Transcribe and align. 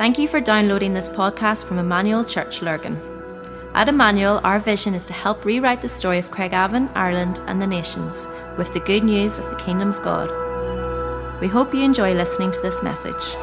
Thank 0.00 0.18
you 0.18 0.28
for 0.28 0.40
downloading 0.40 0.94
this 0.94 1.10
podcast 1.10 1.66
from 1.66 1.78
Emmanuel 1.78 2.24
Church 2.24 2.62
Lurgan. 2.62 2.98
At 3.74 3.86
Emmanuel, 3.86 4.40
our 4.42 4.58
vision 4.58 4.94
is 4.94 5.04
to 5.04 5.12
help 5.12 5.44
rewrite 5.44 5.82
the 5.82 5.90
story 5.90 6.18
of 6.18 6.30
Craigavon, 6.30 6.90
Ireland, 6.94 7.42
and 7.46 7.60
the 7.60 7.66
nations 7.66 8.26
with 8.56 8.72
the 8.72 8.80
good 8.80 9.04
news 9.04 9.38
of 9.38 9.44
the 9.50 9.56
Kingdom 9.56 9.90
of 9.90 10.00
God. 10.00 10.30
We 11.42 11.48
hope 11.48 11.74
you 11.74 11.82
enjoy 11.82 12.14
listening 12.14 12.50
to 12.50 12.60
this 12.62 12.82
message. 12.82 13.36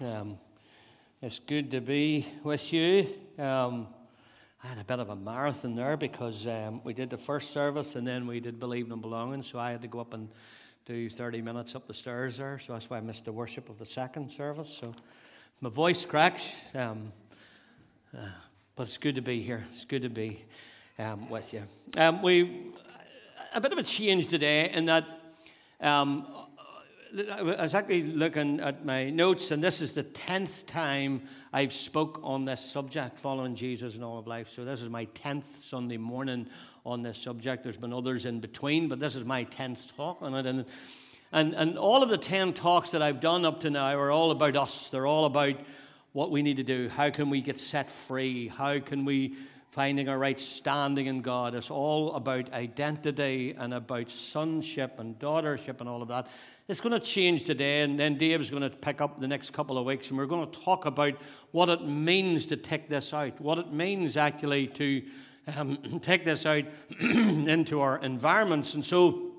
Um, 0.00 0.38
it's 1.20 1.40
good 1.40 1.72
to 1.72 1.80
be 1.80 2.28
with 2.44 2.72
you. 2.72 3.08
Um, 3.36 3.88
I 4.62 4.66
had 4.66 4.78
a 4.78 4.84
bit 4.84 4.98
of 4.98 5.08
a 5.08 5.16
marathon 5.16 5.74
there 5.74 5.96
because 5.96 6.46
um, 6.46 6.82
we 6.84 6.92
did 6.92 7.08
the 7.08 7.16
first 7.16 7.54
service 7.54 7.94
and 7.94 8.06
then 8.06 8.26
we 8.26 8.40
did 8.40 8.60
Believe 8.60 8.90
and 8.92 9.00
Belonging, 9.00 9.42
so 9.42 9.58
I 9.58 9.70
had 9.70 9.80
to 9.80 9.88
go 9.88 10.00
up 10.00 10.12
and 10.12 10.28
do 10.84 11.08
30 11.08 11.40
minutes 11.40 11.74
up 11.74 11.86
the 11.86 11.94
stairs 11.94 12.36
there, 12.36 12.58
so 12.58 12.74
that's 12.74 12.90
why 12.90 12.98
I 12.98 13.00
missed 13.00 13.24
the 13.24 13.32
worship 13.32 13.70
of 13.70 13.78
the 13.78 13.86
second 13.86 14.30
service. 14.30 14.68
So 14.68 14.94
my 15.62 15.70
voice 15.70 16.04
cracks, 16.04 16.52
um, 16.74 17.08
uh, 18.14 18.28
but 18.76 18.82
it's 18.82 18.98
good 18.98 19.14
to 19.14 19.22
be 19.22 19.40
here. 19.40 19.64
It's 19.74 19.86
good 19.86 20.02
to 20.02 20.10
be 20.10 20.44
um, 20.98 21.30
with 21.30 21.54
you. 21.54 21.62
Um, 21.96 22.20
we 22.20 22.72
a 23.54 23.62
bit 23.62 23.72
of 23.72 23.78
a 23.78 23.82
change 23.82 24.26
today 24.26 24.70
in 24.70 24.84
that 24.86 25.06
um, 25.80 26.26
I 27.12 27.42
was 27.42 27.74
actually 27.74 28.04
looking 28.04 28.60
at 28.60 28.84
my 28.84 29.10
notes, 29.10 29.50
and 29.50 29.64
this 29.64 29.80
is 29.80 29.94
the 29.94 30.04
tenth 30.04 30.64
time 30.66 31.22
I've 31.52 31.72
spoke 31.72 32.20
on 32.22 32.44
this 32.44 32.60
subject, 32.60 33.18
following 33.18 33.56
Jesus 33.56 33.96
in 33.96 34.04
all 34.04 34.18
of 34.18 34.28
life. 34.28 34.48
So 34.50 34.64
this 34.64 34.80
is 34.80 34.88
my 34.88 35.06
tenth 35.06 35.64
Sunday 35.64 35.96
morning 35.96 36.46
on 36.86 37.02
this 37.02 37.18
subject. 37.18 37.64
There's 37.64 37.76
been 37.76 37.92
others 37.92 38.26
in 38.26 38.38
between, 38.38 38.88
but 38.88 39.00
this 39.00 39.16
is 39.16 39.24
my 39.24 39.42
tenth 39.42 39.94
talk 39.96 40.18
on 40.20 40.34
it. 40.34 40.46
And, 40.46 40.64
and, 41.32 41.54
and 41.54 41.78
all 41.78 42.04
of 42.04 42.10
the 42.10 42.18
ten 42.18 42.52
talks 42.52 42.92
that 42.92 43.02
I've 43.02 43.20
done 43.20 43.44
up 43.44 43.60
to 43.62 43.70
now 43.70 43.96
are 43.98 44.12
all 44.12 44.30
about 44.30 44.54
us. 44.54 44.86
They're 44.88 45.06
all 45.06 45.24
about 45.24 45.56
what 46.12 46.30
we 46.30 46.42
need 46.42 46.58
to 46.58 46.62
do. 46.62 46.88
How 46.90 47.10
can 47.10 47.28
we 47.28 47.40
get 47.40 47.58
set 47.58 47.90
free? 47.90 48.46
How 48.46 48.78
can 48.78 49.04
we 49.04 49.34
finding 49.72 50.08
our 50.08 50.18
right 50.18 50.38
standing 50.38 51.06
in 51.06 51.22
God? 51.22 51.56
It's 51.56 51.70
all 51.70 52.14
about 52.14 52.52
identity 52.52 53.56
and 53.58 53.74
about 53.74 54.10
sonship 54.10 55.00
and 55.00 55.18
daughtership 55.18 55.80
and 55.80 55.88
all 55.88 56.02
of 56.02 56.08
that. 56.08 56.28
It's 56.70 56.80
going 56.80 56.92
to 56.92 57.00
change 57.00 57.46
today, 57.46 57.82
and 57.82 57.98
then 57.98 58.16
Dave's 58.16 58.48
going 58.48 58.62
to 58.62 58.70
pick 58.70 59.00
up 59.00 59.18
the 59.18 59.26
next 59.26 59.52
couple 59.52 59.76
of 59.76 59.84
weeks, 59.84 60.08
and 60.08 60.16
we're 60.16 60.26
going 60.26 60.48
to 60.48 60.60
talk 60.60 60.86
about 60.86 61.14
what 61.50 61.68
it 61.68 61.84
means 61.84 62.46
to 62.46 62.56
take 62.56 62.88
this 62.88 63.12
out, 63.12 63.40
what 63.40 63.58
it 63.58 63.72
means 63.72 64.16
actually 64.16 64.68
to 64.68 65.02
um, 65.56 66.00
take 66.02 66.24
this 66.24 66.46
out 66.46 66.62
into 67.00 67.80
our 67.80 67.98
environments. 67.98 68.74
And 68.74 68.84
so, 68.84 69.32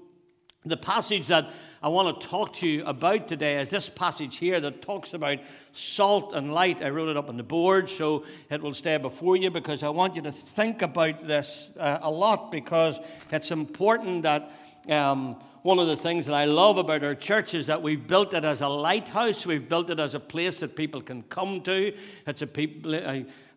the 0.66 0.76
passage 0.76 1.28
that 1.28 1.54
I 1.82 1.88
want 1.88 2.20
to 2.20 2.28
talk 2.28 2.52
to 2.58 2.68
you 2.68 2.84
about 2.84 3.30
today 3.30 3.62
is 3.62 3.70
this 3.70 3.88
passage 3.88 4.36
here 4.36 4.60
that 4.60 4.82
talks 4.82 5.14
about 5.14 5.38
salt 5.72 6.36
and 6.36 6.54
light. 6.54 6.84
I 6.84 6.90
wrote 6.90 7.08
it 7.08 7.16
up 7.16 7.30
on 7.30 7.38
the 7.38 7.44
board 7.44 7.90
so 7.90 8.26
it 8.50 8.62
will 8.62 8.74
stay 8.74 8.98
before 8.98 9.38
you 9.38 9.50
because 9.52 9.84
I 9.84 9.90
want 9.90 10.18
you 10.18 10.22
to 10.24 10.34
think 10.34 10.82
about 10.82 11.26
this 11.26 11.72
uh, 11.80 12.00
a 12.02 12.12
lot 12.12 12.52
because 12.52 13.00
it's 13.32 13.52
important 13.52 14.24
that. 14.24 14.52
Um, 14.90 15.38
one 15.64 15.78
of 15.78 15.88
the 15.88 15.96
things 15.96 16.26
that 16.26 16.34
I 16.34 16.46
love 16.46 16.78
about 16.78 17.04
our 17.04 17.14
church 17.14 17.54
is 17.54 17.68
that 17.68 17.82
we've 17.82 18.08
built 18.08 18.34
it 18.34 18.44
as 18.44 18.62
a 18.62 18.68
lighthouse. 18.68 19.46
We've 19.46 19.68
built 19.68 19.90
it 19.92 20.00
as 20.00 20.16
a 20.16 20.20
place 20.20 20.60
that 20.62 20.76
people 20.76 21.02
can 21.02 21.22
come 21.24 21.62
to. 21.62 21.94
It's 22.26 22.42
a 22.42 22.48
people. 22.48 22.96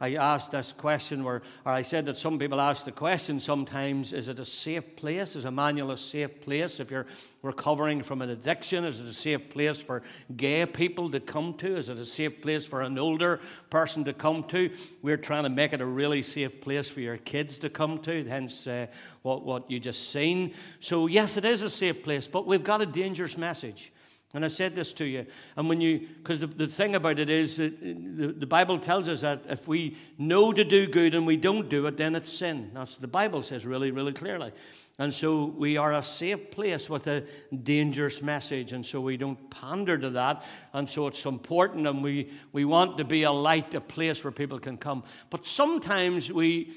I 0.00 0.16
asked 0.16 0.50
this 0.50 0.72
question, 0.72 1.24
where, 1.24 1.42
or 1.64 1.72
I 1.72 1.82
said 1.82 2.06
that 2.06 2.18
some 2.18 2.38
people 2.38 2.60
ask 2.60 2.84
the 2.84 2.92
question 2.92 3.38
sometimes: 3.38 4.12
Is 4.12 4.28
it 4.28 4.38
a 4.38 4.44
safe 4.44 4.96
place? 4.96 5.36
Is 5.36 5.44
Emmanuel 5.44 5.92
a 5.92 5.96
safe 5.96 6.40
place 6.40 6.80
if 6.80 6.90
you're 6.90 7.06
recovering 7.42 8.02
from 8.02 8.20
an 8.20 8.30
addiction? 8.30 8.84
Is 8.84 9.00
it 9.00 9.06
a 9.06 9.14
safe 9.14 9.48
place 9.50 9.80
for 9.80 10.02
gay 10.36 10.66
people 10.66 11.10
to 11.10 11.20
come 11.20 11.54
to? 11.54 11.76
Is 11.76 11.88
it 11.88 11.98
a 11.98 12.04
safe 12.04 12.42
place 12.42 12.66
for 12.66 12.82
an 12.82 12.98
older 12.98 13.40
person 13.70 14.04
to 14.04 14.12
come 14.12 14.44
to? 14.44 14.70
We're 15.02 15.16
trying 15.16 15.44
to 15.44 15.50
make 15.50 15.72
it 15.72 15.80
a 15.80 15.86
really 15.86 16.22
safe 16.22 16.60
place 16.60 16.88
for 16.88 17.00
your 17.00 17.16
kids 17.18 17.58
to 17.58 17.70
come 17.70 17.98
to. 18.00 18.24
Hence, 18.24 18.66
uh, 18.66 18.88
what, 19.22 19.44
what 19.44 19.70
you 19.70 19.80
just 19.80 20.10
seen. 20.10 20.54
So, 20.80 21.06
yes, 21.06 21.38
it 21.38 21.44
is 21.44 21.62
a 21.62 21.70
safe 21.70 22.02
place, 22.02 22.26
but 22.26 22.46
we've 22.46 22.64
got 22.64 22.82
a 22.82 22.86
dangerous 22.86 23.38
message. 23.38 23.92
And 24.34 24.44
I 24.44 24.48
said 24.48 24.74
this 24.74 24.92
to 24.94 25.04
you. 25.04 25.26
And 25.56 25.68
when 25.68 25.80
you, 25.80 26.08
because 26.18 26.40
the, 26.40 26.48
the 26.48 26.66
thing 26.66 26.96
about 26.96 27.20
it 27.20 27.30
is 27.30 27.56
that 27.56 27.72
uh, 27.74 27.94
the, 28.16 28.34
the 28.36 28.46
Bible 28.46 28.78
tells 28.78 29.08
us 29.08 29.20
that 29.20 29.42
if 29.48 29.68
we 29.68 29.96
know 30.18 30.52
to 30.52 30.64
do 30.64 30.88
good 30.88 31.14
and 31.14 31.24
we 31.24 31.36
don't 31.36 31.68
do 31.68 31.86
it, 31.86 31.96
then 31.96 32.16
it's 32.16 32.32
sin. 32.32 32.72
That's 32.74 32.96
the 32.96 33.08
Bible 33.08 33.44
says 33.44 33.64
really, 33.64 33.92
really 33.92 34.12
clearly. 34.12 34.52
And 34.98 35.14
so 35.14 35.46
we 35.46 35.76
are 35.76 35.92
a 35.92 36.02
safe 36.02 36.50
place 36.50 36.90
with 36.90 37.06
a 37.06 37.24
dangerous 37.62 38.22
message. 38.22 38.72
And 38.72 38.84
so 38.84 39.00
we 39.00 39.16
don't 39.16 39.50
pander 39.50 39.96
to 39.98 40.10
that. 40.10 40.44
And 40.72 40.88
so 40.88 41.06
it's 41.06 41.24
important 41.24 41.86
and 41.86 42.02
we, 42.02 42.32
we 42.52 42.64
want 42.64 42.98
to 42.98 43.04
be 43.04 43.22
a 43.22 43.32
light, 43.32 43.72
a 43.74 43.80
place 43.80 44.22
where 44.24 44.32
people 44.32 44.58
can 44.58 44.78
come. 44.78 45.04
But 45.30 45.46
sometimes 45.46 46.32
we, 46.32 46.74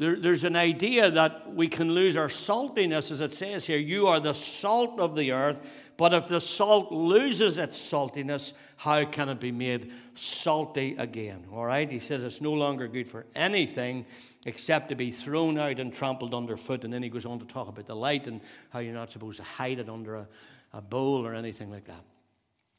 there, 0.00 0.16
there's 0.16 0.44
an 0.44 0.56
idea 0.56 1.10
that 1.10 1.54
we 1.54 1.68
can 1.68 1.92
lose 1.92 2.16
our 2.16 2.28
saltiness, 2.28 3.10
as 3.10 3.20
it 3.20 3.34
says 3.34 3.66
here. 3.66 3.78
You 3.78 4.06
are 4.06 4.18
the 4.18 4.32
salt 4.32 4.98
of 4.98 5.14
the 5.14 5.32
earth, 5.32 5.60
but 6.00 6.14
if 6.14 6.28
the 6.28 6.40
salt 6.40 6.90
loses 6.90 7.58
its 7.58 7.78
saltiness, 7.78 8.54
how 8.78 9.04
can 9.04 9.28
it 9.28 9.38
be 9.38 9.52
made 9.52 9.92
salty 10.14 10.96
again? 10.96 11.44
All 11.52 11.66
right? 11.66 11.90
He 11.90 11.98
says 11.98 12.24
it's 12.24 12.40
no 12.40 12.54
longer 12.54 12.88
good 12.88 13.06
for 13.06 13.26
anything 13.34 14.06
except 14.46 14.88
to 14.88 14.94
be 14.94 15.10
thrown 15.10 15.58
out 15.58 15.78
and 15.78 15.92
trampled 15.92 16.32
underfoot. 16.32 16.84
And 16.84 16.92
then 16.94 17.02
he 17.02 17.10
goes 17.10 17.26
on 17.26 17.38
to 17.38 17.44
talk 17.44 17.68
about 17.68 17.84
the 17.84 17.94
light 17.94 18.28
and 18.28 18.40
how 18.70 18.78
you're 18.78 18.94
not 18.94 19.12
supposed 19.12 19.36
to 19.40 19.42
hide 19.42 19.78
it 19.78 19.90
under 19.90 20.16
a, 20.16 20.28
a 20.72 20.80
bowl 20.80 21.26
or 21.26 21.34
anything 21.34 21.70
like 21.70 21.84
that. 21.84 22.02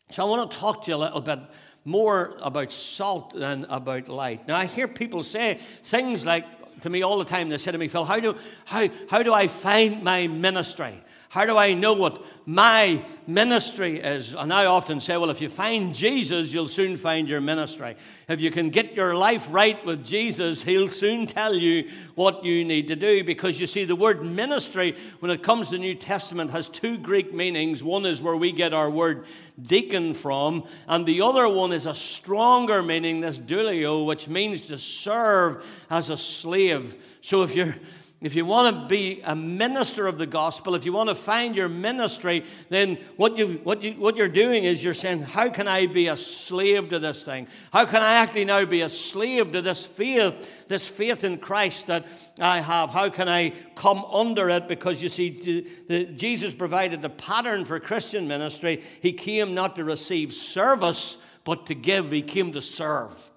So 0.09 0.25
I 0.25 0.27
want 0.27 0.49
to 0.49 0.57
talk 0.57 0.85
to 0.85 0.89
you 0.89 0.97
a 0.97 0.97
little 0.97 1.21
bit 1.21 1.41
more 1.85 2.35
about 2.41 2.71
salt 2.71 3.35
than 3.35 3.67
about 3.69 4.07
light. 4.07 4.47
Now, 4.47 4.55
I 4.55 4.65
hear 4.65 4.87
people 4.87 5.23
say 5.23 5.59
things 5.83 6.25
like, 6.25 6.45
to 6.81 6.89
me 6.89 7.03
all 7.03 7.19
the 7.19 7.25
time. 7.25 7.49
They 7.49 7.59
say 7.59 7.71
to 7.71 7.77
me, 7.77 7.87
Phil, 7.87 8.03
how 8.03 8.19
do, 8.19 8.35
how, 8.65 8.89
how 9.11 9.21
do 9.21 9.31
I 9.31 9.45
find 9.45 10.01
my 10.01 10.25
ministry? 10.25 11.03
How 11.31 11.45
do 11.45 11.55
I 11.55 11.73
know 11.73 11.93
what 11.93 12.21
my 12.45 13.05
ministry 13.25 13.99
is? 13.99 14.33
And 14.33 14.51
I 14.51 14.65
often 14.65 14.99
say, 14.99 15.15
well, 15.15 15.29
if 15.29 15.39
you 15.39 15.47
find 15.47 15.95
Jesus, 15.95 16.51
you'll 16.53 16.67
soon 16.67 16.97
find 16.97 17.25
your 17.25 17.39
ministry. 17.39 17.95
If 18.27 18.41
you 18.41 18.51
can 18.51 18.69
get 18.69 18.95
your 18.95 19.15
life 19.15 19.47
right 19.49 19.81
with 19.85 20.05
Jesus, 20.05 20.61
he'll 20.61 20.89
soon 20.89 21.27
tell 21.27 21.55
you 21.55 21.89
what 22.15 22.43
you 22.43 22.65
need 22.65 22.89
to 22.89 22.97
do. 22.97 23.23
Because 23.23 23.57
you 23.61 23.65
see, 23.65 23.85
the 23.85 23.95
word 23.95 24.25
ministry, 24.25 24.97
when 25.21 25.31
it 25.31 25.41
comes 25.41 25.69
to 25.69 25.75
the 25.75 25.79
New 25.79 25.95
Testament, 25.95 26.51
has 26.51 26.67
two 26.67 26.97
Greek 26.97 27.33
meanings. 27.33 27.81
One 27.81 28.05
is 28.05 28.21
where 28.21 28.35
we 28.35 28.51
get 28.51 28.73
our 28.73 28.89
word 28.89 29.23
deacon 29.61 30.13
from, 30.13 30.65
and 30.89 31.05
the 31.05 31.21
other 31.21 31.47
one 31.47 31.71
is 31.71 31.85
a 31.85 31.95
stronger 31.95 32.83
meaning, 32.83 33.21
this 33.21 33.39
douleo, 33.39 34.05
which 34.05 34.27
means 34.27 34.65
to 34.65 34.77
serve 34.77 35.65
as 35.89 36.09
a 36.09 36.17
slave. 36.17 37.01
So 37.21 37.43
if 37.43 37.55
you're 37.55 37.75
if 38.21 38.35
you 38.35 38.45
want 38.45 38.75
to 38.75 38.87
be 38.87 39.19
a 39.23 39.35
minister 39.35 40.05
of 40.05 40.19
the 40.19 40.27
gospel, 40.27 40.75
if 40.75 40.85
you 40.85 40.93
want 40.93 41.09
to 41.09 41.15
find 41.15 41.55
your 41.55 41.67
ministry, 41.67 42.45
then 42.69 42.99
what, 43.15 43.35
you, 43.35 43.59
what, 43.63 43.81
you, 43.81 43.93
what 43.93 44.15
you're 44.15 44.29
doing 44.29 44.63
is 44.63 44.83
you're 44.83 44.93
saying, 44.93 45.23
How 45.23 45.49
can 45.49 45.67
I 45.67 45.87
be 45.87 46.07
a 46.07 46.15
slave 46.15 46.89
to 46.89 46.99
this 46.99 47.23
thing? 47.23 47.47
How 47.73 47.85
can 47.85 48.03
I 48.03 48.13
actually 48.13 48.45
now 48.45 48.63
be 48.65 48.81
a 48.81 48.89
slave 48.89 49.53
to 49.53 49.61
this 49.63 49.83
faith, 49.87 50.35
this 50.67 50.85
faith 50.85 51.23
in 51.23 51.39
Christ 51.39 51.87
that 51.87 52.05
I 52.39 52.61
have? 52.61 52.91
How 52.91 53.09
can 53.09 53.27
I 53.27 53.53
come 53.73 54.05
under 54.05 54.51
it? 54.51 54.67
Because 54.67 55.01
you 55.01 55.09
see, 55.09 55.67
Jesus 56.15 56.53
provided 56.53 57.01
the 57.01 57.09
pattern 57.09 57.65
for 57.65 57.79
Christian 57.79 58.27
ministry. 58.27 58.83
He 59.01 59.13
came 59.13 59.55
not 59.55 59.75
to 59.77 59.83
receive 59.83 60.31
service, 60.31 61.17
but 61.43 61.65
to 61.65 61.73
give, 61.73 62.11
He 62.11 62.21
came 62.21 62.51
to 62.51 62.61
serve. 62.61 63.30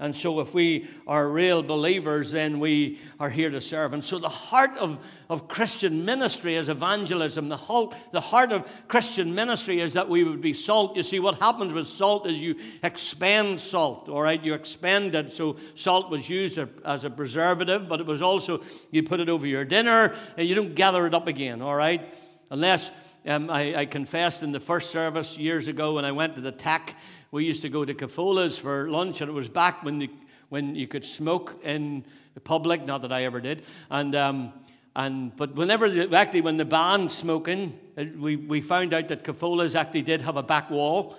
And 0.00 0.14
so, 0.14 0.38
if 0.38 0.54
we 0.54 0.86
are 1.08 1.28
real 1.28 1.60
believers, 1.60 2.30
then 2.30 2.60
we 2.60 3.00
are 3.18 3.28
here 3.28 3.50
to 3.50 3.60
serve. 3.60 3.94
And 3.94 4.04
so, 4.04 4.20
the 4.20 4.28
heart 4.28 4.70
of, 4.78 5.04
of 5.28 5.48
Christian 5.48 6.04
ministry 6.04 6.54
is 6.54 6.68
evangelism. 6.68 7.48
The, 7.48 7.56
whole, 7.56 7.92
the 8.12 8.20
heart 8.20 8.52
of 8.52 8.70
Christian 8.86 9.34
ministry 9.34 9.80
is 9.80 9.94
that 9.94 10.08
we 10.08 10.22
would 10.22 10.40
be 10.40 10.52
salt. 10.52 10.96
You 10.96 11.02
see, 11.02 11.18
what 11.18 11.40
happens 11.40 11.72
with 11.72 11.88
salt 11.88 12.28
is 12.28 12.34
you 12.34 12.54
expend 12.84 13.58
salt, 13.58 14.08
all 14.08 14.22
right? 14.22 14.40
You 14.40 14.54
expend 14.54 15.16
it. 15.16 15.32
So, 15.32 15.56
salt 15.74 16.10
was 16.10 16.28
used 16.28 16.60
as 16.84 17.02
a 17.02 17.10
preservative, 17.10 17.88
but 17.88 17.98
it 17.98 18.06
was 18.06 18.22
also, 18.22 18.62
you 18.92 19.02
put 19.02 19.18
it 19.18 19.28
over 19.28 19.48
your 19.48 19.64
dinner 19.64 20.14
and 20.36 20.46
you 20.46 20.54
don't 20.54 20.76
gather 20.76 21.08
it 21.08 21.14
up 21.14 21.26
again, 21.26 21.60
all 21.60 21.74
right? 21.74 22.14
Unless 22.50 22.92
um, 23.26 23.50
I, 23.50 23.74
I 23.74 23.86
confessed 23.86 24.44
in 24.44 24.52
the 24.52 24.60
first 24.60 24.90
service 24.90 25.36
years 25.36 25.66
ago 25.66 25.94
when 25.94 26.04
I 26.04 26.12
went 26.12 26.36
to 26.36 26.40
the 26.40 26.52
TAC 26.52 26.94
we 27.30 27.44
used 27.44 27.62
to 27.62 27.68
go 27.68 27.84
to 27.84 27.94
Cafola's 27.94 28.58
for 28.58 28.88
lunch, 28.88 29.20
and 29.20 29.30
it 29.30 29.34
was 29.34 29.48
back 29.48 29.82
when 29.84 30.00
you, 30.00 30.08
when 30.48 30.74
you 30.74 30.86
could 30.86 31.04
smoke 31.04 31.60
in 31.62 32.04
public. 32.44 32.84
Not 32.86 33.02
that 33.02 33.12
I 33.12 33.24
ever 33.24 33.40
did. 33.40 33.64
And, 33.90 34.14
um, 34.14 34.52
and 34.96 35.36
but 35.36 35.54
whenever 35.54 35.86
actually 36.14 36.40
when 36.40 36.56
the 36.56 36.64
band 36.64 37.12
smoking, 37.12 37.78
we, 38.18 38.36
we 38.36 38.60
found 38.60 38.94
out 38.94 39.08
that 39.08 39.24
Cafola's 39.24 39.74
actually 39.74 40.02
did 40.02 40.22
have 40.22 40.36
a 40.36 40.42
back 40.42 40.70
wall. 40.70 41.16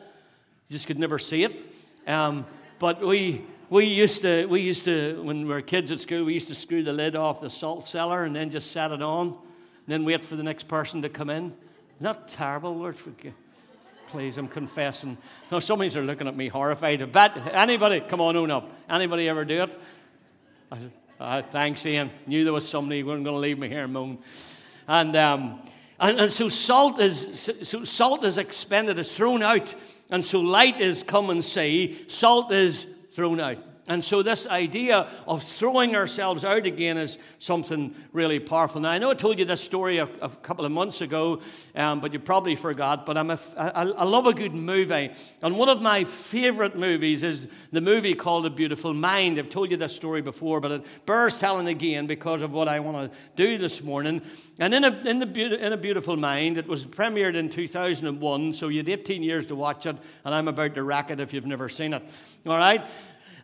You 0.67 0.73
just 0.73 0.87
could 0.87 0.99
never 0.99 1.19
see 1.19 1.43
it. 1.43 1.71
Um, 2.07 2.45
but 2.79 3.05
we 3.05 3.43
we 3.69 3.85
used 3.85 4.21
to 4.23 4.45
we 4.47 4.61
used 4.61 4.85
to 4.85 5.21
when 5.21 5.43
we 5.43 5.53
were 5.53 5.61
kids 5.61 5.91
at 5.91 6.01
school 6.01 6.23
we 6.23 6.33
used 6.33 6.47
to 6.47 6.55
screw 6.55 6.81
the 6.81 6.93
lid 6.93 7.15
off 7.15 7.39
the 7.39 7.49
salt 7.49 7.87
cellar 7.87 8.23
and 8.23 8.35
then 8.35 8.49
just 8.49 8.71
set 8.71 8.91
it 8.91 9.01
on 9.01 9.27
and 9.27 9.37
then 9.87 10.05
wait 10.05 10.23
for 10.23 10.35
the 10.35 10.43
next 10.43 10.67
person 10.67 11.01
to 11.01 11.09
come 11.09 11.29
in 11.29 11.55
Not 11.99 12.29
terrible, 12.29 12.75
Lord, 12.75 12.95
forgive. 12.95 13.33
Please, 14.11 14.39
I'm 14.39 14.47
confessing. 14.47 15.17
No, 15.51 15.59
some 15.59 15.79
of 15.81 15.93
you 15.93 16.01
are 16.01 16.03
looking 16.03 16.27
at 16.27 16.35
me 16.35 16.47
horrified. 16.47 17.11
But 17.11 17.37
anybody, 17.53 17.99
come 17.99 18.21
on, 18.21 18.35
own 18.35 18.49
up. 18.49 18.71
Anybody 18.89 19.29
ever 19.29 19.45
do 19.45 19.61
it? 19.61 19.77
I 20.71 20.77
Uh, 21.19 21.41
thanks, 21.43 21.85
Ian. 21.85 22.09
Knew 22.25 22.43
there 22.43 22.53
was 22.53 22.67
somebody 22.67 23.01
who 23.01 23.05
wasn't 23.05 23.25
going 23.25 23.35
to 23.35 23.39
leave 23.39 23.59
me 23.59 23.67
here 23.67 23.83
and 23.83 23.93
moan. 23.93 24.17
And, 24.87 25.15
um, 25.15 25.61
and, 25.99 26.21
and 26.21 26.31
so 26.31 26.49
salt 26.49 26.99
is 26.99 27.51
so 27.63 27.83
salt 27.83 28.23
is 28.23 28.37
expended, 28.37 28.97
is 28.97 29.13
thrown 29.13 29.43
out, 29.43 29.75
and 30.09 30.25
so 30.25 30.39
light 30.39 30.79
is 30.79 31.03
come 31.03 31.29
and 31.29 31.43
see. 31.43 32.05
Salt 32.07 32.51
is 32.51 32.87
thrown 33.13 33.39
out. 33.39 33.57
And 33.89 34.03
so, 34.03 34.21
this 34.21 34.45
idea 34.45 35.07
of 35.27 35.41
throwing 35.41 35.95
ourselves 35.95 36.45
out 36.45 36.67
again 36.67 36.95
is 36.95 37.17
something 37.39 37.95
really 38.13 38.39
powerful. 38.39 38.79
Now, 38.79 38.91
I 38.91 38.99
know 38.99 39.09
I 39.09 39.15
told 39.15 39.39
you 39.39 39.45
this 39.45 39.61
story 39.61 39.97
a, 39.97 40.07
a 40.21 40.29
couple 40.29 40.63
of 40.63 40.71
months 40.71 41.01
ago, 41.01 41.41
um, 41.73 41.99
but 41.99 42.13
you 42.13 42.19
probably 42.19 42.55
forgot. 42.55 43.03
But 43.07 43.17
I'm 43.17 43.31
a, 43.31 43.39
I, 43.57 43.85
I 43.85 44.03
love 44.03 44.27
a 44.27 44.33
good 44.33 44.53
movie. 44.53 45.09
And 45.41 45.57
one 45.57 45.69
of 45.69 45.81
my 45.81 46.03
favorite 46.03 46.77
movies 46.77 47.23
is 47.23 47.47
the 47.71 47.81
movie 47.81 48.13
called 48.13 48.45
A 48.45 48.51
Beautiful 48.51 48.93
Mind. 48.93 49.39
I've 49.39 49.49
told 49.49 49.71
you 49.71 49.77
this 49.77 49.95
story 49.95 50.21
before, 50.21 50.61
but 50.61 50.71
it 50.71 50.85
bears 51.07 51.35
telling 51.39 51.67
again 51.67 52.05
because 52.05 52.43
of 52.43 52.51
what 52.51 52.67
I 52.67 52.79
want 52.79 53.11
to 53.11 53.17
do 53.35 53.57
this 53.57 53.81
morning. 53.81 54.21
And 54.59 54.71
in 54.71 54.83
a, 54.83 55.01
in, 55.07 55.17
the, 55.17 55.65
in 55.65 55.73
a 55.73 55.77
Beautiful 55.77 56.15
Mind, 56.15 56.59
it 56.59 56.67
was 56.67 56.85
premiered 56.85 57.33
in 57.33 57.49
2001, 57.49 58.53
so 58.53 58.67
you 58.67 58.77
had 58.77 58.89
18 58.89 59.23
years 59.23 59.47
to 59.47 59.55
watch 59.55 59.87
it, 59.87 59.97
and 60.25 60.35
I'm 60.35 60.47
about 60.47 60.75
to 60.75 60.83
rack 60.83 61.09
it 61.09 61.19
if 61.19 61.33
you've 61.33 61.47
never 61.47 61.69
seen 61.69 61.93
it. 61.93 62.03
All 62.45 62.57
right? 62.57 62.83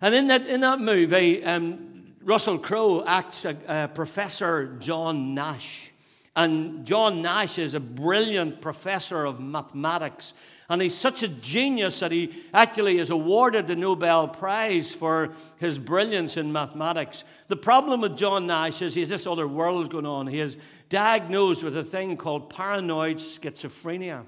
And 0.01 0.13
in 0.13 0.27
that, 0.27 0.47
in 0.47 0.61
that 0.61 0.79
movie, 0.79 1.43
um, 1.43 2.13
Russell 2.23 2.57
Crowe 2.57 3.03
acts 3.05 3.45
a, 3.45 3.57
a 3.67 3.87
Professor 3.87 4.75
John 4.79 5.33
Nash. 5.33 5.91
And 6.35 6.85
John 6.85 7.21
Nash 7.21 7.57
is 7.57 7.75
a 7.75 7.79
brilliant 7.79 8.59
professor 8.59 9.25
of 9.25 9.39
mathematics. 9.39 10.33
And 10.67 10.81
he's 10.81 10.97
such 10.97 11.23
a 11.23 11.27
genius 11.27 11.99
that 11.99 12.11
he 12.11 12.43
actually 12.53 12.97
is 12.97 13.09
awarded 13.09 13.67
the 13.67 13.75
Nobel 13.75 14.27
Prize 14.27 14.93
for 14.93 15.33
his 15.57 15.79
brilliance 15.79 16.35
in 16.35 16.51
mathematics. 16.51 17.23
The 17.47 17.55
problem 17.55 18.01
with 18.01 18.17
John 18.17 18.47
Nash 18.47 18.81
is 18.81 18.95
he 18.95 19.01
has 19.01 19.09
this 19.09 19.27
other 19.27 19.47
world 19.47 19.91
going 19.91 20.07
on. 20.07 20.27
He 20.27 20.39
is 20.39 20.57
diagnosed 20.89 21.63
with 21.63 21.77
a 21.77 21.83
thing 21.83 22.17
called 22.17 22.49
paranoid 22.49 23.17
schizophrenia. 23.17 24.25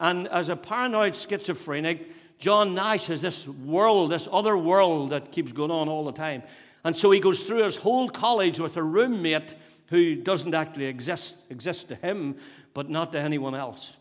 And 0.00 0.26
as 0.28 0.48
a 0.48 0.56
paranoid 0.56 1.14
schizophrenic, 1.14 2.10
John 2.42 2.74
Nash 2.74 3.06
has 3.06 3.22
this 3.22 3.46
world, 3.46 4.10
this 4.10 4.26
other 4.32 4.58
world 4.58 5.10
that 5.10 5.30
keeps 5.30 5.52
going 5.52 5.70
on 5.70 5.88
all 5.88 6.04
the 6.04 6.10
time. 6.10 6.42
And 6.82 6.96
so 6.96 7.12
he 7.12 7.20
goes 7.20 7.44
through 7.44 7.62
his 7.62 7.76
whole 7.76 8.08
college 8.08 8.58
with 8.58 8.76
a 8.76 8.82
roommate 8.82 9.54
who 9.86 10.16
doesn't 10.16 10.52
actually 10.52 10.86
exist, 10.86 11.36
exist 11.50 11.86
to 11.90 11.94
him, 11.94 12.34
but 12.74 12.90
not 12.90 13.12
to 13.12 13.20
anyone 13.20 13.54
else. 13.54 13.96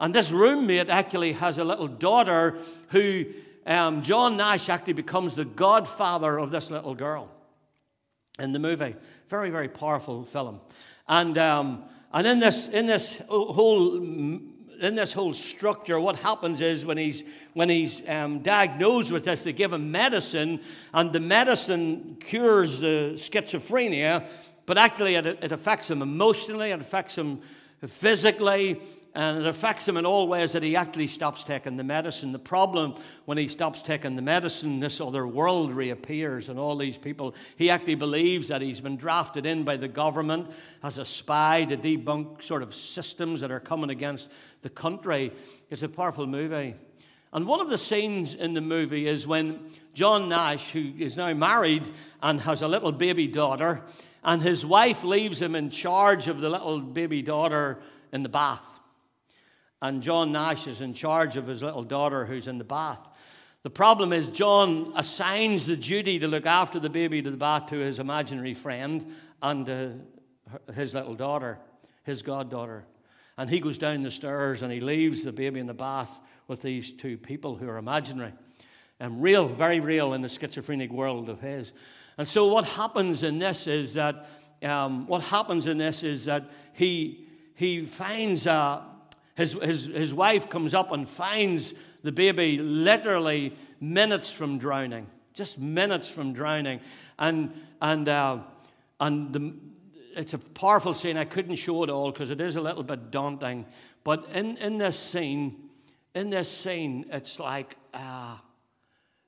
And 0.00 0.12
this 0.12 0.32
roommate 0.32 0.88
actually 0.88 1.34
has 1.34 1.58
a 1.58 1.64
little 1.64 1.86
daughter 1.86 2.58
who 2.88 3.26
um, 3.68 4.02
John 4.02 4.36
Nash 4.36 4.68
actually 4.68 4.94
becomes 4.94 5.36
the 5.36 5.44
godfather 5.44 6.40
of 6.40 6.50
this 6.50 6.72
little 6.72 6.96
girl 6.96 7.30
in 8.40 8.52
the 8.52 8.58
movie. 8.58 8.96
Very, 9.28 9.50
very 9.50 9.68
powerful 9.68 10.24
film. 10.24 10.60
And, 11.06 11.38
um, 11.38 11.84
and 12.12 12.26
in, 12.26 12.40
this, 12.40 12.66
in 12.66 12.86
this 12.86 13.16
whole 13.28 14.00
in 14.80 14.94
this 14.94 15.12
whole 15.12 15.34
structure, 15.34 16.00
what 16.00 16.16
happens 16.16 16.60
is 16.60 16.84
when 16.84 16.98
he's, 16.98 17.24
when 17.54 17.68
he's 17.68 18.02
um, 18.08 18.40
diagnosed 18.40 19.10
with 19.10 19.24
this, 19.24 19.42
they 19.42 19.52
give 19.52 19.72
him 19.72 19.90
medicine, 19.90 20.60
and 20.94 21.12
the 21.12 21.20
medicine 21.20 22.16
cures 22.20 22.80
the 22.80 23.12
schizophrenia, 23.14 24.26
but 24.66 24.78
actually 24.78 25.14
it, 25.14 25.26
it 25.26 25.52
affects 25.52 25.90
him 25.90 26.02
emotionally, 26.02 26.70
it 26.70 26.80
affects 26.80 27.16
him 27.16 27.40
physically, 27.86 28.80
and 29.16 29.38
it 29.38 29.46
affects 29.46 29.88
him 29.88 29.96
in 29.96 30.04
all 30.04 30.28
ways 30.28 30.52
that 30.52 30.62
he 30.62 30.76
actually 30.76 31.06
stops 31.06 31.42
taking 31.42 31.78
the 31.78 31.82
medicine. 31.82 32.32
The 32.32 32.38
problem 32.38 32.96
when 33.24 33.38
he 33.38 33.48
stops 33.48 33.80
taking 33.80 34.14
the 34.14 34.20
medicine, 34.20 34.78
this 34.78 35.00
other 35.00 35.26
world 35.26 35.72
reappears, 35.72 36.50
and 36.50 36.58
all 36.58 36.76
these 36.76 36.98
people, 36.98 37.34
he 37.56 37.70
actually 37.70 37.94
believes 37.94 38.48
that 38.48 38.60
he's 38.60 38.78
been 38.78 38.98
drafted 38.98 39.46
in 39.46 39.64
by 39.64 39.78
the 39.78 39.88
government 39.88 40.50
as 40.82 40.98
a 40.98 41.04
spy 41.06 41.64
to 41.64 41.78
debunk 41.78 42.42
sort 42.42 42.62
of 42.62 42.74
systems 42.74 43.40
that 43.40 43.50
are 43.50 43.58
coming 43.58 43.88
against 43.88 44.28
the 44.60 44.68
country. 44.68 45.32
It's 45.70 45.82
a 45.82 45.88
powerful 45.88 46.26
movie. 46.26 46.74
And 47.32 47.46
one 47.46 47.62
of 47.62 47.70
the 47.70 47.78
scenes 47.78 48.34
in 48.34 48.52
the 48.52 48.60
movie 48.60 49.08
is 49.08 49.26
when 49.26 49.60
John 49.94 50.28
Nash, 50.28 50.72
who 50.72 50.92
is 50.98 51.16
now 51.16 51.32
married 51.32 51.84
and 52.22 52.38
has 52.42 52.60
a 52.60 52.68
little 52.68 52.92
baby 52.92 53.28
daughter, 53.28 53.80
and 54.22 54.42
his 54.42 54.66
wife 54.66 55.04
leaves 55.04 55.40
him 55.40 55.54
in 55.54 55.70
charge 55.70 56.28
of 56.28 56.42
the 56.42 56.50
little 56.50 56.80
baby 56.80 57.22
daughter 57.22 57.78
in 58.12 58.22
the 58.22 58.28
bath. 58.28 58.75
And 59.82 60.02
John 60.02 60.32
Nash 60.32 60.66
is 60.66 60.80
in 60.80 60.94
charge 60.94 61.36
of 61.36 61.46
his 61.46 61.62
little 61.62 61.84
daughter 61.84 62.24
who's 62.24 62.48
in 62.48 62.58
the 62.58 62.64
bath. 62.64 63.06
The 63.62 63.70
problem 63.70 64.12
is, 64.12 64.28
John 64.28 64.92
assigns 64.96 65.66
the 65.66 65.76
duty 65.76 66.18
to 66.20 66.28
look 66.28 66.46
after 66.46 66.78
the 66.78 66.88
baby 66.88 67.20
to 67.22 67.30
the 67.30 67.36
bath 67.36 67.66
to 67.70 67.76
his 67.76 67.98
imaginary 67.98 68.54
friend 68.54 69.12
and 69.42 70.04
his 70.74 70.94
little 70.94 71.14
daughter, 71.14 71.58
his 72.04 72.22
goddaughter. 72.22 72.84
And 73.36 73.50
he 73.50 73.60
goes 73.60 73.76
down 73.76 74.02
the 74.02 74.10
stairs 74.10 74.62
and 74.62 74.72
he 74.72 74.80
leaves 74.80 75.24
the 75.24 75.32
baby 75.32 75.60
in 75.60 75.66
the 75.66 75.74
bath 75.74 76.10
with 76.48 76.62
these 76.62 76.92
two 76.92 77.18
people 77.18 77.56
who 77.56 77.68
are 77.68 77.76
imaginary 77.76 78.32
and 79.00 79.22
real, 79.22 79.48
very 79.48 79.80
real 79.80 80.14
in 80.14 80.22
the 80.22 80.28
schizophrenic 80.28 80.90
world 80.90 81.28
of 81.28 81.40
his. 81.40 81.72
And 82.18 82.26
so, 82.28 82.46
what 82.46 82.64
happens 82.64 83.22
in 83.22 83.38
this 83.38 83.66
is 83.66 83.94
that 83.94 84.28
um, 84.62 85.06
what 85.06 85.22
happens 85.22 85.66
in 85.66 85.76
this 85.76 86.02
is 86.02 86.24
that 86.24 86.44
he 86.72 87.26
he 87.54 87.84
finds 87.84 88.46
uh, 88.46 88.82
his, 89.36 89.52
his 89.52 89.84
his 89.86 90.12
wife 90.12 90.50
comes 90.50 90.74
up 90.74 90.90
and 90.92 91.08
finds 91.08 91.74
the 92.02 92.10
baby 92.10 92.58
literally 92.58 93.56
minutes 93.80 94.32
from 94.32 94.58
drowning, 94.58 95.06
just 95.34 95.58
minutes 95.58 96.08
from 96.08 96.32
drowning, 96.32 96.80
and 97.18 97.52
and 97.80 98.08
uh, 98.08 98.38
and 98.98 99.32
the 99.32 99.54
it's 100.16 100.32
a 100.32 100.38
powerful 100.38 100.94
scene. 100.94 101.16
I 101.16 101.26
couldn't 101.26 101.56
show 101.56 101.84
it 101.84 101.90
all 101.90 102.10
because 102.10 102.30
it 102.30 102.40
is 102.40 102.56
a 102.56 102.60
little 102.60 102.82
bit 102.82 103.10
daunting. 103.10 103.66
But 104.02 104.26
in, 104.32 104.56
in 104.56 104.78
this 104.78 104.98
scene, 104.98 105.68
in 106.14 106.30
this 106.30 106.50
scene, 106.50 107.04
it's 107.12 107.38
like 107.38 107.76
uh, 107.92 108.36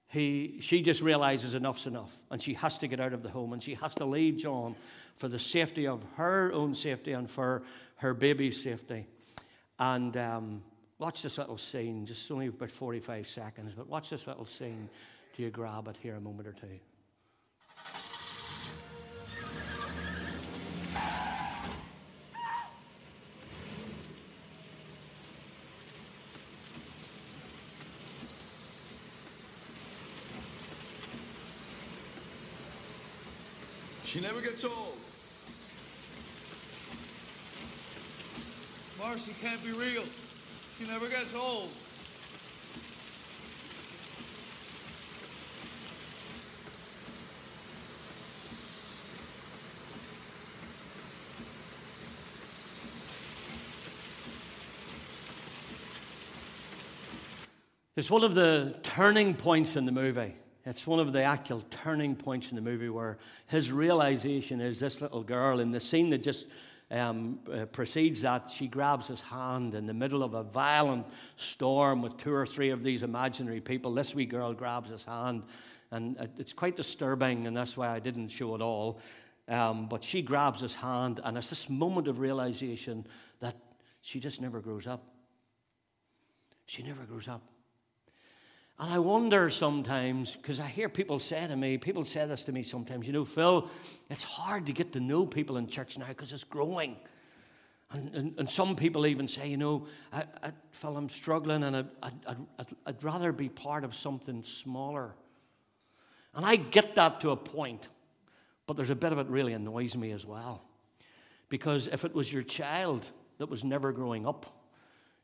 he, 0.06 0.58
she 0.61 0.82
just 0.82 1.02
realizes 1.02 1.54
enough's 1.54 1.87
enough, 1.87 2.19
and 2.31 2.40
she 2.40 2.54
has 2.54 2.78
to 2.78 2.88
get 2.88 3.00
out 3.00 3.12
of 3.12 3.22
the 3.22 3.28
home, 3.28 3.52
and 3.52 3.62
she 3.62 3.75
has 3.75 3.94
to 3.96 4.06
leave 4.06 4.38
John 4.38 4.75
for 5.16 5.28
the 5.28 5.38
safety 5.38 5.87
of 5.87 6.02
her 6.16 6.50
own 6.52 6.75
safety 6.75 7.12
and 7.12 7.28
for 7.28 7.62
her 7.97 8.14
baby's 8.14 8.62
safety. 8.62 9.06
And 9.78 10.16
um, 10.16 10.62
watch 10.99 11.23
this 11.23 11.38
little 11.38 11.58
scene, 11.58 12.04
just 12.04 12.30
only 12.30 12.49
about 12.49 12.70
45 12.70 13.26
seconds, 13.28 13.73
but 13.76 13.88
watch 13.88 14.11
this 14.11 14.26
little 14.26 14.47
scene. 14.47 14.88
Do 15.37 15.42
you 15.42 15.50
grab 15.50 15.87
it 15.87 15.97
here 16.02 16.16
a 16.16 16.20
moment 16.20 16.49
or 16.49 16.52
two? 16.52 16.66
She 34.06 34.20
never 34.20 34.40
gets 34.40 34.64
old. 34.64 34.88
Marcy 39.08 39.34
can't 39.40 39.64
be 39.64 39.72
real. 39.72 40.04
She 40.78 40.86
never 40.86 41.08
gets 41.08 41.34
old. 41.34 41.70
It's 57.96 58.10
one 58.10 58.22
of 58.22 58.34
the 58.34 58.76
turning 58.82 59.32
points 59.32 59.76
in 59.76 59.86
the 59.86 59.90
movie. 59.90 60.34
It's 60.66 60.86
one 60.86 61.00
of 61.00 61.14
the 61.14 61.22
actual 61.22 61.64
turning 61.70 62.14
points 62.14 62.50
in 62.50 62.56
the 62.56 62.60
movie 62.60 62.90
where 62.90 63.16
his 63.46 63.72
realization 63.72 64.60
is 64.60 64.78
this 64.78 65.00
little 65.00 65.22
girl 65.22 65.60
in 65.60 65.70
the 65.70 65.80
scene 65.80 66.10
that 66.10 66.22
just 66.22 66.44
um, 66.90 67.38
uh, 67.52 67.66
precedes 67.66 68.23
that, 68.23 68.50
she 68.50 68.66
grabs 68.66 69.07
his 69.07 69.21
hand 69.21 69.75
in 69.75 69.87
the 69.87 69.95
middle 69.95 70.23
of 70.23 70.35
a 70.35 70.42
violent 70.42 71.07
storm 71.37 72.00
with 72.00 72.16
two 72.16 72.33
or 72.33 72.47
three 72.47 72.71
of 72.71 72.83
these 72.83 73.02
imaginary 73.02 73.61
people. 73.61 73.92
This 73.92 74.14
wee 74.14 74.25
girl 74.26 74.54
grabs 74.54 74.90
his 74.90 75.04
hand, 75.04 75.42
and 75.90 76.16
it's 76.38 76.52
quite 76.52 76.76
disturbing, 76.76 77.47
and 77.47 77.57
that's 77.57 77.76
why 77.76 77.88
I 77.88 77.99
didn't 77.99 78.28
show 78.28 78.54
it 78.54 78.62
all. 78.62 79.00
Um, 79.49 79.87
but 79.88 80.02
she 80.04 80.23
grabs 80.23 80.61
his 80.61 80.75
hand, 80.75 81.21
and 81.25 81.37
it's 81.37 81.50
this 81.50 81.68
moment 81.68 82.09
of 82.09 82.18
realization 82.18 83.07
that 83.40 83.57
she 84.00 84.21
just 84.21 84.40
never 84.40 84.61
grows 84.61 84.87
up. 84.87 85.04
She 86.66 86.83
never 86.83 87.04
grows 87.04 87.28
up. 87.28 87.42
And 88.78 88.92
I 88.92 88.99
wonder 89.00 89.50
sometimes, 89.50 90.37
because 90.37 90.61
I 90.61 90.66
hear 90.66 90.88
people 90.88 91.18
say 91.18 91.47
to 91.47 91.56
me, 91.56 91.78
people 91.78 92.04
say 92.04 92.25
this 92.26 92.44
to 92.44 92.52
me 92.52 92.62
sometimes, 92.62 93.06
you 93.06 93.12
know, 93.12 93.25
Phil, 93.25 93.68
it's 94.08 94.23
hard 94.23 94.66
to 94.66 94.73
get 94.73 94.92
to 94.92 95.00
know 95.00 95.26
people 95.26 95.56
in 95.56 95.66
church 95.66 95.99
now 95.99 96.06
because 96.08 96.32
it's 96.32 96.44
growing. 96.44 96.97
And, 97.90 98.14
and, 98.14 98.35
and 98.38 98.49
some 98.49 98.76
people 98.76 99.06
even 99.06 99.26
say, 99.26 99.49
you 99.49 99.56
know, 99.56 99.87
I, 100.12 100.25
I 100.42 100.52
feel 100.70 100.97
I'm 100.97 101.08
struggling 101.08 101.64
and 101.64 101.75
I'd, 101.75 101.88
I'd, 102.02 102.14
I'd, 102.58 102.66
I'd 102.87 103.02
rather 103.02 103.32
be 103.32 103.49
part 103.49 103.82
of 103.82 103.97
something 103.97 104.44
smaller. 104.44 105.14
And 106.35 106.47
I 106.47 106.56
get 106.56 106.94
that 106.94 107.20
to 107.23 107.30
a 107.30 107.37
point, 107.37 107.88
but 108.66 108.76
there's 108.76 108.90
a 108.90 108.97
bit 108.97 109.11
of 109.11 109.18
it 109.18 109.26
really 109.26 109.54
annoys 109.54 109.97
me 109.97 110.12
as 110.12 110.25
well. 110.25 110.62
Because 111.49 111.88
if 111.88 112.04
it 112.04 112.14
was 112.14 112.32
your 112.32 112.42
child 112.42 113.08
that 113.38 113.49
was 113.49 113.64
never 113.64 113.90
growing 113.90 114.26
up, 114.26 114.47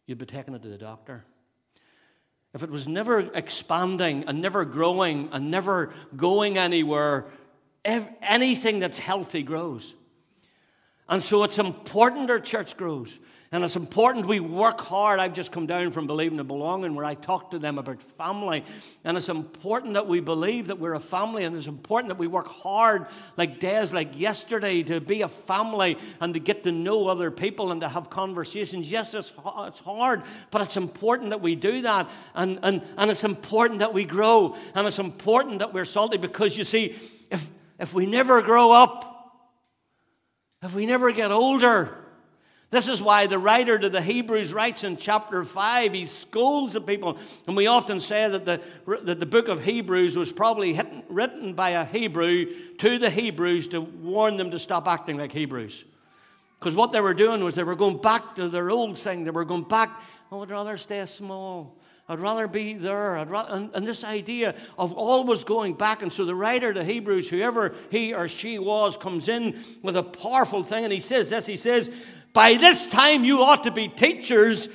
you'd 0.06 0.18
be 0.18 0.26
taking 0.26 0.54
it 0.54 0.62
to 0.62 0.68
the 0.68 0.78
doctor. 0.78 1.24
If 2.54 2.62
it 2.62 2.70
was 2.70 2.86
never 2.86 3.18
expanding 3.18 4.24
and 4.28 4.40
never 4.40 4.64
growing 4.64 5.28
and 5.32 5.50
never 5.50 5.92
going 6.16 6.56
anywhere, 6.56 7.26
anything 7.84 8.78
that's 8.78 8.98
healthy 8.98 9.42
grows. 9.42 9.94
And 11.08 11.22
so 11.22 11.42
it's 11.42 11.58
important 11.58 12.30
our 12.30 12.40
church 12.40 12.76
grows. 12.76 13.18
And 13.54 13.62
it's 13.62 13.76
important 13.76 14.26
we 14.26 14.40
work 14.40 14.80
hard. 14.80 15.20
I've 15.20 15.32
just 15.32 15.52
come 15.52 15.64
down 15.64 15.92
from 15.92 16.08
Believing 16.08 16.40
and 16.40 16.48
Belonging 16.48 16.96
where 16.96 17.04
I 17.04 17.14
talk 17.14 17.52
to 17.52 17.58
them 17.60 17.78
about 17.78 18.02
family. 18.18 18.64
And 19.04 19.16
it's 19.16 19.28
important 19.28 19.94
that 19.94 20.08
we 20.08 20.18
believe 20.18 20.66
that 20.66 20.80
we're 20.80 20.94
a 20.94 21.00
family. 21.00 21.44
And 21.44 21.56
it's 21.56 21.68
important 21.68 22.08
that 22.08 22.18
we 22.18 22.26
work 22.26 22.48
hard, 22.48 23.06
like 23.36 23.60
days 23.60 23.92
like 23.92 24.18
yesterday, 24.18 24.82
to 24.82 25.00
be 25.00 25.22
a 25.22 25.28
family 25.28 25.96
and 26.20 26.34
to 26.34 26.40
get 26.40 26.64
to 26.64 26.72
know 26.72 27.06
other 27.06 27.30
people 27.30 27.70
and 27.70 27.80
to 27.82 27.88
have 27.88 28.10
conversations. 28.10 28.90
Yes, 28.90 29.14
it's, 29.14 29.32
it's 29.58 29.78
hard, 29.78 30.24
but 30.50 30.60
it's 30.60 30.76
important 30.76 31.30
that 31.30 31.40
we 31.40 31.54
do 31.54 31.82
that. 31.82 32.08
And, 32.34 32.58
and, 32.64 32.82
and 32.98 33.08
it's 33.08 33.22
important 33.22 33.78
that 33.78 33.94
we 33.94 34.02
grow. 34.02 34.56
And 34.74 34.84
it's 34.88 34.98
important 34.98 35.60
that 35.60 35.72
we're 35.72 35.84
salty 35.84 36.18
because 36.18 36.58
you 36.58 36.64
see, 36.64 36.96
if, 37.30 37.48
if 37.78 37.94
we 37.94 38.04
never 38.04 38.42
grow 38.42 38.72
up, 38.72 39.12
if 40.60 40.74
we 40.74 40.86
never 40.86 41.12
get 41.12 41.30
older, 41.30 42.03
this 42.74 42.88
is 42.88 43.00
why 43.00 43.28
the 43.28 43.38
writer 43.38 43.78
to 43.78 43.88
the 43.88 44.02
Hebrews 44.02 44.52
writes 44.52 44.82
in 44.82 44.96
chapter 44.96 45.44
5, 45.44 45.92
he 45.92 46.06
scolds 46.06 46.74
the 46.74 46.80
people. 46.80 47.16
And 47.46 47.56
we 47.56 47.68
often 47.68 48.00
say 48.00 48.28
that 48.28 48.44
the, 48.44 48.60
that 49.02 49.20
the 49.20 49.26
book 49.26 49.46
of 49.46 49.62
Hebrews 49.62 50.16
was 50.16 50.32
probably 50.32 50.80
written 51.08 51.54
by 51.54 51.70
a 51.70 51.84
Hebrew 51.84 52.46
to 52.78 52.98
the 52.98 53.10
Hebrews 53.10 53.68
to 53.68 53.80
warn 53.80 54.36
them 54.36 54.50
to 54.50 54.58
stop 54.58 54.88
acting 54.88 55.16
like 55.16 55.30
Hebrews. 55.30 55.84
Because 56.58 56.74
what 56.74 56.92
they 56.92 57.00
were 57.00 57.14
doing 57.14 57.44
was 57.44 57.54
they 57.54 57.62
were 57.62 57.76
going 57.76 57.98
back 57.98 58.34
to 58.36 58.48
their 58.48 58.70
old 58.70 58.98
thing. 58.98 59.22
They 59.22 59.30
were 59.30 59.44
going 59.44 59.68
back, 59.68 60.02
oh, 60.32 60.42
I'd 60.42 60.50
rather 60.50 60.76
stay 60.76 61.04
small. 61.06 61.76
I'd 62.08 62.18
rather 62.18 62.48
be 62.48 62.74
there. 62.74 63.24
Rather, 63.24 63.54
and, 63.54 63.70
and, 63.74 63.86
this 63.86 64.02
idea 64.04 64.54
of 64.76 64.92
always 64.92 65.44
going 65.44 65.74
back. 65.74 66.02
And 66.02 66.12
so 66.12 66.24
the 66.24 66.34
writer 66.34 66.74
to 66.74 66.82
Hebrews, 66.82 67.28
whoever 67.28 67.74
he 67.90 68.12
or 68.12 68.28
she 68.28 68.58
was, 68.58 68.96
comes 68.96 69.28
in 69.28 69.58
with 69.82 69.96
a 69.96 70.02
powerful 70.02 70.64
thing. 70.64 70.84
And 70.84 70.92
he 70.92 71.00
says 71.00 71.30
this 71.30 71.46
He 71.46 71.56
says, 71.56 71.90
By 72.34 72.56
this 72.56 72.86
time 72.86 73.24
you 73.24 73.40
ought 73.40 73.64
to 73.64 73.70
be 73.70 73.88
teachers. 73.88 74.68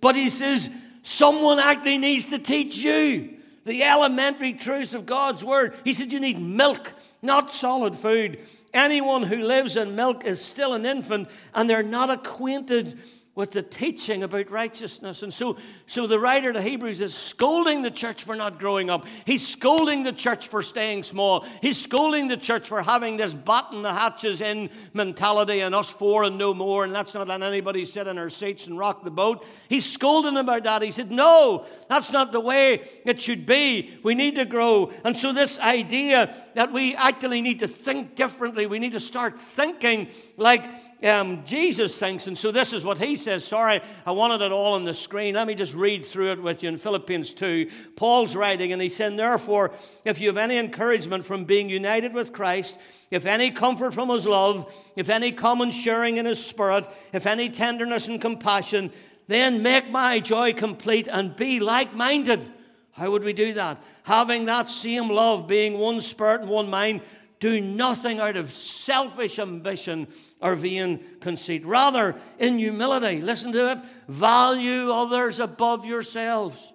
But 0.00 0.14
he 0.14 0.30
says, 0.30 0.70
Someone 1.02 1.58
actually 1.58 1.98
needs 1.98 2.26
to 2.26 2.38
teach 2.38 2.78
you 2.78 3.38
the 3.64 3.82
elementary 3.82 4.52
truths 4.52 4.94
of 4.94 5.06
God's 5.06 5.44
word. 5.44 5.74
He 5.82 5.94
said, 5.94 6.12
You 6.12 6.20
need 6.20 6.38
milk, 6.38 6.92
not 7.22 7.52
solid 7.52 7.96
food. 7.96 8.38
Anyone 8.74 9.22
who 9.22 9.42
lives 9.42 9.76
in 9.76 9.96
milk 9.96 10.24
is 10.24 10.40
still 10.40 10.74
an 10.74 10.84
infant, 10.84 11.28
and 11.54 11.70
they're 11.70 11.82
not 11.82 12.10
acquainted 12.10 13.00
with 13.36 13.50
the 13.50 13.62
teaching 13.62 14.22
about 14.22 14.50
righteousness. 14.50 15.22
And 15.22 15.32
so, 15.32 15.58
so 15.86 16.06
the 16.06 16.18
writer 16.18 16.54
to 16.54 16.62
Hebrews 16.62 17.02
is 17.02 17.14
scolding 17.14 17.82
the 17.82 17.90
church 17.90 18.24
for 18.24 18.34
not 18.34 18.58
growing 18.58 18.88
up. 18.88 19.04
He's 19.26 19.46
scolding 19.46 20.04
the 20.04 20.12
church 20.12 20.48
for 20.48 20.62
staying 20.62 21.04
small. 21.04 21.44
He's 21.60 21.78
scolding 21.78 22.28
the 22.28 22.38
church 22.38 22.66
for 22.66 22.80
having 22.80 23.18
this 23.18 23.34
batten 23.34 23.82
the 23.82 23.92
hatches 23.92 24.40
in 24.40 24.70
mentality 24.94 25.60
and 25.60 25.74
us 25.74 25.90
four 25.90 26.24
and 26.24 26.38
no 26.38 26.54
more, 26.54 26.84
and 26.84 26.94
that's 26.94 27.12
not 27.12 27.28
letting 27.28 27.46
anybody 27.46 27.84
sit 27.84 28.06
in 28.06 28.18
our 28.18 28.30
seats 28.30 28.68
and 28.68 28.78
rock 28.78 29.04
the 29.04 29.10
boat. 29.10 29.44
He's 29.68 29.84
scolding 29.84 30.38
about 30.38 30.64
that. 30.64 30.80
He 30.80 30.90
said, 30.90 31.10
No, 31.12 31.66
that's 31.90 32.10
not 32.10 32.32
the 32.32 32.40
way 32.40 32.88
it 33.04 33.20
should 33.20 33.44
be. 33.44 33.98
We 34.02 34.14
need 34.14 34.36
to 34.36 34.46
grow. 34.46 34.90
And 35.04 35.14
so, 35.14 35.34
this 35.34 35.58
idea 35.58 36.34
that 36.54 36.72
we 36.72 36.94
actually 36.94 37.42
need 37.42 37.58
to 37.58 37.68
think 37.68 38.16
differently, 38.16 38.66
we 38.66 38.78
need 38.78 38.92
to 38.92 39.00
start 39.00 39.38
thinking 39.38 40.08
like 40.38 40.64
um, 41.02 41.44
Jesus 41.44 41.98
thinks. 41.98 42.26
And 42.26 42.36
so 42.36 42.50
this 42.50 42.72
is 42.72 42.84
what 42.84 42.98
he 42.98 43.16
says. 43.16 43.44
Sorry, 43.44 43.80
I 44.06 44.12
wanted 44.12 44.40
it 44.40 44.52
all 44.52 44.74
on 44.74 44.84
the 44.84 44.94
screen. 44.94 45.34
Let 45.34 45.46
me 45.46 45.54
just 45.54 45.74
read 45.74 46.04
through 46.04 46.32
it 46.32 46.42
with 46.42 46.62
you 46.62 46.68
in 46.68 46.78
Philippians 46.78 47.34
2. 47.34 47.70
Paul's 47.96 48.34
writing, 48.34 48.72
and 48.72 48.80
he 48.80 48.88
said, 48.88 49.16
Therefore, 49.16 49.72
if 50.04 50.20
you 50.20 50.28
have 50.28 50.36
any 50.36 50.56
encouragement 50.56 51.24
from 51.24 51.44
being 51.44 51.68
united 51.68 52.14
with 52.14 52.32
Christ, 52.32 52.78
if 53.10 53.26
any 53.26 53.50
comfort 53.50 53.92
from 53.92 54.08
his 54.08 54.26
love, 54.26 54.74
if 54.96 55.08
any 55.08 55.32
common 55.32 55.70
sharing 55.70 56.16
in 56.16 56.26
his 56.26 56.44
spirit, 56.44 56.88
if 57.12 57.26
any 57.26 57.50
tenderness 57.50 58.08
and 58.08 58.20
compassion, 58.20 58.90
then 59.28 59.62
make 59.62 59.90
my 59.90 60.20
joy 60.20 60.52
complete 60.52 61.08
and 61.08 61.36
be 61.36 61.60
like 61.60 61.94
minded. 61.94 62.52
How 62.92 63.10
would 63.10 63.24
we 63.24 63.34
do 63.34 63.52
that? 63.54 63.82
Having 64.04 64.46
that 64.46 64.70
same 64.70 65.10
love, 65.10 65.46
being 65.46 65.78
one 65.78 66.00
spirit 66.00 66.40
and 66.40 66.50
one 66.50 66.70
mind 66.70 67.02
do 67.40 67.60
nothing 67.60 68.18
out 68.18 68.36
of 68.36 68.54
selfish 68.54 69.38
ambition 69.38 70.08
or 70.40 70.54
vain 70.54 71.04
conceit. 71.20 71.64
Rather, 71.66 72.16
in 72.38 72.58
humility, 72.58 73.20
listen 73.20 73.52
to 73.52 73.72
it, 73.72 73.78
value 74.08 74.90
others 74.90 75.40
above 75.40 75.84
yourselves, 75.84 76.72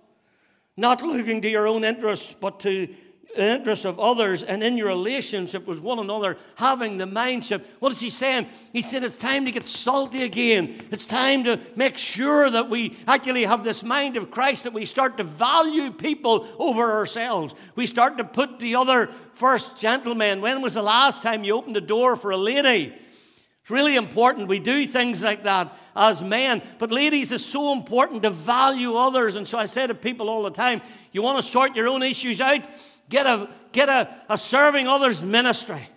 not 0.78 1.02
looking 1.02 1.42
to 1.42 1.50
your 1.50 1.68
own 1.68 1.84
interests, 1.84 2.36
but 2.40 2.60
to 2.60 2.94
the 3.36 3.56
interest 3.56 3.86
of 3.86 4.00
others 4.00 4.44
and 4.44 4.64
in 4.64 4.78
your 4.78 4.88
relationship 4.88 5.68
with 5.68 5.80
one 5.80 6.00
another, 6.00 6.38
having 6.56 6.98
the 6.98 7.06
mindset. 7.06 7.64
What 7.80 7.92
is 7.92 8.00
he 8.00 8.10
saying? 8.10 8.48
He 8.74 8.82
said 8.82 9.04
it's 9.04 9.18
time 9.18 9.46
to 9.46 9.52
get 9.52 9.68
salty 9.68 10.24
again. 10.24 10.86
It's 10.92 11.06
time 11.06 11.44
to 11.46 11.60
make 11.76 11.98
sure 11.98 12.50
that 12.50 12.70
we 12.70 12.98
actually 13.08 13.44
have 13.44 13.64
this 13.64 13.84
mind 13.84 14.18
of 14.18 14.32
Christ, 14.32 14.64
that 14.64 14.74
we 14.74 14.86
start 14.86 15.18
to 15.18 15.24
value 15.24 15.92
people 15.92 16.48
over 16.60 16.92
ourselves. 16.92 17.56
We 17.76 17.88
start 17.88 18.18
to 18.18 18.24
put 18.24 18.60
the 18.60 18.76
other 18.76 19.10
first. 19.34 19.78
Gentlemen, 19.78 20.42
when 20.42 20.62
was 20.62 20.74
the 20.74 20.82
last 20.82 21.22
time 21.22 21.44
you 21.44 21.56
opened 21.56 21.76
the 21.76 21.82
door 21.82 22.16
for 22.16 22.32
a 22.32 22.38
lady? 22.38 22.94
It's 23.62 23.70
really 23.70 23.96
important. 23.96 24.48
We 24.48 24.60
do 24.60 24.88
things 24.88 25.22
like 25.22 25.44
that 25.44 25.78
as 25.96 26.24
men. 26.24 26.64
But 26.80 26.92
ladies, 26.92 27.32
it's 27.32 27.46
so 27.46 27.74
important 27.74 28.24
to 28.24 28.32
value 28.32 28.96
others. 28.96 29.36
And 29.36 29.48
so 29.48 29.58
I 29.58 29.68
say 29.68 29.86
to 29.86 29.94
people 29.94 30.30
all 30.30 30.42
the 30.42 30.50
time, 30.50 30.82
you 31.12 31.22
want 31.22 31.38
to 31.38 31.44
sort 31.44 31.76
your 31.76 31.88
own 31.88 32.02
issues 32.02 32.42
out? 32.42 32.62
Get 33.12 33.26
a, 33.26 33.50
get 33.74 33.90
a, 33.90 34.10
a 34.30 34.38
serving 34.38 34.88
others 34.88 35.24
ministry. 35.24 35.88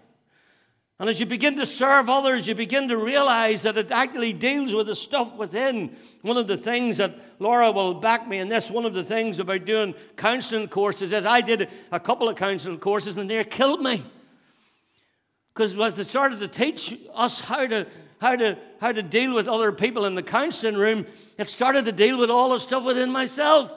And 0.98 1.08
as 1.08 1.20
you 1.20 1.26
begin 1.26 1.56
to 1.56 1.66
serve 1.66 2.08
others, 2.08 2.46
you 2.48 2.56
begin 2.56 2.88
to 2.88 2.96
realize 2.96 3.62
that 3.62 3.78
it 3.78 3.92
actually 3.92 4.32
deals 4.32 4.74
with 4.74 4.88
the 4.88 4.96
stuff 4.96 5.36
within. 5.36 5.96
One 6.22 6.36
of 6.36 6.48
the 6.48 6.56
things 6.56 6.96
that 6.96 7.16
Laura 7.38 7.70
will 7.70 7.94
back 7.94 8.26
me 8.26 8.38
in 8.38 8.48
this, 8.48 8.68
one 8.68 8.84
of 8.84 8.94
the 8.94 9.04
things 9.04 9.38
about 9.38 9.64
doing 9.64 9.94
counseling 10.16 10.66
courses 10.66 11.12
is 11.12 11.24
I 11.24 11.40
did 11.40 11.68
a 11.92 12.00
couple 12.00 12.28
of 12.28 12.36
counseling 12.36 12.80
courses 12.80 13.16
and 13.16 13.30
they 13.30 13.42
killed 13.44 13.80
me. 13.80 14.04
Because 15.54 15.78
as 15.78 15.94
they 15.94 16.02
started 16.02 16.40
to 16.40 16.48
teach 16.48 16.98
us 17.14 17.38
how 17.38 17.64
to, 17.64 17.86
how, 18.20 18.34
to, 18.34 18.58
how 18.80 18.90
to 18.90 19.02
deal 19.04 19.36
with 19.36 19.46
other 19.46 19.70
people 19.70 20.04
in 20.04 20.16
the 20.16 20.22
counseling 20.22 20.74
room, 20.74 21.06
it 21.38 21.48
started 21.48 21.84
to 21.84 21.92
deal 21.92 22.18
with 22.18 22.30
all 22.30 22.50
the 22.50 22.58
stuff 22.58 22.82
within 22.82 23.10
myself 23.10 23.72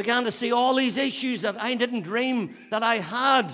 began 0.00 0.24
to 0.24 0.32
see 0.32 0.50
all 0.50 0.74
these 0.74 0.96
issues 0.96 1.42
that 1.42 1.60
I 1.60 1.74
didn't 1.74 2.02
dream 2.02 2.56
that 2.70 2.82
I 2.82 3.00
had. 3.00 3.50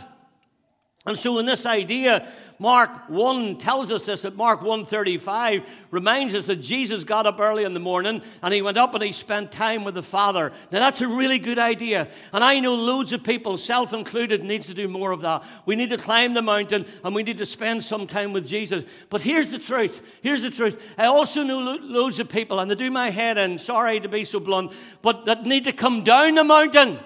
And 1.06 1.16
so, 1.16 1.38
in 1.38 1.46
this 1.46 1.66
idea 1.66 2.26
Mark 2.58 3.08
1 3.08 3.58
tells 3.58 3.92
us 3.92 4.04
this, 4.04 4.22
that 4.22 4.36
Mark 4.36 4.60
1.35 4.60 5.64
reminds 5.90 6.34
us 6.34 6.46
that 6.46 6.56
Jesus 6.56 7.04
got 7.04 7.26
up 7.26 7.38
early 7.38 7.64
in 7.64 7.74
the 7.74 7.80
morning 7.80 8.22
and 8.42 8.54
he 8.54 8.62
went 8.62 8.78
up 8.78 8.94
and 8.94 9.02
he 9.02 9.12
spent 9.12 9.52
time 9.52 9.84
with 9.84 9.94
the 9.94 10.02
Father. 10.02 10.52
Now 10.72 10.78
that's 10.78 11.02
a 11.02 11.08
really 11.08 11.38
good 11.38 11.58
idea. 11.58 12.08
And 12.32 12.42
I 12.42 12.60
know 12.60 12.74
loads 12.74 13.12
of 13.12 13.22
people, 13.22 13.58
self 13.58 13.92
included, 13.92 14.42
needs 14.42 14.68
to 14.68 14.74
do 14.74 14.88
more 14.88 15.12
of 15.12 15.20
that. 15.20 15.44
We 15.66 15.76
need 15.76 15.90
to 15.90 15.98
climb 15.98 16.32
the 16.32 16.42
mountain 16.42 16.86
and 17.04 17.14
we 17.14 17.22
need 17.22 17.38
to 17.38 17.46
spend 17.46 17.84
some 17.84 18.06
time 18.06 18.32
with 18.32 18.48
Jesus. 18.48 18.84
But 19.10 19.20
here's 19.20 19.50
the 19.50 19.58
truth. 19.58 20.00
Here's 20.22 20.42
the 20.42 20.50
truth. 20.50 20.80
I 20.96 21.06
also 21.06 21.42
know 21.42 21.58
lo- 21.58 21.78
loads 21.80 22.18
of 22.20 22.28
people, 22.28 22.60
and 22.60 22.70
they 22.70 22.74
do 22.74 22.90
my 22.90 23.10
head 23.10 23.38
in, 23.38 23.58
sorry 23.58 24.00
to 24.00 24.08
be 24.08 24.24
so 24.24 24.40
blunt, 24.40 24.72
but 25.02 25.26
that 25.26 25.44
need 25.44 25.64
to 25.64 25.72
come 25.72 26.04
down 26.04 26.36
the 26.36 26.44
mountain. 26.44 26.98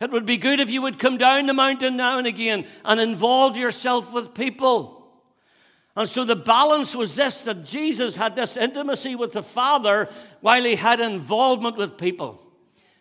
It 0.00 0.10
would 0.10 0.26
be 0.26 0.36
good 0.36 0.60
if 0.60 0.70
you 0.70 0.82
would 0.82 0.98
come 0.98 1.16
down 1.16 1.46
the 1.46 1.54
mountain 1.54 1.96
now 1.96 2.18
and 2.18 2.26
again 2.26 2.66
and 2.84 3.00
involve 3.00 3.56
yourself 3.56 4.12
with 4.12 4.34
people. 4.34 4.94
And 5.96 6.08
so 6.08 6.24
the 6.24 6.36
balance 6.36 6.94
was 6.94 7.14
this 7.14 7.44
that 7.44 7.64
Jesus 7.64 8.16
had 8.16 8.34
this 8.34 8.56
intimacy 8.56 9.14
with 9.14 9.32
the 9.32 9.42
Father 9.42 10.08
while 10.40 10.64
he 10.64 10.74
had 10.74 10.98
involvement 10.98 11.76
with 11.76 11.96
people. 11.96 12.40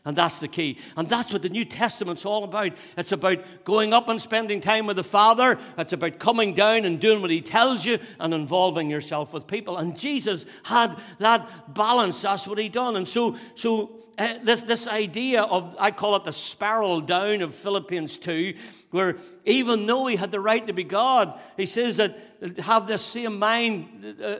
And 0.05 0.17
that's 0.17 0.39
the 0.39 0.49
key. 0.49 0.77
And 0.97 1.07
that's 1.07 1.31
what 1.31 1.43
the 1.43 1.49
New 1.49 1.63
Testament's 1.63 2.25
all 2.25 2.43
about. 2.43 2.73
It's 2.97 3.13
about 3.13 3.39
going 3.63 3.93
up 3.93 4.09
and 4.09 4.21
spending 4.21 4.59
time 4.59 4.85
with 4.85 4.97
the 4.97 5.03
Father. 5.03 5.57
It's 5.77 5.93
about 5.93 6.19
coming 6.19 6.53
down 6.53 6.83
and 6.83 6.99
doing 6.99 7.21
what 7.21 7.31
He 7.31 7.41
tells 7.41 7.85
you 7.85 7.99
and 8.19 8.33
involving 8.33 8.89
yourself 8.89 9.31
with 9.31 9.47
people. 9.47 9.77
And 9.77 9.97
Jesus 9.97 10.45
had 10.63 10.99
that 11.19 11.73
balance. 11.73 12.21
That's 12.21 12.45
what 12.45 12.59
He 12.59 12.67
done. 12.67 12.97
And 12.97 13.07
so, 13.07 13.37
so 13.55 14.03
uh, 14.17 14.35
this, 14.43 14.61
this 14.61 14.87
idea 14.87 15.41
of, 15.41 15.75
I 15.79 15.91
call 15.91 16.17
it 16.17 16.25
the 16.25 16.33
spiral 16.33 16.99
down 17.01 17.41
of 17.41 17.55
Philippians 17.55 18.17
2, 18.19 18.53
where 18.91 19.15
even 19.45 19.87
though 19.87 20.05
he 20.05 20.17
had 20.17 20.31
the 20.31 20.39
right 20.39 20.65
to 20.67 20.73
be 20.73 20.83
God, 20.83 21.39
he 21.57 21.65
says 21.65 21.97
that 21.97 22.17
have 22.59 22.87
the 22.87 22.97
same 22.97 23.39
mind. 23.39 24.17
Uh, 24.21 24.37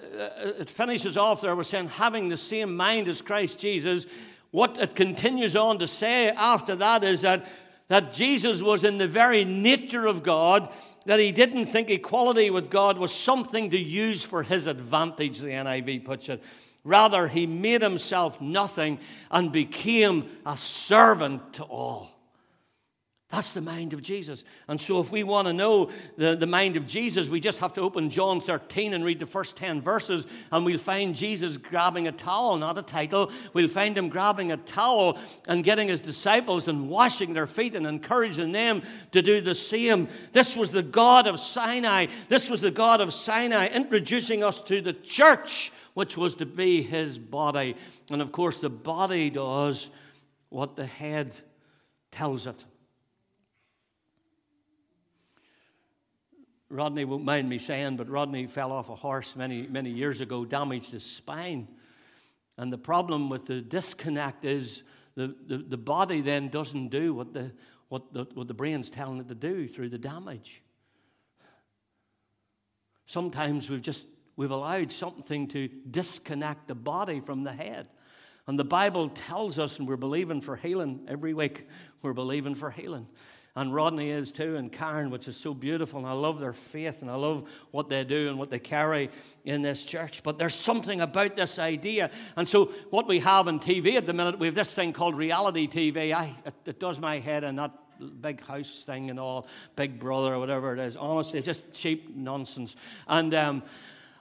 it 0.60 0.70
finishes 0.70 1.18
off 1.18 1.42
there 1.42 1.56
with 1.56 1.68
saying, 1.68 1.88
having 1.88 2.28
the 2.28 2.38
same 2.38 2.76
mind 2.76 3.08
as 3.08 3.22
Christ 3.22 3.60
Jesus. 3.60 4.06
What 4.54 4.78
it 4.78 4.96
continues 4.96 5.56
on 5.56 5.80
to 5.80 5.88
say 5.88 6.30
after 6.30 6.76
that 6.76 7.04
is 7.04 7.22
that, 7.22 7.48
that 7.88 8.14
Jesus 8.14 8.62
was 8.62 8.84
in 8.84 9.00
the 9.00 9.08
very 9.08 9.44
nature 9.44 10.06
of 10.06 10.22
God, 10.22 10.70
that 11.08 11.20
he 11.20 11.32
didn't 11.32 11.66
think 11.66 11.90
equality 11.90 12.52
with 12.52 12.70
God 12.70 13.00
was 13.00 13.12
something 13.12 13.72
to 13.72 13.80
use 13.80 14.22
for 14.22 14.44
his 14.44 14.68
advantage, 14.68 15.40
the 15.40 15.48
NIV 15.48 16.06
puts 16.06 16.30
it. 16.30 16.44
Rather, 16.84 17.28
he 17.28 17.48
made 17.48 17.82
himself 17.82 18.40
nothing 18.40 19.00
and 19.32 19.52
became 19.52 20.30
a 20.46 20.56
servant 20.56 21.54
to 21.54 21.64
all. 21.64 22.13
That's 23.34 23.54
the 23.54 23.62
mind 23.62 23.94
of 23.94 24.04
Jesus. 24.04 24.44
And 24.68 24.80
so, 24.80 25.00
if 25.00 25.12
we 25.12 25.24
want 25.24 25.48
to 25.48 25.54
know 25.54 25.90
the, 26.18 26.36
the 26.36 26.46
mind 26.46 26.78
of 26.78 26.86
Jesus, 26.86 27.28
we 27.28 27.40
just 27.40 27.58
have 27.58 27.74
to 27.74 27.82
open 27.82 28.12
John 28.12 28.40
13 28.40 28.94
and 28.94 29.04
read 29.04 29.18
the 29.18 29.26
first 29.26 29.56
10 29.56 29.82
verses, 29.82 30.28
and 30.52 30.64
we'll 30.64 30.78
find 30.78 31.16
Jesus 31.16 31.58
grabbing 31.58 32.08
a 32.08 32.12
towel, 32.12 32.58
not 32.58 32.78
a 32.78 32.84
title. 32.84 33.32
We'll 33.54 33.70
find 33.70 33.98
him 33.98 34.10
grabbing 34.10 34.52
a 34.52 34.58
towel 34.58 35.18
and 35.48 35.64
getting 35.64 35.88
his 35.88 36.00
disciples 36.00 36.68
and 36.68 36.88
washing 36.90 37.34
their 37.34 37.48
feet 37.48 37.74
and 37.74 37.88
encouraging 37.88 38.52
them 38.52 38.84
to 39.14 39.24
do 39.24 39.42
the 39.42 39.56
same. 39.56 40.10
This 40.32 40.56
was 40.56 40.70
the 40.70 40.84
God 40.84 41.26
of 41.26 41.40
Sinai. 41.40 42.06
This 42.30 42.52
was 42.52 42.62
the 42.62 42.70
God 42.70 43.02
of 43.02 43.16
Sinai 43.16 43.66
introducing 43.66 44.44
us 44.44 44.62
to 44.62 44.80
the 44.80 44.94
church 44.94 45.72
which 45.96 46.16
was 46.16 46.36
to 46.36 46.46
be 46.46 46.84
his 46.84 47.18
body. 47.18 47.78
And 48.12 48.22
of 48.22 48.32
course, 48.32 48.60
the 48.60 48.70
body 48.70 49.32
does 49.32 49.90
what 50.50 50.76
the 50.76 50.86
head 50.86 51.36
tells 52.12 52.46
it. 52.46 52.64
Rodney 56.74 57.06
won't 57.06 57.24
mind 57.24 57.48
me 57.48 57.60
saying, 57.60 57.98
but 57.98 58.10
Rodney 58.10 58.48
fell 58.48 58.72
off 58.72 58.90
a 58.90 58.96
horse 58.96 59.36
many, 59.36 59.68
many 59.68 59.90
years 59.90 60.22
ago, 60.22 60.44
damaged 60.44 60.92
his 60.92 61.06
spine. 61.06 61.68
And 62.58 62.72
the 62.72 62.78
problem 62.78 63.30
with 63.30 63.46
the 63.46 63.62
disconnect 63.62 64.44
is 64.44 64.84
the, 65.16 65.36
the, 65.48 65.58
the 65.58 65.78
body 65.78 66.22
then 66.22 66.50
doesn't 66.50 66.90
do 66.90 67.14
what 67.14 67.34
the, 67.34 67.52
what, 67.90 68.14
the, 68.14 68.28
what 68.34 68.48
the 68.48 68.54
brain's 68.54 68.90
telling 68.90 69.20
it 69.20 69.28
to 69.30 69.36
do 69.36 69.68
through 69.68 69.90
the 69.90 69.98
damage. 69.98 70.62
Sometimes 73.06 73.70
we've 73.70 73.82
just 73.82 74.08
We've 74.36 74.52
allowed 74.52 74.92
something 74.92 75.48
to 75.50 75.68
disconnect 75.90 76.68
the 76.68 76.76
body 76.76 77.20
from 77.20 77.44
the 77.44 77.52
head. 77.52 77.88
And 78.48 78.60
the 78.60 78.66
Bible 78.66 79.10
tells 79.10 79.60
us, 79.60 79.80
and 79.80 79.88
we're 79.88 79.96
believing 79.96 80.42
for 80.42 80.56
healing 80.56 81.06
every 81.08 81.34
week, 81.34 81.68
we're 82.02 82.14
believing 82.14 82.56
for 82.56 82.72
healing. 82.72 83.08
And 83.56 83.72
Rodney 83.72 84.10
is 84.10 84.32
too, 84.32 84.56
and 84.56 84.72
Karen, 84.72 85.12
which 85.12 85.28
is 85.28 85.38
so 85.38 85.54
beautiful. 85.54 86.00
And 86.00 86.08
I 86.08 86.14
love 86.14 86.40
their 86.40 86.54
faith, 86.54 87.04
and 87.04 87.12
I 87.12 87.16
love 87.16 87.48
what 87.70 87.88
they 87.88 88.04
do 88.04 88.30
and 88.30 88.40
what 88.40 88.50
they 88.50 88.58
carry 88.58 89.12
in 89.46 89.62
this 89.62 89.86
church. 89.86 90.24
But 90.24 90.40
there's 90.40 90.56
something 90.56 91.02
about 91.02 91.36
this 91.36 91.60
idea. 91.60 92.10
And 92.36 92.50
so, 92.50 92.72
what 92.90 93.08
we 93.08 93.20
have 93.20 93.48
on 93.48 93.60
TV 93.60 93.94
at 93.94 94.08
the 94.08 94.14
minute, 94.14 94.40
we 94.40 94.48
have 94.48 94.56
this 94.56 94.74
thing 94.74 94.92
called 94.92 95.16
reality 95.16 95.68
TV. 95.68 96.14
I, 96.14 96.36
it, 96.46 96.54
it 96.66 96.80
does 96.80 97.00
my 97.00 97.20
head 97.20 97.44
in 97.44 97.58
that 97.58 97.72
big 98.22 98.44
house 98.44 98.82
thing 98.86 99.12
and 99.12 99.20
all, 99.20 99.46
Big 99.76 100.00
Brother 100.00 100.34
or 100.34 100.40
whatever 100.40 100.74
it 100.74 100.80
is. 100.80 100.96
Honestly, 100.96 101.38
it's 101.38 101.46
just 101.46 101.72
cheap 101.74 102.16
nonsense. 102.16 102.76
And, 103.08 103.36
um, 103.36 103.64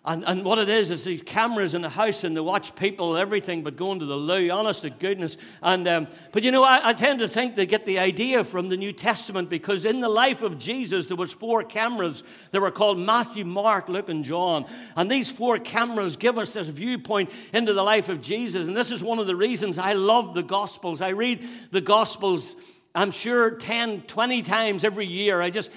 and, 0.04 0.24
and 0.26 0.44
what 0.44 0.58
it 0.58 0.68
is, 0.68 0.90
is 0.90 1.04
these 1.04 1.22
cameras 1.22 1.74
in 1.74 1.82
the 1.82 1.88
house 1.88 2.24
and 2.24 2.36
they 2.36 2.40
watch 2.40 2.74
people, 2.74 3.16
everything 3.16 3.62
but 3.62 3.76
going 3.76 4.00
to 4.00 4.04
the 4.04 4.16
loo, 4.16 4.50
honest 4.50 4.82
to 4.82 4.90
goodness. 4.90 5.36
And, 5.62 5.86
um, 5.86 6.08
but 6.32 6.42
you 6.42 6.50
know, 6.50 6.64
I, 6.64 6.88
I, 6.88 6.92
tend 6.92 7.20
to 7.20 7.28
think 7.28 7.54
they 7.54 7.66
get 7.66 7.86
the 7.86 8.00
idea 8.00 8.42
from 8.42 8.68
the 8.68 8.76
New 8.76 8.92
Testament 8.92 9.48
because 9.48 9.84
in 9.84 10.00
the 10.00 10.08
life 10.08 10.42
of 10.42 10.58
Jesus, 10.58 11.06
there 11.06 11.16
was 11.16 11.30
four 11.30 11.62
cameras. 11.62 12.24
They 12.50 12.58
were 12.58 12.72
called 12.72 12.98
Matthew, 12.98 13.44
Mark, 13.44 13.88
Luke, 13.88 14.08
and 14.08 14.24
John. 14.24 14.66
And 14.96 15.08
these 15.08 15.30
four 15.30 15.60
cameras 15.60 16.16
give 16.16 16.36
us 16.36 16.50
this 16.50 16.66
viewpoint 16.66 17.30
into 17.54 17.72
the 17.72 17.84
life 17.84 18.08
of 18.08 18.20
Jesus. 18.20 18.66
And 18.66 18.76
this 18.76 18.90
is 18.90 19.04
one 19.04 19.20
of 19.20 19.28
the 19.28 19.36
reasons 19.36 19.78
I 19.78 19.92
love 19.92 20.34
the 20.34 20.42
Gospels. 20.42 21.00
I 21.00 21.10
read 21.10 21.46
the 21.70 21.80
Gospels 21.80 22.56
I'm 22.94 23.10
sure 23.10 23.52
10, 23.52 24.02
20 24.02 24.42
times 24.42 24.84
every 24.84 25.06
year. 25.06 25.40
I 25.40 25.48
just, 25.48 25.70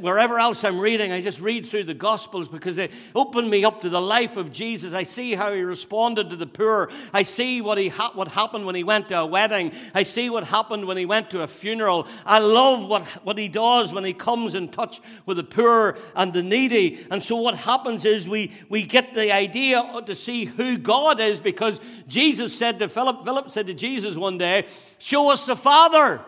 wherever 0.00 0.38
else 0.38 0.64
I'm 0.64 0.78
reading, 0.78 1.12
I 1.12 1.22
just 1.22 1.40
read 1.40 1.64
through 1.64 1.84
the 1.84 1.94
Gospels 1.94 2.46
because 2.46 2.76
they 2.76 2.90
open 3.14 3.48
me 3.48 3.64
up 3.64 3.80
to 3.82 3.88
the 3.88 4.02
life 4.02 4.36
of 4.36 4.52
Jesus. 4.52 4.92
I 4.92 5.04
see 5.04 5.34
how 5.34 5.54
he 5.54 5.62
responded 5.62 6.28
to 6.28 6.36
the 6.36 6.46
poor. 6.46 6.90
I 7.14 7.22
see 7.22 7.62
what, 7.62 7.78
he 7.78 7.88
ha- 7.88 8.12
what 8.14 8.28
happened 8.28 8.66
when 8.66 8.74
he 8.74 8.84
went 8.84 9.08
to 9.08 9.18
a 9.20 9.24
wedding. 9.24 9.72
I 9.94 10.02
see 10.02 10.28
what 10.28 10.44
happened 10.44 10.84
when 10.84 10.98
he 10.98 11.06
went 11.06 11.30
to 11.30 11.42
a 11.42 11.46
funeral. 11.46 12.06
I 12.26 12.40
love 12.40 12.86
what, 12.86 13.06
what 13.24 13.38
he 13.38 13.48
does 13.48 13.94
when 13.94 14.04
he 14.04 14.12
comes 14.12 14.54
in 14.54 14.68
touch 14.68 15.00
with 15.24 15.38
the 15.38 15.44
poor 15.44 15.96
and 16.14 16.34
the 16.34 16.42
needy. 16.42 17.06
And 17.10 17.22
so 17.22 17.36
what 17.36 17.56
happens 17.56 18.04
is 18.04 18.28
we, 18.28 18.52
we 18.68 18.82
get 18.82 19.14
the 19.14 19.32
idea 19.32 20.02
to 20.04 20.14
see 20.14 20.44
who 20.44 20.76
God 20.76 21.18
is 21.18 21.40
because 21.40 21.80
Jesus 22.06 22.54
said 22.54 22.78
to 22.80 22.90
Philip, 22.90 23.24
Philip 23.24 23.50
said 23.50 23.68
to 23.68 23.74
Jesus 23.74 24.16
one 24.16 24.36
day, 24.36 24.66
Show 24.98 25.30
us 25.30 25.46
the 25.46 25.56
Father. 25.56 26.22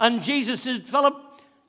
And 0.00 0.22
Jesus 0.22 0.62
said, 0.62 0.88
Philip, 0.88 1.14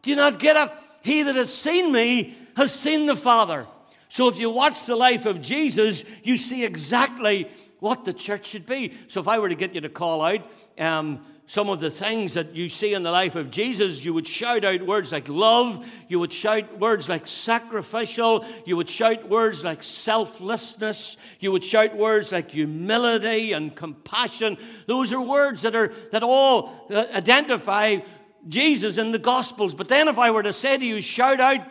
do 0.02 0.10
you 0.10 0.16
not 0.16 0.40
get 0.40 0.56
it? 0.56 0.74
He 1.04 1.24
that 1.24 1.36
has 1.36 1.54
seen 1.54 1.92
me 1.92 2.36
has 2.56 2.74
seen 2.74 3.06
the 3.06 3.16
Father. 3.16 3.68
So 4.10 4.28
if 4.28 4.40
you 4.40 4.50
watch 4.50 4.86
the 4.86 4.96
life 4.96 5.26
of 5.26 5.42
Jesus, 5.42 6.04
you 6.24 6.38
see 6.38 6.66
exactly 6.66 7.50
what 7.80 8.06
the 8.06 8.14
church 8.14 8.46
should 8.46 8.66
be. 8.66 8.94
So 9.08 9.20
if 9.20 9.28
I 9.28 9.40
were 9.40 9.50
to 9.50 9.56
get 9.56 9.74
you 9.74 9.82
to 9.82 9.90
call 9.90 10.22
out 10.22 10.42
um, 10.78 11.26
some 11.48 11.70
of 11.70 11.82
the 11.82 11.90
things 11.90 12.34
that 12.36 12.56
you 12.56 12.70
see 12.70 12.94
in 12.94 13.04
the 13.04 13.12
life 13.12 13.36
of 13.36 13.50
Jesus, 13.50 14.04
you 14.04 14.14
would 14.14 14.28
shout 14.28 14.64
out 14.64 14.86
words 14.86 15.12
like 15.12 15.28
love, 15.28 15.86
you 16.08 16.20
would 16.20 16.32
shout 16.32 16.80
words 16.80 17.10
like 17.10 17.26
sacrificial, 17.28 18.46
you 18.66 18.78
would 18.78 18.90
shout 18.90 19.28
words 19.28 19.64
like 19.64 19.82
selflessness, 19.82 21.18
you 21.40 21.52
would 21.52 21.64
shout 21.64 21.96
words 21.96 22.32
like 22.32 22.52
humility 22.52 23.54
and 23.54 23.76
compassion. 23.76 24.58
Those 24.88 25.12
are 25.12 25.22
words 25.22 25.64
that 25.64 25.76
are 25.76 25.92
that 26.12 26.24
all 26.24 26.88
uh, 26.90 27.08
identify 27.14 27.98
Jesus 28.48 28.98
in 28.98 29.12
the 29.12 29.20
Gospels. 29.20 29.74
But 29.74 29.88
then, 29.88 30.08
if 30.08 30.18
I 30.18 30.32
were 30.32 30.44
to 30.44 30.54
say 30.54 30.78
to 30.78 30.86
you, 30.86 31.02
shout 31.02 31.40
out 31.40 31.62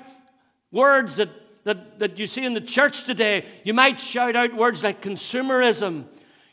words 0.72 1.16
that, 1.16 1.30
that, 1.64 1.98
that 1.98 2.18
you 2.18 2.26
see 2.26 2.44
in 2.44 2.54
the 2.54 2.60
church 2.60 3.04
today, 3.04 3.44
you 3.64 3.74
might 3.74 4.00
shout 4.00 4.36
out 4.36 4.54
words 4.54 4.82
like 4.82 5.02
consumerism. 5.02 6.04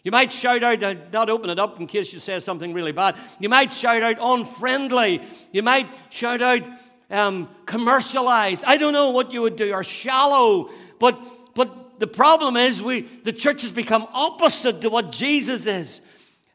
You 0.04 0.12
might 0.12 0.32
shout 0.32 0.64
out, 0.64 0.82
uh, 0.82 0.96
not 1.12 1.30
open 1.30 1.50
it 1.50 1.60
up 1.60 1.80
in 1.80 1.88
case 1.88 2.14
you 2.14 2.20
say 2.20 2.40
something 2.40 2.74
really 2.74 2.94
bad. 2.94 3.18
You 3.40 3.50
might 3.50 3.74
shout 3.74 4.02
out 4.02 4.18
unfriendly. 4.20 5.22
You 5.52 5.64
might 5.64 5.88
shout 6.10 6.42
out 6.42 6.62
um, 7.10 7.50
commercialized. 7.66 8.64
I 8.66 8.78
don't 8.78 8.94
know 8.94 9.10
what 9.10 9.34
you 9.34 9.42
would 9.42 9.56
do, 9.56 9.74
or 9.74 9.84
shallow. 9.84 10.70
But, 11.00 11.22
but 11.56 12.00
the 12.00 12.08
problem 12.08 12.56
is, 12.56 12.82
we, 12.82 13.02
the 13.02 13.34
church 13.34 13.64
has 13.64 13.72
become 13.72 14.08
opposite 14.14 14.82
to 14.82 14.90
what 14.90 15.12
Jesus 15.12 15.66
is. 15.66 16.02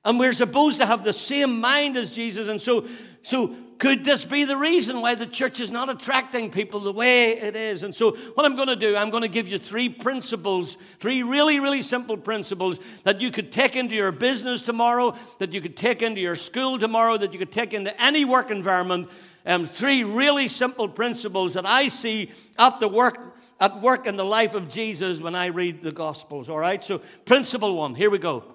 And 0.05 0.19
we're 0.19 0.33
supposed 0.33 0.79
to 0.79 0.87
have 0.87 1.05
the 1.05 1.12
same 1.12 1.61
mind 1.61 1.97
as 1.97 2.11
Jesus. 2.11 2.49
And 2.49 2.61
so 2.61 2.87
so, 3.23 3.55
could 3.79 4.05
this 4.05 4.25
be 4.25 4.45
the 4.45 4.57
reason 4.57 5.01
why 5.01 5.17
the 5.17 5.27
church 5.27 5.59
is 5.61 5.71
not 5.71 5.88
attracting 5.88 6.51
people 6.51 6.81
the 6.81 6.93
way 6.93 7.37
it 7.37 7.57
is? 7.57 7.83
And 7.83 7.95
so, 7.95 8.17
what 8.35 8.45
I'm 8.45 8.57
going 8.57 8.69
to 8.69 8.77
do, 8.77 8.97
I'm 8.97 9.11
going 9.11 9.23
to 9.23 9.29
give 9.29 9.49
you 9.49 9.59
three 9.59 9.88
principles, 9.88 10.77
three 11.01 11.23
really, 11.23 11.61
really 11.61 11.83
simple 11.83 12.17
principles 12.17 12.79
that 13.05 13.21
you 13.21 13.31
could 13.31 13.53
take 13.53 13.77
into 13.77 13.95
your 13.95 14.12
business 14.12 14.62
tomorrow, 14.62 15.17
that 15.38 15.53
you 15.53 15.61
could 15.61 15.77
take 15.77 16.03
into 16.03 16.21
your 16.21 16.37
school 16.37 16.79
tomorrow, 16.79 17.17
that 17.17 17.33
you 17.33 17.38
could 17.38 17.53
take 17.53 17.75
into 17.75 18.01
any 18.01 18.25
work 18.25 18.51
environment. 18.51 19.09
Um, 19.45 19.69
three 19.69 20.05
really 20.05 20.47
simple 20.47 20.88
principles 20.88 21.55
that 21.55 21.67
I 21.67 21.88
see 21.88 22.31
at 22.59 22.79
the 22.81 22.88
work 22.88 23.37
at 23.61 23.81
work 23.81 24.07
in 24.09 24.17
the 24.17 24.25
life 24.25 24.55
of 24.55 24.69
Jesus 24.69 25.21
when 25.21 25.37
I 25.37 25.47
read 25.47 25.83
the 25.83 25.93
Gospels. 25.93 26.49
All 26.49 26.59
right. 26.59 26.83
So, 26.85 27.01
principle 27.25 27.77
one. 27.77 27.95
Here 27.95 28.11
we 28.11 28.19
go. 28.19 28.52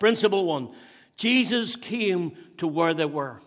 Principle 0.00 0.46
one. 0.46 0.70
Jesus 1.16 1.76
came 1.76 2.36
to 2.56 2.66
where 2.66 2.94
they 2.94 3.04
were. 3.04 3.40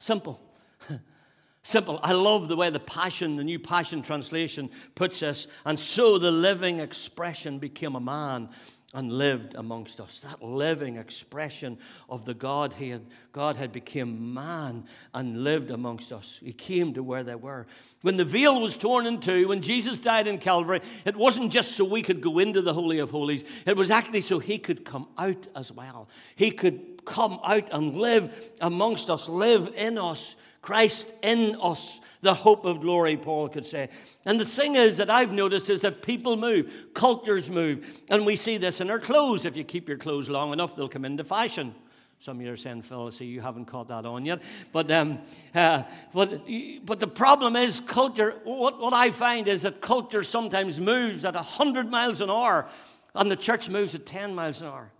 Simple. 0.00 0.40
Simple. 1.62 2.00
I 2.02 2.12
love 2.12 2.48
the 2.48 2.56
way 2.56 2.70
the 2.70 2.80
Passion, 2.80 3.36
the 3.36 3.44
New 3.44 3.60
Passion 3.60 4.02
Translation 4.02 4.70
puts 4.96 5.20
this. 5.20 5.46
And 5.64 5.78
so 5.78 6.18
the 6.18 6.30
living 6.32 6.80
expression 6.80 7.60
became 7.60 7.94
a 7.94 8.00
man 8.00 8.48
and 8.94 9.10
lived 9.10 9.54
amongst 9.54 10.00
us. 10.00 10.20
That 10.20 10.42
living 10.42 10.96
expression 10.96 11.78
of 12.10 12.24
the 12.24 12.34
God 12.34 12.74
he 12.74 12.90
had, 12.90 13.06
God 13.32 13.56
had 13.56 13.72
become 13.72 14.34
man 14.34 14.84
and 15.14 15.42
lived 15.44 15.70
amongst 15.70 16.12
us. 16.12 16.38
He 16.42 16.52
came 16.52 16.92
to 16.94 17.02
where 17.02 17.24
they 17.24 17.34
were. 17.34 17.66
When 18.02 18.18
the 18.18 18.24
veil 18.24 18.60
was 18.60 18.76
torn 18.76 19.06
in 19.06 19.20
two, 19.20 19.48
when 19.48 19.62
Jesus 19.62 19.98
died 19.98 20.26
in 20.26 20.36
Calvary, 20.38 20.82
it 21.06 21.16
wasn't 21.16 21.52
just 21.52 21.72
so 21.72 21.84
we 21.84 22.02
could 22.02 22.20
go 22.20 22.38
into 22.38 22.60
the 22.60 22.74
Holy 22.74 22.98
of 22.98 23.10
Holies. 23.10 23.44
It 23.64 23.76
was 23.76 23.90
actually 23.90 24.20
so 24.20 24.38
he 24.38 24.58
could 24.58 24.84
come 24.84 25.08
out 25.16 25.46
as 25.56 25.72
well. 25.72 26.08
He 26.36 26.50
could 26.50 27.04
come 27.06 27.40
out 27.44 27.68
and 27.72 27.96
live 27.96 28.50
amongst 28.60 29.08
us, 29.08 29.28
live 29.28 29.72
in 29.76 29.96
us, 29.96 30.34
Christ 30.60 31.12
in 31.22 31.56
us, 31.60 32.00
the 32.22 32.32
hope 32.32 32.64
of 32.64 32.80
glory, 32.80 33.16
Paul 33.16 33.48
could 33.48 33.66
say. 33.66 33.88
And 34.24 34.40
the 34.40 34.44
thing 34.44 34.76
is 34.76 34.96
that 34.96 35.10
I've 35.10 35.32
noticed 35.32 35.68
is 35.68 35.82
that 35.82 36.02
people 36.02 36.36
move, 36.36 36.72
cultures 36.94 37.50
move, 37.50 38.00
and 38.08 38.24
we 38.24 38.36
see 38.36 38.56
this 38.56 38.80
in 38.80 38.90
our 38.90 39.00
clothes. 39.00 39.44
If 39.44 39.56
you 39.56 39.64
keep 39.64 39.88
your 39.88 39.98
clothes 39.98 40.28
long 40.28 40.52
enough, 40.52 40.76
they'll 40.76 40.88
come 40.88 41.04
into 41.04 41.24
fashion. 41.24 41.74
Some 42.20 42.38
of 42.38 42.46
you 42.46 42.52
are 42.52 42.56
saying, 42.56 42.82
Phil, 42.82 43.10
see, 43.10 43.24
you 43.24 43.40
haven't 43.40 43.64
caught 43.64 43.88
that 43.88 44.06
on 44.06 44.24
yet. 44.24 44.40
But, 44.72 44.88
um, 44.92 45.18
uh, 45.52 45.82
but, 46.14 46.42
but 46.86 47.00
the 47.00 47.08
problem 47.08 47.56
is, 47.56 47.80
culture, 47.80 48.36
what, 48.44 48.78
what 48.78 48.92
I 48.92 49.10
find 49.10 49.48
is 49.48 49.62
that 49.62 49.80
culture 49.80 50.22
sometimes 50.22 50.78
moves 50.78 51.24
at 51.24 51.34
100 51.34 51.90
miles 51.90 52.20
an 52.20 52.30
hour, 52.30 52.68
and 53.16 53.28
the 53.28 53.34
church 53.36 53.68
moves 53.68 53.96
at 53.96 54.06
10 54.06 54.36
miles 54.36 54.60
an 54.60 54.68
hour. 54.68 54.92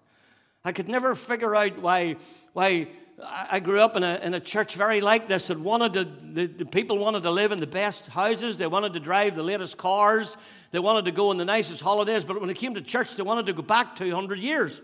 I 0.64 0.72
could 0.72 0.88
never 0.88 1.14
figure 1.14 1.54
out 1.54 1.78
why, 1.78 2.16
why 2.52 2.88
I 3.22 3.60
grew 3.60 3.80
up 3.80 3.96
in 3.96 4.02
a, 4.02 4.18
in 4.22 4.34
a 4.34 4.40
church 4.40 4.74
very 4.74 5.00
like 5.00 5.28
this 5.28 5.48
that 5.48 5.58
wanted 5.58 5.92
to, 5.94 6.04
the, 6.04 6.46
the 6.46 6.64
people 6.64 6.98
wanted 6.98 7.22
to 7.24 7.30
live 7.30 7.52
in 7.52 7.60
the 7.60 7.66
best 7.66 8.06
houses, 8.06 8.56
they 8.56 8.66
wanted 8.66 8.94
to 8.94 9.00
drive 9.00 9.36
the 9.36 9.42
latest 9.42 9.76
cars, 9.76 10.36
they 10.70 10.78
wanted 10.78 11.04
to 11.04 11.12
go 11.12 11.28
on 11.28 11.36
the 11.36 11.44
nicest 11.44 11.82
holidays, 11.82 12.24
but 12.24 12.40
when 12.40 12.48
it 12.48 12.56
came 12.56 12.74
to 12.74 12.80
church, 12.80 13.14
they 13.14 13.22
wanted 13.22 13.46
to 13.46 13.52
go 13.52 13.62
back 13.62 13.96
200 13.96 14.38
years. 14.38 14.80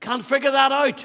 Can't 0.00 0.24
figure 0.24 0.50
that 0.50 0.72
out. 0.72 1.04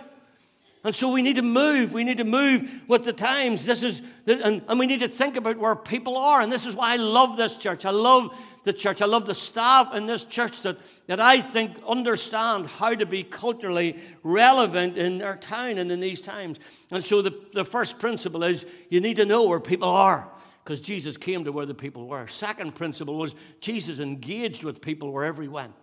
And 0.83 0.95
so 0.95 1.11
we 1.11 1.21
need 1.21 1.35
to 1.35 1.43
move. 1.43 1.93
We 1.93 2.03
need 2.03 2.17
to 2.17 2.23
move 2.23 2.69
with 2.87 3.03
the 3.03 3.13
times. 3.13 3.65
This 3.65 3.83
is, 3.83 4.01
and, 4.25 4.63
and 4.67 4.79
we 4.79 4.87
need 4.87 5.01
to 5.01 5.07
think 5.07 5.37
about 5.37 5.57
where 5.57 5.75
people 5.75 6.17
are. 6.17 6.41
And 6.41 6.51
this 6.51 6.65
is 6.65 6.75
why 6.75 6.93
I 6.93 6.95
love 6.95 7.37
this 7.37 7.55
church. 7.55 7.85
I 7.85 7.91
love 7.91 8.35
the 8.63 8.73
church. 8.73 9.01
I 9.01 9.05
love 9.05 9.25
the 9.25 9.35
staff 9.35 9.93
in 9.95 10.05
this 10.05 10.23
church 10.23 10.61
that, 10.61 10.77
that 11.07 11.19
I 11.19 11.41
think 11.41 11.77
understand 11.87 12.67
how 12.67 12.93
to 12.93 13.05
be 13.05 13.23
culturally 13.23 13.99
relevant 14.23 14.97
in 14.97 15.21
our 15.21 15.37
town 15.37 15.77
and 15.77 15.91
in 15.91 15.99
these 15.99 16.21
times. 16.21 16.59
And 16.91 17.03
so 17.03 17.21
the, 17.21 17.39
the 17.53 17.65
first 17.65 17.99
principle 17.99 18.43
is 18.43 18.65
you 18.89 19.01
need 19.01 19.17
to 19.17 19.25
know 19.25 19.47
where 19.47 19.59
people 19.59 19.89
are 19.89 20.29
because 20.63 20.81
Jesus 20.81 21.17
came 21.17 21.43
to 21.45 21.51
where 21.51 21.65
the 21.65 21.73
people 21.73 22.07
were. 22.07 22.27
Second 22.27 22.75
principle 22.75 23.17
was 23.17 23.33
Jesus 23.59 23.99
engaged 23.99 24.63
with 24.63 24.81
people 24.81 25.11
wherever 25.11 25.41
he 25.41 25.47
went. 25.47 25.73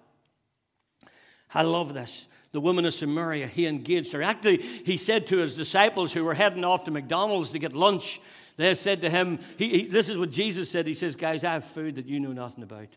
I 1.52 1.62
love 1.62 1.94
this 1.94 2.26
the 2.52 2.60
woman 2.60 2.86
of 2.86 2.94
Samaria, 2.94 3.46
he 3.46 3.66
engaged 3.66 4.12
her. 4.12 4.22
Actually, 4.22 4.56
he 4.58 4.96
said 4.96 5.26
to 5.26 5.36
his 5.38 5.54
disciples 5.54 6.12
who 6.12 6.24
were 6.24 6.34
heading 6.34 6.64
off 6.64 6.84
to 6.84 6.90
McDonald's 6.90 7.50
to 7.50 7.58
get 7.58 7.74
lunch, 7.74 8.20
they 8.59 8.75
said 8.75 9.03
to 9.03 9.09
him, 9.09 9.38
he, 9.57 9.68
he, 9.68 9.87
This 9.87 10.09
is 10.09 10.18
what 10.18 10.31
Jesus 10.31 10.68
said. 10.68 10.87
He 10.87 10.94
says, 10.94 11.16
Guys, 11.16 11.44
I 11.44 11.53
have 11.53 11.64
food 11.64 11.94
that 11.94 12.07
you 12.07 12.21
know 12.21 12.33
nothing 12.33 12.64
about. 12.64 12.88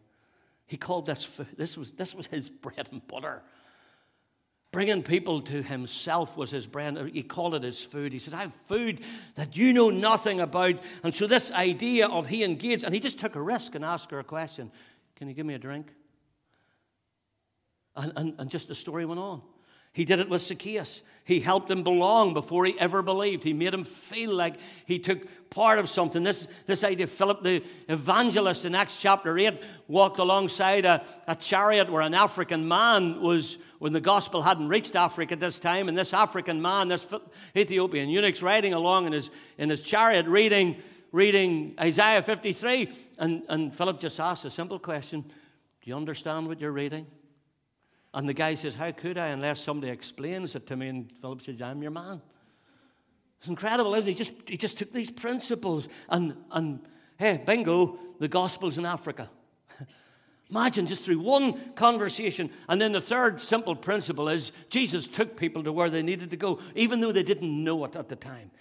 He 0.66 0.76
called 0.76 1.06
this 1.06 1.24
food, 1.24 1.48
this 1.56 1.78
was, 1.78 1.92
this 1.92 2.16
was 2.16 2.26
his 2.26 2.50
bread 2.50 2.90
and 2.92 3.06
butter. 3.08 3.44
Bringing 4.72 5.04
people 5.04 5.42
to 5.42 5.62
himself 5.62 6.36
was 6.36 6.50
his 6.50 6.66
bread. 6.66 6.98
He 7.14 7.22
called 7.22 7.56
it 7.56 7.64
his 7.64 7.84
food. 7.84 8.12
He 8.12 8.20
says, 8.20 8.34
I 8.34 8.42
have 8.42 8.54
food 8.68 9.02
that 9.36 9.56
you 9.56 9.72
know 9.72 9.90
nothing 9.90 10.40
about. 10.40 10.76
And 11.04 11.14
so, 11.14 11.28
this 11.28 11.52
idea 11.52 12.08
of 12.08 12.26
he 12.26 12.44
engaged, 12.44 12.84
and 12.84 12.94
he 12.94 13.00
just 13.00 13.20
took 13.20 13.36
a 13.36 13.42
risk 13.42 13.76
and 13.76 13.86
asked 13.86 14.10
her 14.12 14.20
a 14.20 14.24
question 14.24 14.72
Can 15.16 15.28
you 15.28 15.36
give 15.36 15.46
me 15.46 15.54
a 15.54 15.60
drink? 15.60 15.88
And, 17.96 18.14
and, 18.16 18.36
and 18.40 18.50
just 18.50 18.68
the 18.68 18.76
story 18.76 19.06
went 19.06 19.20
on. 19.20 19.42
He 19.94 20.06
did 20.06 20.20
it 20.20 20.30
with 20.30 20.42
Zacchaeus. 20.42 21.02
He 21.24 21.40
helped 21.40 21.70
him 21.70 21.84
belong 21.84 22.34
before 22.34 22.66
he 22.66 22.80
ever 22.80 23.02
believed. 23.02 23.44
He 23.44 23.54
made 23.54 23.74
him 23.74 23.84
feel 23.84 24.34
like 24.34 24.56
he 24.86 25.00
took 25.00 25.50
part 25.50 25.80
of 25.80 25.90
something. 25.90 26.24
This, 26.24 26.48
this 26.66 26.84
idea, 26.84 27.08
Philip 27.08 27.44
the 27.44 27.64
evangelist 27.90 28.66
in 28.66 28.74
Acts 28.74 29.00
chapter 29.00 29.38
8 29.38 29.62
walked 29.88 30.18
alongside 30.18 30.86
a, 30.86 31.06
a 31.28 31.36
chariot 31.36 31.92
where 31.92 32.02
an 32.02 32.14
African 32.14 32.68
man 32.68 33.22
was, 33.22 33.58
when 33.80 33.94
the 33.94 34.02
gospel 34.02 34.42
hadn't 34.42 34.68
reached 34.68 34.96
Africa 34.96 35.34
at 35.34 35.40
this 35.40 35.60
time, 35.60 35.90
and 35.90 35.98
this 35.98 36.14
African 36.14 36.62
man, 36.62 36.88
this 36.88 37.06
Ethiopian 37.56 38.10
eunuch's 38.10 38.42
riding 38.42 38.74
along 38.74 39.06
in 39.08 39.14
his, 39.14 39.30
in 39.58 39.70
his 39.70 39.82
chariot 39.82 40.26
reading, 40.26 40.78
reading 41.12 41.76
Isaiah 41.80 42.24
53. 42.24 42.92
And, 43.20 43.44
and 43.48 43.76
Philip 43.76 44.00
just 44.00 44.20
asked 44.20 44.46
a 44.46 44.50
simple 44.50 44.80
question 44.80 45.22
Do 45.22 45.90
you 45.90 45.96
understand 45.96 46.48
what 46.48 46.60
you're 46.60 46.72
reading? 46.72 47.06
And 48.14 48.28
the 48.28 48.34
guy 48.34 48.56
says, 48.56 48.76
How 48.76 48.92
could 48.92 49.18
I 49.18 49.28
unless 49.28 49.62
somebody 49.62 49.92
explains 49.92 50.56
it 50.56 50.68
to 50.68 50.76
me? 50.76 50.88
And 50.90 51.12
Philip 51.22 51.42
says, 51.42 51.62
I'm 51.62 51.82
your 51.82 51.92
man. 51.92 52.22
It's 53.40 53.48
incredible, 53.48 53.96
isn't 53.96 54.08
it? 54.08 54.12
He 54.12 54.16
just, 54.16 54.34
he 54.46 54.58
just 54.58 54.78
took 54.78 54.92
these 54.94 55.10
principles 55.10 55.88
and, 56.10 56.36
and, 56.52 56.80
hey, 57.18 57.42
bingo, 57.44 57.98
the 58.20 58.28
gospel's 58.28 58.78
in 58.78 58.86
Africa. 58.86 59.30
Imagine 60.52 60.86
just 60.86 61.04
through 61.04 61.20
one 61.20 61.74
conversation. 61.74 62.52
And 62.70 62.80
then 62.80 62.92
the 62.92 63.02
third 63.02 63.42
simple 63.42 63.76
principle 63.76 64.30
is 64.30 64.52
Jesus 64.70 65.08
took 65.08 65.38
people 65.38 65.64
to 65.64 65.72
where 65.72 65.90
they 65.90 66.04
needed 66.04 66.30
to 66.32 66.38
go, 66.38 66.60
even 66.76 67.02
though 67.02 67.12
they 67.12 67.24
didn't 67.24 67.64
know 67.64 67.84
it 67.86 67.96
at 67.96 68.10
the 68.10 68.16
time. 68.16 68.52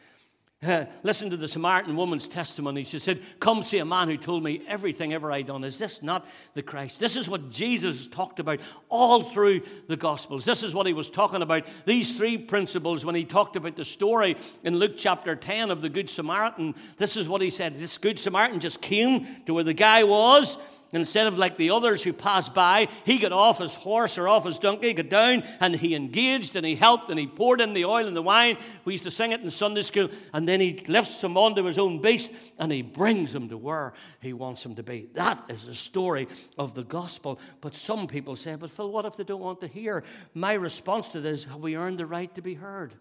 Listen 1.02 1.30
to 1.30 1.38
the 1.38 1.48
Samaritan 1.48 1.96
woman's 1.96 2.28
testimony. 2.28 2.84
She 2.84 2.98
said, 2.98 3.22
Come 3.40 3.62
see 3.62 3.78
a 3.78 3.84
man 3.86 4.08
who 4.08 4.18
told 4.18 4.42
me 4.42 4.62
everything 4.68 5.14
ever 5.14 5.32
I 5.32 5.40
done. 5.40 5.64
Is 5.64 5.78
this 5.78 6.02
not 6.02 6.26
the 6.52 6.62
Christ? 6.62 7.00
This 7.00 7.16
is 7.16 7.30
what 7.30 7.48
Jesus 7.48 8.06
talked 8.06 8.40
about 8.40 8.60
all 8.90 9.22
through 9.30 9.62
the 9.88 9.96
Gospels. 9.96 10.44
This 10.44 10.62
is 10.62 10.74
what 10.74 10.86
he 10.86 10.92
was 10.92 11.08
talking 11.08 11.40
about. 11.40 11.64
These 11.86 12.14
three 12.14 12.36
principles 12.36 13.06
when 13.06 13.14
he 13.14 13.24
talked 13.24 13.56
about 13.56 13.76
the 13.76 13.86
story 13.86 14.36
in 14.62 14.76
Luke 14.76 14.96
chapter 14.98 15.34
10 15.34 15.70
of 15.70 15.80
the 15.80 15.88
Good 15.88 16.10
Samaritan. 16.10 16.74
This 16.98 17.16
is 17.16 17.26
what 17.26 17.40
he 17.40 17.48
said. 17.48 17.80
This 17.80 17.96
Good 17.96 18.18
Samaritan 18.18 18.60
just 18.60 18.82
came 18.82 19.26
to 19.46 19.54
where 19.54 19.64
the 19.64 19.72
guy 19.72 20.04
was 20.04 20.58
Instead 20.92 21.28
of 21.28 21.38
like 21.38 21.56
the 21.56 21.70
others 21.70 22.02
who 22.02 22.12
passed 22.12 22.52
by, 22.52 22.88
he 23.04 23.18
got 23.18 23.30
off 23.30 23.58
his 23.58 23.74
horse 23.74 24.18
or 24.18 24.26
off 24.26 24.44
his 24.44 24.58
donkey, 24.58 24.92
got 24.92 25.08
down, 25.08 25.44
and 25.60 25.74
he 25.74 25.94
engaged 25.94 26.56
and 26.56 26.66
he 26.66 26.74
helped 26.74 27.10
and 27.10 27.18
he 27.18 27.28
poured 27.28 27.60
in 27.60 27.74
the 27.74 27.84
oil 27.84 28.06
and 28.06 28.16
the 28.16 28.22
wine. 28.22 28.56
We 28.84 28.94
used 28.94 29.04
to 29.04 29.10
sing 29.12 29.30
it 29.30 29.40
in 29.40 29.50
Sunday 29.52 29.82
school. 29.82 30.08
And 30.32 30.48
then 30.48 30.58
he 30.58 30.82
lifts 30.88 31.22
him 31.22 31.36
onto 31.36 31.62
his 31.62 31.78
own 31.78 32.02
beast 32.02 32.32
and 32.58 32.72
he 32.72 32.82
brings 32.82 33.32
him 33.32 33.48
to 33.50 33.56
where 33.56 33.92
he 34.20 34.32
wants 34.32 34.64
him 34.64 34.74
to 34.74 34.82
be. 34.82 35.08
That 35.14 35.44
is 35.48 35.66
the 35.66 35.76
story 35.76 36.26
of 36.58 36.74
the 36.74 36.84
gospel. 36.84 37.38
But 37.60 37.76
some 37.76 38.08
people 38.08 38.34
say, 38.34 38.56
but 38.56 38.70
Phil, 38.70 38.90
what 38.90 39.04
if 39.04 39.16
they 39.16 39.24
don't 39.24 39.40
want 39.40 39.60
to 39.60 39.68
hear? 39.68 40.02
My 40.34 40.54
response 40.54 41.06
to 41.08 41.20
this 41.20 41.44
have 41.44 41.60
we 41.60 41.76
earned 41.76 41.98
the 41.98 42.06
right 42.06 42.34
to 42.34 42.42
be 42.42 42.54
heard? 42.54 42.94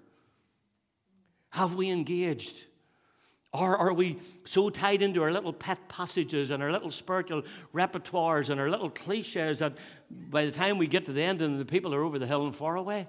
Have 1.49 1.73
we 1.73 1.89
engaged? 1.89 2.65
Or 3.51 3.75
are 3.77 3.93
we 3.93 4.19
so 4.45 4.69
tied 4.69 5.01
into 5.01 5.23
our 5.23 5.31
little 5.31 5.53
pet 5.53 5.89
passages 5.89 6.51
and 6.51 6.61
our 6.61 6.71
little 6.71 6.91
spiritual 6.91 7.43
repertoires 7.73 8.49
and 8.49 8.61
our 8.61 8.69
little 8.69 8.91
cliches 8.91 9.59
that 9.59 9.73
by 10.09 10.45
the 10.45 10.51
time 10.51 10.77
we 10.77 10.85
get 10.85 11.05
to 11.07 11.13
the 11.13 11.23
end, 11.23 11.41
and 11.41 11.59
the 11.59 11.65
people 11.65 11.95
are 11.95 12.03
over 12.03 12.19
the 12.19 12.27
hill 12.27 12.45
and 12.45 12.55
far 12.55 12.75
away? 12.75 13.07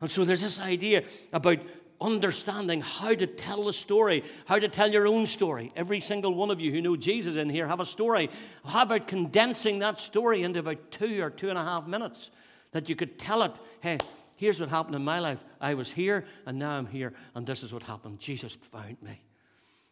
And 0.00 0.10
so 0.10 0.24
there's 0.24 0.42
this 0.42 0.60
idea 0.60 1.02
about 1.32 1.58
understanding 2.00 2.80
how 2.80 3.14
to 3.14 3.26
tell 3.26 3.64
the 3.64 3.72
story, 3.72 4.22
how 4.44 4.58
to 4.58 4.68
tell 4.68 4.92
your 4.92 5.08
own 5.08 5.26
story. 5.26 5.72
Every 5.74 6.00
single 6.00 6.34
one 6.34 6.50
of 6.50 6.60
you 6.60 6.70
who 6.70 6.80
know 6.80 6.94
Jesus 6.94 7.34
in 7.34 7.48
here 7.48 7.66
have 7.66 7.80
a 7.80 7.86
story. 7.86 8.30
How 8.64 8.82
about 8.82 9.08
condensing 9.08 9.80
that 9.80 9.98
story 9.98 10.42
into 10.42 10.60
about 10.60 10.92
two 10.92 11.20
or 11.22 11.30
two 11.30 11.48
and 11.48 11.58
a 11.58 11.64
half 11.64 11.88
minutes 11.88 12.30
that 12.70 12.88
you 12.88 12.94
could 12.94 13.18
tell 13.18 13.42
it? 13.42 13.52
Hey, 13.80 13.98
here's 14.36 14.60
what 14.60 14.68
happened 14.68 14.94
in 14.94 15.02
my 15.02 15.18
life. 15.18 15.42
I 15.60 15.74
was 15.74 15.90
here 15.90 16.26
and 16.44 16.58
now 16.58 16.76
I'm 16.76 16.86
here, 16.86 17.14
and 17.34 17.44
this 17.44 17.64
is 17.64 17.72
what 17.72 17.82
happened. 17.82 18.20
Jesus 18.20 18.56
found 18.70 19.02
me 19.02 19.22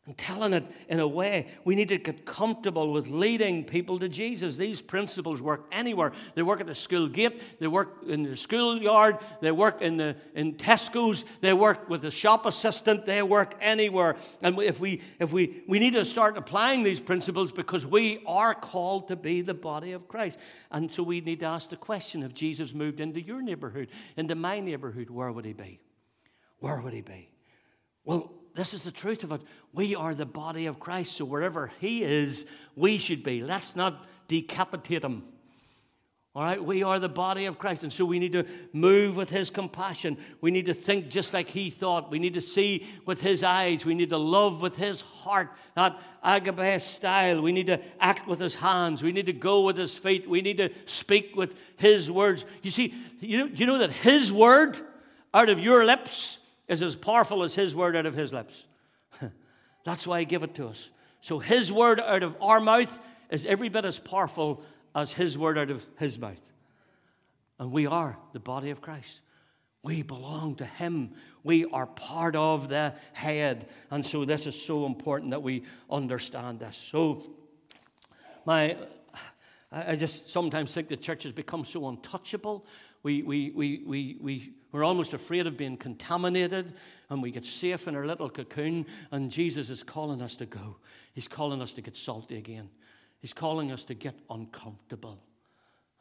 and 0.06 0.18
telling 0.18 0.52
it 0.52 0.64
in 0.90 1.00
a 1.00 1.08
way. 1.08 1.46
We 1.64 1.74
need 1.74 1.88
to 1.88 1.96
get 1.96 2.26
comfortable 2.26 2.92
with 2.92 3.06
leading 3.08 3.64
people 3.64 3.98
to 4.00 4.08
Jesus. 4.08 4.58
These 4.58 4.82
principles 4.82 5.40
work 5.40 5.66
anywhere. 5.72 6.12
They 6.34 6.42
work 6.42 6.60
at 6.60 6.66
the 6.66 6.74
school 6.74 7.08
gate, 7.08 7.40
they 7.58 7.68
work 7.68 8.02
in 8.06 8.22
the 8.22 8.36
schoolyard, 8.36 9.18
they 9.40 9.50
work 9.50 9.80
in, 9.80 9.96
the, 9.96 10.14
in 10.34 10.54
Tesco's, 10.54 11.24
they 11.40 11.54
work 11.54 11.88
with 11.88 12.02
the 12.02 12.10
shop 12.10 12.44
assistant, 12.44 13.06
they 13.06 13.22
work 13.22 13.54
anywhere. 13.62 14.16
And 14.42 14.58
if 14.58 14.78
we, 14.78 15.00
if 15.18 15.32
we, 15.32 15.62
we 15.66 15.78
need 15.78 15.94
to 15.94 16.04
start 16.04 16.36
applying 16.36 16.82
these 16.82 17.00
principles 17.00 17.50
because 17.50 17.86
we 17.86 18.22
are 18.26 18.54
called 18.54 19.08
to 19.08 19.16
be 19.16 19.40
the 19.40 19.54
body 19.54 19.92
of 19.92 20.06
Christ. 20.06 20.38
And 20.70 20.92
so 20.92 21.02
we 21.02 21.22
need 21.22 21.40
to 21.40 21.46
ask 21.46 21.70
the 21.70 21.76
question 21.76 22.22
if 22.22 22.34
Jesus 22.34 22.74
moved 22.74 23.00
into 23.00 23.22
your 23.22 23.40
neighborhood, 23.40 23.88
into 24.18 24.34
my 24.34 24.60
neighborhood, 24.60 25.08
where 25.08 25.32
would 25.32 25.46
he 25.46 25.54
be? 25.54 25.80
Where 26.58 26.78
would 26.78 26.92
he 26.92 27.00
be? 27.00 27.30
Well, 28.04 28.30
this 28.54 28.72
is 28.72 28.84
the 28.84 28.92
truth 28.92 29.24
of 29.24 29.32
it. 29.32 29.40
We 29.72 29.96
are 29.96 30.14
the 30.14 30.26
body 30.26 30.66
of 30.66 30.78
Christ, 30.78 31.16
so 31.16 31.24
wherever 31.24 31.72
He 31.80 32.04
is, 32.04 32.46
we 32.76 32.98
should 32.98 33.24
be. 33.24 33.42
Let's 33.42 33.74
not 33.74 34.06
decapitate 34.28 35.02
Him. 35.02 35.24
All 36.36 36.42
right, 36.42 36.62
we 36.62 36.82
are 36.82 36.98
the 36.98 37.08
body 37.08 37.46
of 37.46 37.58
Christ, 37.58 37.84
and 37.84 37.92
so 37.92 38.04
we 38.04 38.18
need 38.18 38.32
to 38.32 38.44
move 38.72 39.16
with 39.16 39.30
His 39.30 39.50
compassion. 39.50 40.18
We 40.40 40.50
need 40.50 40.66
to 40.66 40.74
think 40.74 41.08
just 41.08 41.32
like 41.32 41.48
He 41.48 41.70
thought. 41.70 42.10
We 42.10 42.18
need 42.18 42.34
to 42.34 42.40
see 42.40 42.86
with 43.06 43.20
His 43.20 43.42
eyes. 43.44 43.84
We 43.84 43.94
need 43.94 44.10
to 44.10 44.18
love 44.18 44.60
with 44.60 44.76
His 44.76 45.00
heart, 45.00 45.50
not 45.76 46.00
agape 46.24 46.80
style. 46.80 47.40
We 47.40 47.52
need 47.52 47.66
to 47.68 47.80
act 48.00 48.26
with 48.26 48.40
His 48.40 48.54
hands. 48.54 49.00
We 49.00 49.12
need 49.12 49.26
to 49.26 49.32
go 49.32 49.62
with 49.62 49.76
His 49.76 49.96
feet. 49.96 50.28
We 50.28 50.42
need 50.42 50.56
to 50.56 50.70
speak 50.86 51.36
with 51.36 51.56
His 51.76 52.10
words. 52.10 52.46
You 52.62 52.72
see, 52.72 52.94
you 53.20 53.38
know, 53.38 53.46
you 53.46 53.66
know 53.66 53.78
that 53.78 53.90
His 53.90 54.32
word 54.32 54.78
out 55.32 55.48
of 55.48 55.60
your 55.60 55.84
lips 55.84 56.38
is 56.68 56.82
as 56.82 56.96
powerful 56.96 57.42
as 57.42 57.54
His 57.54 57.74
word 57.74 57.96
out 57.96 58.06
of 58.06 58.14
His 58.14 58.32
lips. 58.32 58.66
That's 59.84 60.06
why 60.06 60.20
He 60.20 60.24
gave 60.24 60.42
it 60.42 60.54
to 60.56 60.68
us. 60.68 60.90
So 61.20 61.38
His 61.38 61.72
word 61.72 62.00
out 62.00 62.22
of 62.22 62.36
our 62.40 62.60
mouth 62.60 62.98
is 63.30 63.44
every 63.44 63.68
bit 63.68 63.84
as 63.84 63.98
powerful 63.98 64.62
as 64.94 65.12
His 65.12 65.36
word 65.36 65.58
out 65.58 65.70
of 65.70 65.84
His 65.98 66.18
mouth. 66.18 66.40
And 67.58 67.72
we 67.72 67.86
are 67.86 68.16
the 68.32 68.40
body 68.40 68.70
of 68.70 68.80
Christ. 68.80 69.20
We 69.82 70.02
belong 70.02 70.56
to 70.56 70.64
Him. 70.64 71.12
We 71.42 71.66
are 71.66 71.86
part 71.86 72.36
of 72.36 72.68
the 72.68 72.94
head. 73.12 73.68
And 73.90 74.04
so 74.04 74.24
this 74.24 74.46
is 74.46 74.60
so 74.60 74.86
important 74.86 75.30
that 75.32 75.42
we 75.42 75.64
understand 75.90 76.60
this. 76.60 76.76
So, 76.76 77.22
my, 78.46 78.76
I 79.70 79.96
just 79.96 80.30
sometimes 80.30 80.72
think 80.72 80.88
the 80.88 80.96
church 80.96 81.24
has 81.24 81.32
become 81.32 81.64
so 81.64 81.88
untouchable. 81.88 82.66
We, 83.04 83.22
we, 83.22 83.52
we, 83.54 83.82
we, 83.86 84.16
we, 84.20 84.54
we're 84.72 84.82
almost 84.82 85.12
afraid 85.12 85.46
of 85.46 85.56
being 85.56 85.76
contaminated 85.76 86.72
and 87.10 87.22
we 87.22 87.30
get 87.30 87.46
safe 87.46 87.86
in 87.86 87.94
our 87.94 88.06
little 88.06 88.28
cocoon. 88.28 88.86
And 89.12 89.30
Jesus 89.30 89.70
is 89.70 89.84
calling 89.84 90.20
us 90.20 90.34
to 90.36 90.46
go. 90.46 90.78
He's 91.12 91.28
calling 91.28 91.62
us 91.62 91.72
to 91.74 91.82
get 91.82 91.96
salty 91.96 92.36
again. 92.38 92.70
He's 93.20 93.32
calling 93.32 93.70
us 93.70 93.84
to 93.84 93.94
get 93.94 94.14
uncomfortable. 94.28 95.20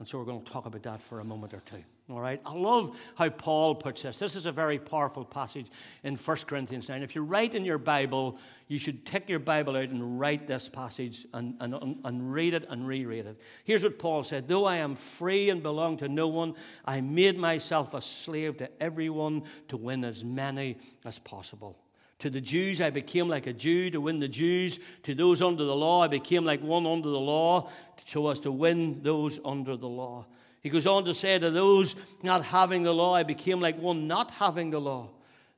And 0.04 0.10
so 0.10 0.18
we're 0.18 0.26
going 0.26 0.44
to 0.44 0.52
talk 0.52 0.66
about 0.66 0.84
that 0.84 1.02
for 1.02 1.22
a 1.22 1.24
moment 1.24 1.54
or 1.54 1.62
two. 1.62 1.82
All 2.10 2.20
right? 2.20 2.42
I 2.46 2.54
love 2.54 2.94
how 3.16 3.30
Paul 3.30 3.74
puts 3.74 4.02
this. 4.02 4.20
This 4.20 4.36
is 4.36 4.46
a 4.46 4.52
very 4.52 4.78
powerful 4.78 5.24
passage 5.24 5.68
in 6.04 6.18
1 6.18 6.38
Corinthians 6.46 6.90
9. 6.90 7.02
If 7.02 7.16
you 7.16 7.24
write 7.24 7.56
in 7.56 7.64
your 7.64 7.78
Bible, 7.78 8.38
you 8.68 8.80
should 8.80 9.06
take 9.06 9.30
your 9.30 9.40
Bible 9.40 9.78
out 9.78 9.88
and 9.88 10.20
write 10.20 10.46
this 10.46 10.68
passage 10.68 11.26
and, 11.34 11.56
and, 11.62 12.02
and 12.04 12.34
read 12.34 12.54
it 12.54 12.66
and 12.68 12.86
reread 12.86 13.28
it. 13.28 13.40
Here's 13.64 13.82
what 13.82 13.98
Paul 13.98 14.26
said 14.26 14.50
Though 14.50 14.66
I 14.66 14.76
am 14.76 14.98
free 14.98 15.50
and 15.50 15.64
belong 15.64 15.96
to 16.00 16.10
no 16.10 16.28
one, 16.28 16.56
I 16.84 17.00
made 17.00 17.40
myself 17.40 17.94
a 17.94 18.02
slave 18.02 18.58
to 18.58 18.70
everyone 18.84 19.44
to 19.70 19.78
win 19.78 20.04
as 20.04 20.22
many 20.26 20.80
as 21.06 21.18
possible. 21.18 21.78
To 22.24 22.30
the 22.30 22.40
Jews, 22.40 22.80
I 22.80 22.90
became 22.90 23.28
like 23.28 23.48
a 23.48 23.54
Jew 23.54 23.90
to 23.90 24.00
win 24.00 24.22
the 24.22 24.30
Jews. 24.30 24.80
To 25.04 25.14
those 25.14 25.42
under 25.42 25.66
the 25.66 25.76
law, 25.76 26.04
I 26.04 26.08
became 26.08 26.46
like 26.46 26.62
one 26.62 26.88
under 26.88 27.10
the 27.10 27.20
law 27.20 27.70
so 28.06 28.30
as 28.30 28.40
to 28.40 28.52
win 28.54 29.04
those 29.04 29.42
under 29.44 29.76
the 29.76 29.90
law. 29.90 30.26
He 30.62 30.70
goes 30.70 30.88
on 30.88 31.04
to 31.04 31.14
say, 31.14 31.38
To 31.38 31.52
those 31.52 31.98
not 32.22 32.46
having 32.46 32.84
the 32.84 32.94
law, 32.94 33.14
I 33.14 33.24
became 33.24 33.60
like 33.60 33.78
one 33.78 34.08
not 34.08 34.32
having 34.32 34.70
the 34.70 34.80
law. 34.80 35.10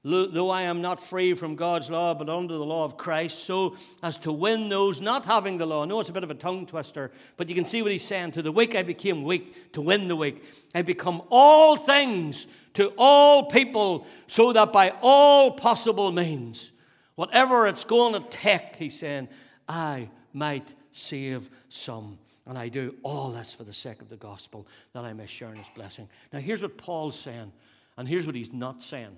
Though 0.04 0.50
I 0.50 0.64
am 0.64 0.82
not 0.82 1.04
free 1.04 1.36
from 1.36 1.56
God's 1.56 1.92
law, 1.92 2.16
but 2.16 2.30
under 2.30 2.58
the 2.58 2.66
law 2.66 2.84
of 2.84 2.98
Christ, 2.98 3.44
so 3.44 3.78
as 4.02 4.18
to 4.18 4.32
win 4.32 4.68
those 4.68 5.00
not 5.00 5.24
having 5.24 5.60
the 5.60 5.68
law. 5.68 5.84
I 5.84 5.86
know 5.86 6.00
it's 6.00 6.10
a 6.10 6.14
bit 6.14 6.24
of 6.24 6.32
a 6.32 6.36
tongue 6.36 6.66
twister, 6.66 7.12
but 7.38 7.48
you 7.48 7.54
can 7.54 7.66
see 7.66 7.84
what 7.84 7.92
he's 7.92 8.04
saying. 8.04 8.32
To 8.32 8.42
the 8.42 8.52
weak 8.52 8.74
I 8.74 8.82
became 8.82 9.24
weak, 9.24 9.72
to 9.74 9.82
win 9.82 10.08
the 10.08 10.16
weak. 10.16 10.44
I 10.74 10.82
become 10.82 11.22
all 11.30 11.76
things 11.76 12.48
to 12.76 12.94
all 12.98 13.46
people, 13.46 14.06
so 14.28 14.54
that 14.54 14.72
by 14.72 14.94
all 15.02 15.52
possible 15.52 16.12
means, 16.12 16.72
whatever 17.16 17.68
it's 17.68 17.84
going 17.84 18.14
to 18.14 18.30
take, 18.30 18.76
he's 18.78 19.00
saying, 19.00 19.28
I 19.68 20.10
might 20.34 20.68
save 20.92 21.50
some. 21.70 22.20
And 22.48 22.58
I 22.58 22.70
do 22.70 22.96
all 23.02 23.32
this 23.32 23.54
for 23.54 23.64
the 23.64 23.74
sake 23.74 24.02
of 24.02 24.10
the 24.10 24.18
gospel, 24.18 24.68
that 24.94 25.04
I 25.04 25.14
may 25.14 25.26
share 25.26 25.50
in 25.50 25.56
his 25.56 25.70
blessing. 25.74 26.08
Now, 26.32 26.40
here's 26.40 26.62
what 26.62 26.78
Paul's 26.78 27.20
saying, 27.20 27.52
and 27.98 28.08
here's 28.08 28.28
what 28.28 28.36
he's 28.36 28.54
not 28.54 28.84
saying. 28.84 29.18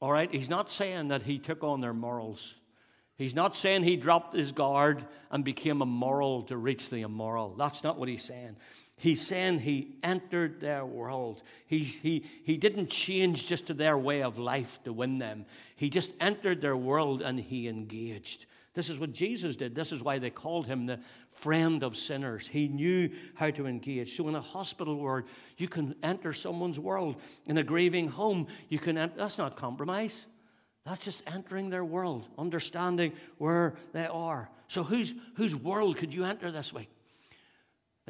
All 0.00 0.12
right? 0.12 0.30
He's 0.30 0.50
not 0.50 0.70
saying 0.70 1.08
that 1.08 1.22
he 1.22 1.38
took 1.38 1.64
on 1.64 1.80
their 1.80 1.94
morals. 1.94 2.54
He's 3.16 3.34
not 3.34 3.54
saying 3.54 3.82
he 3.82 3.96
dropped 3.96 4.34
his 4.34 4.52
guard 4.52 5.04
and 5.30 5.44
became 5.44 5.82
immoral 5.82 6.42
to 6.44 6.56
reach 6.56 6.90
the 6.90 7.02
immoral. 7.02 7.54
That's 7.56 7.84
not 7.84 7.98
what 7.98 8.08
he's 8.08 8.24
saying. 8.24 8.56
He's 9.00 9.26
saying 9.26 9.60
he 9.60 9.94
entered 10.02 10.60
their 10.60 10.84
world. 10.84 11.42
He, 11.66 11.78
he, 11.78 12.22
he 12.44 12.58
didn't 12.58 12.90
change 12.90 13.46
just 13.46 13.68
to 13.68 13.74
their 13.74 13.96
way 13.96 14.22
of 14.22 14.36
life 14.36 14.78
to 14.84 14.92
win 14.92 15.18
them. 15.18 15.46
He 15.74 15.88
just 15.88 16.12
entered 16.20 16.60
their 16.60 16.76
world 16.76 17.22
and 17.22 17.40
he 17.40 17.66
engaged. 17.66 18.44
This 18.74 18.90
is 18.90 18.98
what 18.98 19.12
Jesus 19.12 19.56
did. 19.56 19.74
This 19.74 19.92
is 19.92 20.02
why 20.02 20.18
they 20.18 20.28
called 20.28 20.66
him 20.66 20.84
the 20.84 21.00
friend 21.32 21.82
of 21.82 21.96
sinners. 21.96 22.46
He 22.46 22.68
knew 22.68 23.08
how 23.34 23.50
to 23.52 23.66
engage. 23.66 24.14
So, 24.14 24.28
in 24.28 24.34
a 24.34 24.40
hospital 24.42 24.96
ward, 24.96 25.28
you 25.56 25.66
can 25.66 25.94
enter 26.02 26.34
someone's 26.34 26.78
world. 26.78 27.16
In 27.46 27.56
a 27.56 27.62
grieving 27.62 28.06
home, 28.06 28.48
you 28.68 28.78
can 28.78 28.98
enter. 28.98 29.16
That's 29.16 29.38
not 29.38 29.56
compromise. 29.56 30.26
That's 30.84 31.06
just 31.06 31.22
entering 31.26 31.70
their 31.70 31.86
world, 31.86 32.28
understanding 32.36 33.14
where 33.38 33.76
they 33.92 34.06
are. 34.06 34.50
So, 34.68 34.82
whose, 34.82 35.14
whose 35.36 35.56
world 35.56 35.96
could 35.96 36.12
you 36.12 36.24
enter 36.24 36.52
this 36.52 36.70
week? 36.70 36.90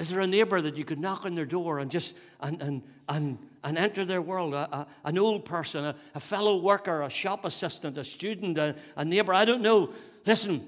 Is 0.00 0.08
there 0.08 0.20
a 0.20 0.26
neighbor 0.26 0.62
that 0.62 0.78
you 0.78 0.84
could 0.86 0.98
knock 0.98 1.26
on 1.26 1.34
their 1.34 1.44
door 1.44 1.78
and 1.78 1.90
just 1.90 2.14
and, 2.40 2.62
and, 2.62 2.82
and, 3.06 3.38
and 3.62 3.76
enter 3.76 4.06
their 4.06 4.22
world? 4.22 4.54
A, 4.54 4.74
a, 4.74 4.86
an 5.04 5.18
old 5.18 5.44
person, 5.44 5.84
a, 5.84 5.94
a, 6.14 6.20
fellow 6.20 6.56
worker, 6.56 7.02
a 7.02 7.10
shop 7.10 7.44
assistant, 7.44 7.98
a 7.98 8.04
student, 8.04 8.56
a, 8.56 8.74
a 8.96 9.04
neighbor? 9.04 9.34
I 9.34 9.44
don't 9.44 9.60
know. 9.60 9.92
Listen, 10.24 10.66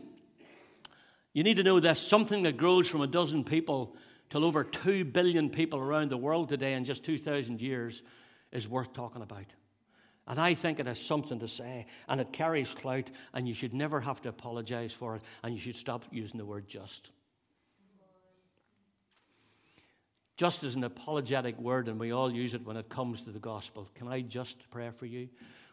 you 1.33 1.45
need 1.45 1.57
to 1.57 1.63
know 1.63 1.81
this 1.81 1.99
something 1.99 2.43
that 2.43 2.59
grows 2.59 2.91
from 2.91 3.01
a 3.01 3.07
dozen 3.07 3.43
people 3.43 3.97
till 4.29 4.45
over 4.45 4.65
2 4.65 5.07
billion 5.07 5.49
people 5.49 5.79
around 5.79 6.11
the 6.11 6.19
world 6.19 6.51
today 6.51 6.75
in 6.75 6.85
just 6.85 7.03
2,000 7.03 7.59
years 7.59 8.03
is 8.53 8.69
worth 8.69 8.93
talking 8.93 9.23
about. 9.23 9.47
And 10.27 10.39
I 10.39 10.53
think 10.53 10.79
it 10.79 10.87
has 10.87 11.01
something 11.01 11.39
to 11.39 11.49
say, 11.49 11.87
and 12.07 12.21
it 12.21 12.35
carries 12.35 12.69
clout, 12.69 13.11
and 13.33 13.49
you 13.49 13.55
should 13.55 13.73
never 13.73 13.99
have 13.99 14.21
to 14.23 14.29
apologize 14.29 14.93
for 14.93 15.17
it, 15.17 15.23
and 15.43 15.55
you 15.55 15.61
should 15.61 15.77
stop 15.77 16.05
using 16.11 16.37
the 16.37 16.45
word 16.45 16.69
just. 16.69 17.13
Just 20.37 20.65
as 20.65 20.75
an 20.75 20.85
apologetic 20.85 21.59
word, 21.59 21.89
and 21.89 22.01
we 22.01 22.13
all 22.13 22.33
use 22.33 22.55
it 22.55 22.65
when 22.65 22.77
it 22.77 22.89
comes 22.89 23.23
to 23.23 23.31
the 23.31 23.39
gospel. 23.39 23.89
Can 23.95 24.09
I 24.09 24.23
just 24.23 24.57
pray 24.71 24.91
for 24.97 25.07
you? 25.07 25.29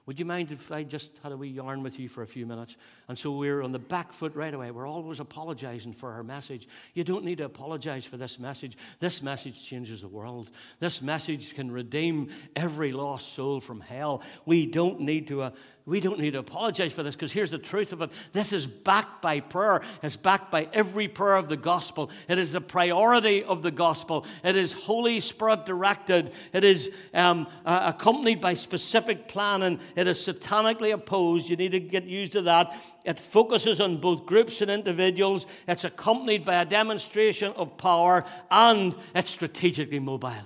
Would 0.10 0.18
you 0.18 0.26
mind 0.26 0.52
if 0.52 0.72
I 0.72 0.82
just 0.82 1.12
had 1.22 1.32
a 1.32 1.38
wee 1.38 1.50
yarn 1.50 1.84
with 1.84 2.00
you 2.00 2.10
for 2.10 2.24
a 2.24 2.28
few 2.28 2.48
minutes? 2.48 2.76
And 3.08 3.16
so 3.16 3.32
we're 3.32 3.62
on 3.62 3.72
the 3.72 3.78
back 3.78 4.12
foot 4.12 4.34
right 4.34 4.52
away. 4.52 4.72
We're 4.72 4.88
always 4.88 5.20
apologizing 5.20 5.94
for 5.94 6.12
our 6.12 6.24
message. 6.24 6.68
You 6.96 7.04
don't 7.04 7.24
need 7.24 7.38
to 7.38 7.46
apologize 7.46 8.06
for 8.06 8.18
this 8.18 8.40
message. 8.40 8.76
This 9.00 9.22
message 9.22 9.64
changes 9.64 10.02
the 10.02 10.08
world. 10.08 10.50
This 10.80 11.04
message 11.04 11.54
can 11.54 11.70
redeem 11.70 12.30
every 12.56 12.92
lost 12.92 13.34
soul 13.34 13.62
from 13.62 13.82
hell. 13.82 14.24
We 14.48 14.66
don't 14.66 15.02
need 15.02 15.28
to 15.28 15.44
uh, 15.44 15.52
we 15.90 16.00
don't 16.00 16.20
need 16.20 16.34
to 16.34 16.40
apologize 16.40 16.94
for 16.94 17.02
this 17.02 17.16
because 17.16 17.32
here's 17.32 17.52
the 17.52 17.58
truth 17.58 17.92
of 17.92 18.02
it. 18.02 18.12
This 18.32 18.54
is 18.54 18.68
backed 18.68 19.22
by 19.22 19.40
prayer. 19.40 19.82
It's 20.04 20.16
backed 20.16 20.52
by 20.52 20.70
every 20.72 21.08
prayer 21.08 21.36
of 21.36 21.50
the 21.50 21.58
gospel. 21.58 22.12
It 22.28 22.38
is 22.38 22.52
the 22.52 22.62
priority 22.62 23.44
of 23.44 23.64
the 23.64 23.72
gospel. 23.72 24.26
It 24.44 24.56
is 24.56 24.72
Holy 24.72 25.20
Spirit 25.20 25.66
directed. 25.66 26.32
It 26.54 26.64
is 26.64 26.92
um, 27.14 27.48
uh, 27.66 27.94
accompanied 27.96 28.40
by 28.40 28.54
specific 28.54 29.28
planning. 29.28 29.80
It 29.96 30.08
is 30.08 30.20
satanically 30.20 30.94
opposed. 30.94 31.50
You 31.50 31.56
need 31.56 31.72
to 31.72 31.80
get 31.80 32.04
used 32.04 32.34
to 32.34 32.44
that. 32.44 32.76
It 33.04 33.20
focuses 33.20 33.82
on 33.82 33.98
both 33.98 34.28
groups 34.28 34.62
and 34.62 34.70
individuals. 34.70 35.48
It's 35.68 35.84
accompanied 35.84 36.46
by 36.46 36.62
a 36.62 36.66
demonstration 36.66 37.52
of 37.54 37.78
power 37.78 38.26
and 38.52 38.96
it's 39.16 39.32
strategically 39.32 40.00
mobile. 40.00 40.46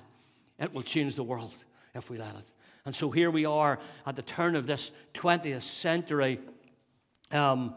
It 0.57 0.73
will 0.73 0.83
change 0.83 1.15
the 1.15 1.23
world 1.23 1.53
if 1.93 2.09
we 2.09 2.17
let 2.17 2.35
it. 2.35 2.52
And 2.85 2.95
so 2.95 3.09
here 3.09 3.31
we 3.31 3.45
are 3.45 3.79
at 4.05 4.15
the 4.15 4.21
turn 4.21 4.55
of 4.55 4.67
this 4.67 4.91
20th 5.13 5.63
century. 5.63 6.39
Um, 7.31 7.75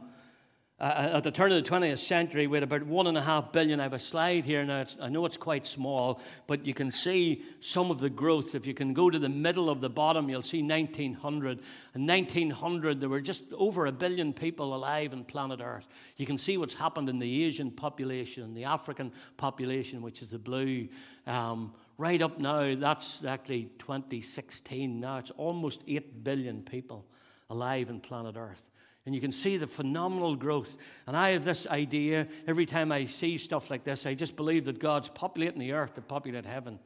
uh, 0.79 1.13
at 1.15 1.25
the 1.25 1.31
turn 1.31 1.51
of 1.53 1.65
the 1.65 1.71
20th 1.71 2.01
century, 2.01 2.47
we 2.47 2.57
had 2.57 2.63
about 2.63 2.83
one 2.83 3.07
and 3.07 3.17
a 3.17 3.23
half 3.23 3.51
billion. 3.51 3.81
I 3.81 3.85
have 3.85 3.95
a 3.95 3.99
slide 3.99 4.45
here 4.45 4.63
now. 4.63 4.85
I 5.01 5.09
know 5.09 5.25
it's 5.25 5.39
quite 5.39 5.67
small, 5.67 6.21
but 6.47 6.67
you 6.67 6.75
can 6.75 6.91
see 6.91 7.45
some 7.61 7.91
of 7.91 7.99
the 7.99 8.11
growth. 8.11 8.55
If 8.55 8.67
you 8.67 8.75
can 8.75 8.93
go 8.93 9.09
to 9.09 9.19
the 9.19 9.31
middle 9.31 9.71
of 9.71 9.81
the 9.81 9.89
bottom, 9.89 10.29
you'll 10.29 10.43
see 10.43 10.63
1900. 10.63 11.61
In 11.95 12.07
1900, 12.07 13.01
there 13.01 13.09
were 13.09 13.23
just 13.23 13.45
over 13.55 13.87
a 13.87 13.93
billion 13.93 14.35
people 14.35 14.75
alive 14.75 15.15
on 15.15 15.25
planet 15.25 15.61
Earth. 15.63 15.87
You 16.19 16.27
can 16.27 16.37
see 16.37 16.59
what's 16.59 16.75
happened 16.75 17.09
in 17.09 17.19
the 17.19 17.45
Asian 17.45 17.71
population, 17.71 18.53
the 18.53 18.65
African 18.65 19.13
population, 19.39 20.03
which 20.03 20.21
is 20.21 20.29
the 20.29 20.39
blue. 20.39 20.89
Um, 21.27 21.73
right 21.97 22.21
up 22.21 22.39
now, 22.39 22.75
that's 22.75 23.25
actually 23.25 23.71
2016. 23.79 25.01
Now 25.01 25.17
it's 25.17 25.31
almost 25.31 25.81
8 25.89 26.23
billion 26.23 26.61
people 26.61 27.07
alive 27.49 27.89
on 27.89 28.01
planet 28.01 28.37
Earth. 28.37 28.71
And 29.07 29.15
you 29.15 29.21
can 29.21 29.33
see 29.33 29.57
the 29.57 29.69
phenomenal 29.69 30.35
growth. 30.35 30.77
And 31.07 31.17
I 31.17 31.31
have 31.31 31.45
this 31.45 31.67
idea 31.69 32.27
every 32.49 32.67
time 32.67 32.91
I 32.91 33.05
see 33.05 33.39
stuff 33.39 33.71
like 33.71 33.85
this, 33.85 34.05
I 34.05 34.15
just 34.15 34.35
believe 34.35 34.65
that 34.65 34.81
God's 34.81 35.09
populating 35.09 35.61
the 35.61 35.73
earth 35.73 35.95
to 35.95 36.01
populate 36.01 36.45
heaven. 36.45 36.81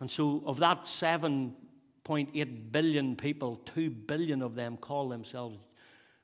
And 0.00 0.10
so, 0.10 0.42
of 0.46 0.58
that 0.58 0.84
7.8 0.84 2.72
billion 2.72 3.14
people, 3.14 3.60
2 3.74 3.90
billion 3.90 4.40
of 4.42 4.54
them 4.54 4.78
call 4.78 5.10
themselves 5.10 5.58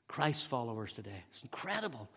Christ 0.07 0.47
followers 0.47 0.91
today. 0.91 1.23
It's 1.29 1.43
incredible. 1.43 2.09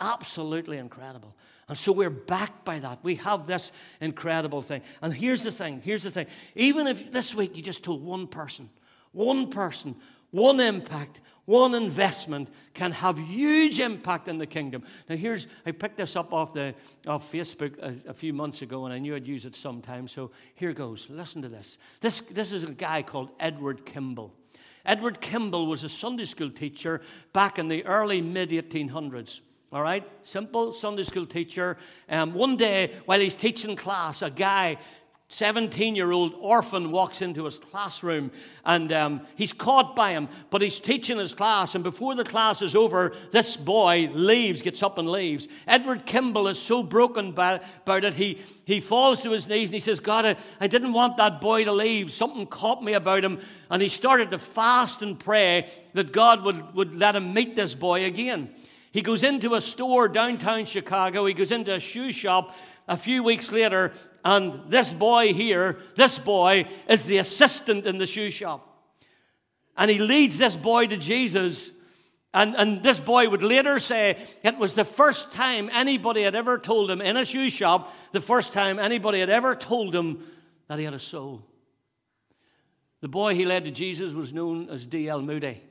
Absolutely 0.00 0.78
incredible. 0.78 1.34
And 1.68 1.76
so 1.76 1.92
we're 1.92 2.10
backed 2.10 2.64
by 2.64 2.78
that. 2.78 3.00
We 3.02 3.16
have 3.16 3.46
this 3.46 3.72
incredible 4.00 4.62
thing. 4.62 4.82
And 5.00 5.12
here's 5.12 5.42
the 5.42 5.52
thing 5.52 5.80
here's 5.84 6.04
the 6.04 6.10
thing. 6.10 6.26
Even 6.54 6.86
if 6.86 7.10
this 7.10 7.34
week 7.34 7.56
you 7.56 7.62
just 7.62 7.84
told 7.84 8.02
one 8.04 8.26
person, 8.26 8.70
one 9.12 9.50
person, 9.50 9.96
one 10.30 10.60
impact, 10.60 11.20
one 11.44 11.74
investment 11.74 12.48
can 12.72 12.92
have 12.92 13.18
huge 13.18 13.80
impact 13.80 14.28
in 14.28 14.38
the 14.38 14.46
kingdom. 14.46 14.84
Now, 15.08 15.16
here's, 15.16 15.46
I 15.66 15.72
picked 15.72 15.96
this 15.96 16.14
up 16.14 16.32
off, 16.32 16.54
the, 16.54 16.74
off 17.06 17.30
Facebook 17.32 17.78
a, 17.78 18.10
a 18.10 18.14
few 18.14 18.32
months 18.32 18.62
ago, 18.62 18.84
and 18.84 18.94
I 18.94 18.98
knew 18.98 19.14
I'd 19.14 19.26
use 19.26 19.44
it 19.44 19.56
sometime, 19.56 20.06
so 20.06 20.30
here 20.54 20.72
goes. 20.72 21.06
Listen 21.10 21.42
to 21.42 21.48
this. 21.48 21.78
This, 22.00 22.20
this 22.20 22.52
is 22.52 22.62
a 22.62 22.70
guy 22.70 23.02
called 23.02 23.30
Edward 23.40 23.84
Kimball. 23.84 24.32
Edward 24.84 25.20
Kimball 25.20 25.66
was 25.66 25.84
a 25.84 25.88
Sunday 25.88 26.24
school 26.24 26.50
teacher 26.50 27.02
back 27.32 27.58
in 27.58 27.68
the 27.68 27.84
early 27.86 28.20
mid 28.20 28.50
1800s. 28.50 29.40
All 29.72 29.82
right? 29.82 30.04
Simple 30.22 30.74
Sunday 30.74 31.04
school 31.04 31.26
teacher. 31.26 31.78
Um, 32.08 32.34
one 32.34 32.56
day, 32.56 32.92
while 33.06 33.20
he's 33.20 33.34
teaching 33.34 33.74
class, 33.74 34.20
a 34.20 34.30
guy 34.30 34.76
17 35.32 35.96
year 35.96 36.12
old 36.12 36.34
orphan 36.40 36.90
walks 36.90 37.22
into 37.22 37.46
his 37.46 37.58
classroom 37.58 38.30
and 38.66 38.92
um, 38.92 39.26
he's 39.34 39.54
caught 39.54 39.96
by 39.96 40.12
him, 40.12 40.28
but 40.50 40.60
he's 40.60 40.78
teaching 40.78 41.16
his 41.16 41.32
class. 41.32 41.74
And 41.74 41.82
before 41.82 42.14
the 42.14 42.22
class 42.22 42.60
is 42.60 42.74
over, 42.74 43.14
this 43.30 43.56
boy 43.56 44.10
leaves, 44.12 44.60
gets 44.60 44.82
up 44.82 44.98
and 44.98 45.08
leaves. 45.08 45.48
Edward 45.66 46.04
Kimball 46.04 46.48
is 46.48 46.58
so 46.58 46.82
broken 46.82 47.32
by, 47.32 47.62
about 47.82 48.04
it, 48.04 48.12
he, 48.12 48.40
he 48.66 48.78
falls 48.78 49.22
to 49.22 49.30
his 49.30 49.48
knees 49.48 49.68
and 49.68 49.74
he 49.74 49.80
says, 49.80 50.00
God, 50.00 50.26
I, 50.26 50.36
I 50.60 50.66
didn't 50.66 50.92
want 50.92 51.16
that 51.16 51.40
boy 51.40 51.64
to 51.64 51.72
leave. 51.72 52.12
Something 52.12 52.46
caught 52.46 52.84
me 52.84 52.92
about 52.92 53.24
him. 53.24 53.40
And 53.70 53.80
he 53.80 53.88
started 53.88 54.30
to 54.32 54.38
fast 54.38 55.00
and 55.00 55.18
pray 55.18 55.70
that 55.94 56.12
God 56.12 56.42
would, 56.44 56.74
would 56.74 56.94
let 56.94 57.16
him 57.16 57.32
meet 57.32 57.56
this 57.56 57.74
boy 57.74 58.04
again. 58.04 58.50
He 58.90 59.00
goes 59.00 59.22
into 59.22 59.54
a 59.54 59.62
store 59.62 60.08
downtown 60.08 60.66
Chicago, 60.66 61.24
he 61.24 61.32
goes 61.32 61.52
into 61.52 61.74
a 61.74 61.80
shoe 61.80 62.12
shop 62.12 62.54
a 62.86 62.96
few 62.96 63.22
weeks 63.22 63.50
later, 63.50 63.92
and 64.24 64.70
this 64.70 64.92
boy 64.92 65.32
here, 65.32 65.78
this 65.96 66.18
boy 66.18 66.66
is 66.88 67.04
the 67.04 67.18
assistant 67.18 67.86
in 67.86 67.98
the 67.98 68.06
shoe 68.06 68.30
shop. 68.30 68.68
And 69.76 69.90
he 69.90 69.98
leads 69.98 70.38
this 70.38 70.56
boy 70.56 70.86
to 70.86 70.96
Jesus. 70.96 71.70
And, 72.34 72.54
and 72.56 72.82
this 72.82 73.00
boy 73.00 73.28
would 73.28 73.42
later 73.42 73.78
say 73.78 74.16
it 74.42 74.56
was 74.58 74.74
the 74.74 74.84
first 74.84 75.32
time 75.32 75.68
anybody 75.72 76.22
had 76.22 76.34
ever 76.34 76.58
told 76.58 76.90
him 76.90 77.00
in 77.00 77.16
a 77.16 77.24
shoe 77.24 77.50
shop, 77.50 77.92
the 78.12 78.20
first 78.20 78.52
time 78.52 78.78
anybody 78.78 79.20
had 79.20 79.30
ever 79.30 79.56
told 79.56 79.94
him 79.94 80.22
that 80.68 80.78
he 80.78 80.84
had 80.84 80.94
a 80.94 81.00
soul. 81.00 81.44
The 83.00 83.08
boy 83.08 83.34
he 83.34 83.44
led 83.44 83.64
to 83.64 83.70
Jesus 83.70 84.12
was 84.12 84.32
known 84.32 84.68
as 84.70 84.86
D.L. 84.86 85.20
Moody. 85.20 85.62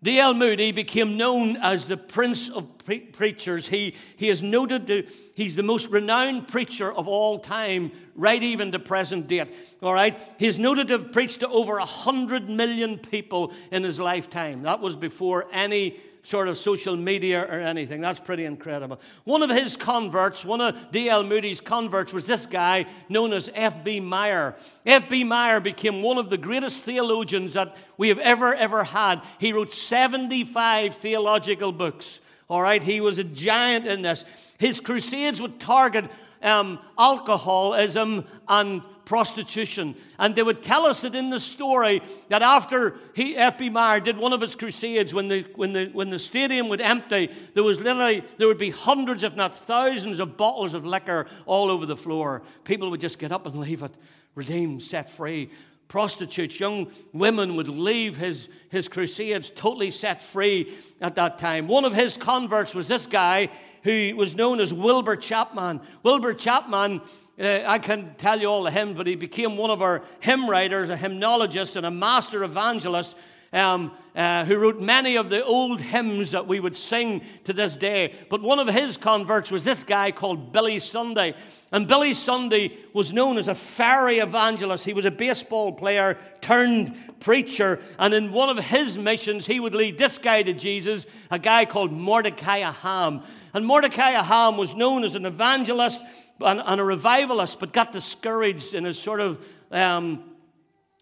D.L. 0.00 0.34
Moody 0.34 0.70
became 0.70 1.16
known 1.16 1.56
as 1.56 1.88
the 1.88 1.96
Prince 1.96 2.48
of 2.48 2.78
pre- 2.84 3.00
Preachers. 3.00 3.66
He, 3.66 3.96
he 4.16 4.28
is 4.28 4.42
noted 4.44 4.86
to, 4.86 5.04
he's 5.34 5.56
the 5.56 5.64
most 5.64 5.90
renowned 5.90 6.46
preacher 6.46 6.92
of 6.92 7.08
all 7.08 7.40
time, 7.40 7.90
right 8.14 8.40
even 8.40 8.70
to 8.72 8.78
present 8.78 9.26
date. 9.26 9.48
All 9.82 9.92
right? 9.92 10.20
He's 10.38 10.56
noted 10.56 10.86
to 10.88 10.98
have 10.98 11.10
preached 11.10 11.40
to 11.40 11.48
over 11.48 11.78
100 11.78 12.48
million 12.48 12.98
people 12.98 13.52
in 13.72 13.82
his 13.82 13.98
lifetime. 13.98 14.62
That 14.62 14.80
was 14.80 14.94
before 14.94 15.48
any 15.50 15.98
sort 16.28 16.46
of 16.46 16.58
social 16.58 16.94
media 16.94 17.42
or 17.42 17.58
anything. 17.58 18.02
That's 18.02 18.20
pretty 18.20 18.44
incredible. 18.44 19.00
One 19.24 19.42
of 19.42 19.48
his 19.48 19.78
converts, 19.78 20.44
one 20.44 20.60
of 20.60 20.76
D.L. 20.92 21.22
Moody's 21.22 21.62
converts, 21.62 22.12
was 22.12 22.26
this 22.26 22.44
guy 22.44 22.84
known 23.08 23.32
as 23.32 23.48
F.B. 23.54 24.00
Meyer. 24.00 24.54
F.B. 24.84 25.24
Meyer 25.24 25.58
became 25.58 26.02
one 26.02 26.18
of 26.18 26.28
the 26.28 26.36
greatest 26.36 26.82
theologians 26.82 27.54
that 27.54 27.74
we 27.96 28.10
have 28.10 28.18
ever, 28.18 28.54
ever 28.54 28.84
had. 28.84 29.22
He 29.38 29.54
wrote 29.54 29.72
75 29.72 30.96
theological 30.96 31.72
books. 31.72 32.20
All 32.50 32.60
right, 32.60 32.82
he 32.82 33.00
was 33.00 33.16
a 33.16 33.24
giant 33.24 33.86
in 33.86 34.02
this. 34.02 34.26
His 34.58 34.80
crusades 34.80 35.40
would 35.40 35.58
target 35.58 36.10
um, 36.42 36.78
alcoholism 36.98 38.26
and 38.46 38.82
prostitution. 39.08 39.96
And 40.18 40.36
they 40.36 40.42
would 40.42 40.62
tell 40.62 40.84
us 40.84 41.00
that 41.00 41.14
in 41.14 41.30
the 41.30 41.40
story 41.40 42.02
that 42.28 42.42
after 42.42 42.98
he, 43.14 43.36
F.B. 43.36 43.70
Meyer 43.70 44.00
did 44.00 44.18
one 44.18 44.34
of 44.34 44.40
his 44.42 44.54
crusades, 44.54 45.14
when 45.14 45.28
the, 45.28 45.46
when, 45.56 45.72
the, 45.72 45.86
when 45.94 46.10
the 46.10 46.18
stadium 46.18 46.68
would 46.68 46.82
empty, 46.82 47.30
there 47.54 47.64
was 47.64 47.80
literally, 47.80 48.22
there 48.36 48.46
would 48.46 48.58
be 48.58 48.70
hundreds, 48.70 49.22
if 49.22 49.34
not 49.34 49.56
thousands, 49.56 50.20
of 50.20 50.36
bottles 50.36 50.74
of 50.74 50.84
liquor 50.84 51.26
all 51.46 51.70
over 51.70 51.86
the 51.86 51.96
floor. 51.96 52.42
People 52.64 52.90
would 52.90 53.00
just 53.00 53.18
get 53.18 53.32
up 53.32 53.46
and 53.46 53.54
leave 53.56 53.82
it, 53.82 53.94
redeemed, 54.34 54.82
set 54.82 55.08
free. 55.08 55.50
Prostitutes, 55.88 56.60
young 56.60 56.92
women 57.14 57.56
would 57.56 57.68
leave 57.68 58.18
his, 58.18 58.50
his 58.68 58.88
crusades 58.88 59.48
totally 59.48 59.90
set 59.90 60.22
free 60.22 60.76
at 61.00 61.14
that 61.14 61.38
time. 61.38 61.66
One 61.66 61.86
of 61.86 61.94
his 61.94 62.18
converts 62.18 62.74
was 62.74 62.88
this 62.88 63.06
guy 63.06 63.48
who 63.84 64.14
was 64.16 64.34
known 64.34 64.60
as 64.60 64.74
Wilbur 64.74 65.16
Chapman. 65.16 65.80
Wilbur 66.02 66.34
Chapman 66.34 67.00
uh, 67.40 67.62
I 67.66 67.78
can 67.78 68.14
tell 68.16 68.40
you 68.40 68.48
all 68.48 68.64
the 68.64 68.70
hymns, 68.70 68.94
but 68.94 69.06
he 69.06 69.14
became 69.14 69.56
one 69.56 69.70
of 69.70 69.80
our 69.80 70.02
hymn 70.20 70.48
writers, 70.50 70.90
a 70.90 70.96
hymnologist, 70.96 71.76
and 71.76 71.86
a 71.86 71.90
master 71.90 72.42
evangelist 72.42 73.14
um, 73.52 73.92
uh, 74.14 74.44
who 74.44 74.56
wrote 74.56 74.80
many 74.80 75.16
of 75.16 75.30
the 75.30 75.44
old 75.44 75.80
hymns 75.80 76.32
that 76.32 76.46
we 76.46 76.60
would 76.60 76.76
sing 76.76 77.22
to 77.44 77.52
this 77.52 77.76
day. 77.76 78.14
But 78.28 78.42
one 78.42 78.58
of 78.58 78.68
his 78.68 78.96
converts 78.96 79.50
was 79.50 79.64
this 79.64 79.84
guy 79.84 80.10
called 80.10 80.52
Billy 80.52 80.80
Sunday. 80.80 81.34
And 81.70 81.86
Billy 81.86 82.14
Sunday 82.14 82.76
was 82.92 83.12
known 83.12 83.38
as 83.38 83.48
a 83.48 83.54
fairy 83.54 84.18
evangelist. 84.18 84.84
He 84.84 84.94
was 84.94 85.04
a 85.04 85.10
baseball 85.10 85.72
player 85.72 86.16
turned 86.40 86.94
preacher. 87.20 87.80
And 87.98 88.12
in 88.12 88.32
one 88.32 88.56
of 88.56 88.62
his 88.64 88.98
missions, 88.98 89.46
he 89.46 89.60
would 89.60 89.74
lead 89.74 89.98
this 89.98 90.18
guy 90.18 90.42
to 90.42 90.52
Jesus, 90.52 91.06
a 91.30 91.38
guy 91.38 91.64
called 91.64 91.92
Mordecai 91.92 92.58
Ham. 92.58 93.22
And 93.54 93.64
Mordecai 93.64 94.10
Ham 94.10 94.56
was 94.56 94.74
known 94.74 95.04
as 95.04 95.14
an 95.14 95.26
evangelist 95.26 96.02
and, 96.40 96.62
and 96.64 96.80
a 96.80 96.84
revivalist, 96.84 97.58
but 97.58 97.72
got 97.72 97.92
discouraged 97.92 98.74
in 98.74 98.84
his 98.84 98.98
sort 98.98 99.20
of 99.20 99.44
um, 99.70 100.24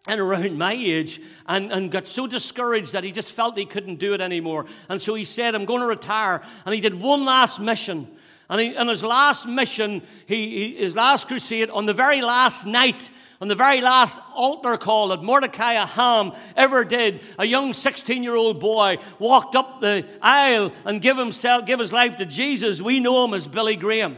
and 0.07 0.20
around 0.20 0.57
my 0.57 0.72
age 0.72 1.20
and, 1.46 1.72
and 1.72 1.90
got 1.90 2.07
so 2.07 2.27
discouraged 2.27 2.92
that 2.92 3.05
he 3.05 3.12
just 3.12 3.33
felt 3.33 3.59
he 3.59 3.64
couldn't 3.64 3.96
do 3.96 4.14
it 4.14 4.20
anymore. 4.20 4.66
And 4.88 5.03
so 5.03 5.14
he 5.14 5.25
said, 5.25 5.55
I'm 5.55 5.64
going 5.64 5.81
to 5.81 5.87
retire. 5.87 6.42
And 6.64 6.75
he 6.75 6.81
did 6.81 6.94
one 6.94 7.25
last 7.25 7.61
mission. 7.61 8.09
And 8.49 8.61
he, 8.61 8.77
in 8.77 8.87
his 8.87 9.03
last 9.03 9.46
mission, 9.46 10.03
he, 10.27 10.77
his 10.77 10.94
last 10.94 11.27
crusade, 11.27 11.70
on 11.70 11.87
the 11.87 11.94
very 11.94 12.22
last 12.22 12.64
night, 12.64 13.11
on 13.40 13.49
the 13.49 13.57
very 13.57 13.81
last 13.81 14.18
altar 14.33 14.77
call 14.77 15.09
that 15.09 15.22
Mordecai 15.22 15.75
Ham 15.75 16.33
ever 16.57 16.85
did, 16.85 17.20
a 17.38 17.44
young 17.44 17.75
16 17.75 18.22
year 18.22 18.37
old 18.37 18.61
boy 18.61 18.99
walked 19.18 19.57
up 19.57 19.81
the 19.81 20.07
aisle 20.22 20.72
and 20.85 21.03
give, 21.03 21.18
himself, 21.18 21.66
give 21.66 21.81
his 21.81 21.92
life 21.92 22.16
to 22.18 22.27
Jesus. 22.27 22.81
We 22.81 23.01
know 23.01 23.25
him 23.25 23.35
as 23.35 23.49
Billy 23.49 23.77
Graham. 23.77 24.16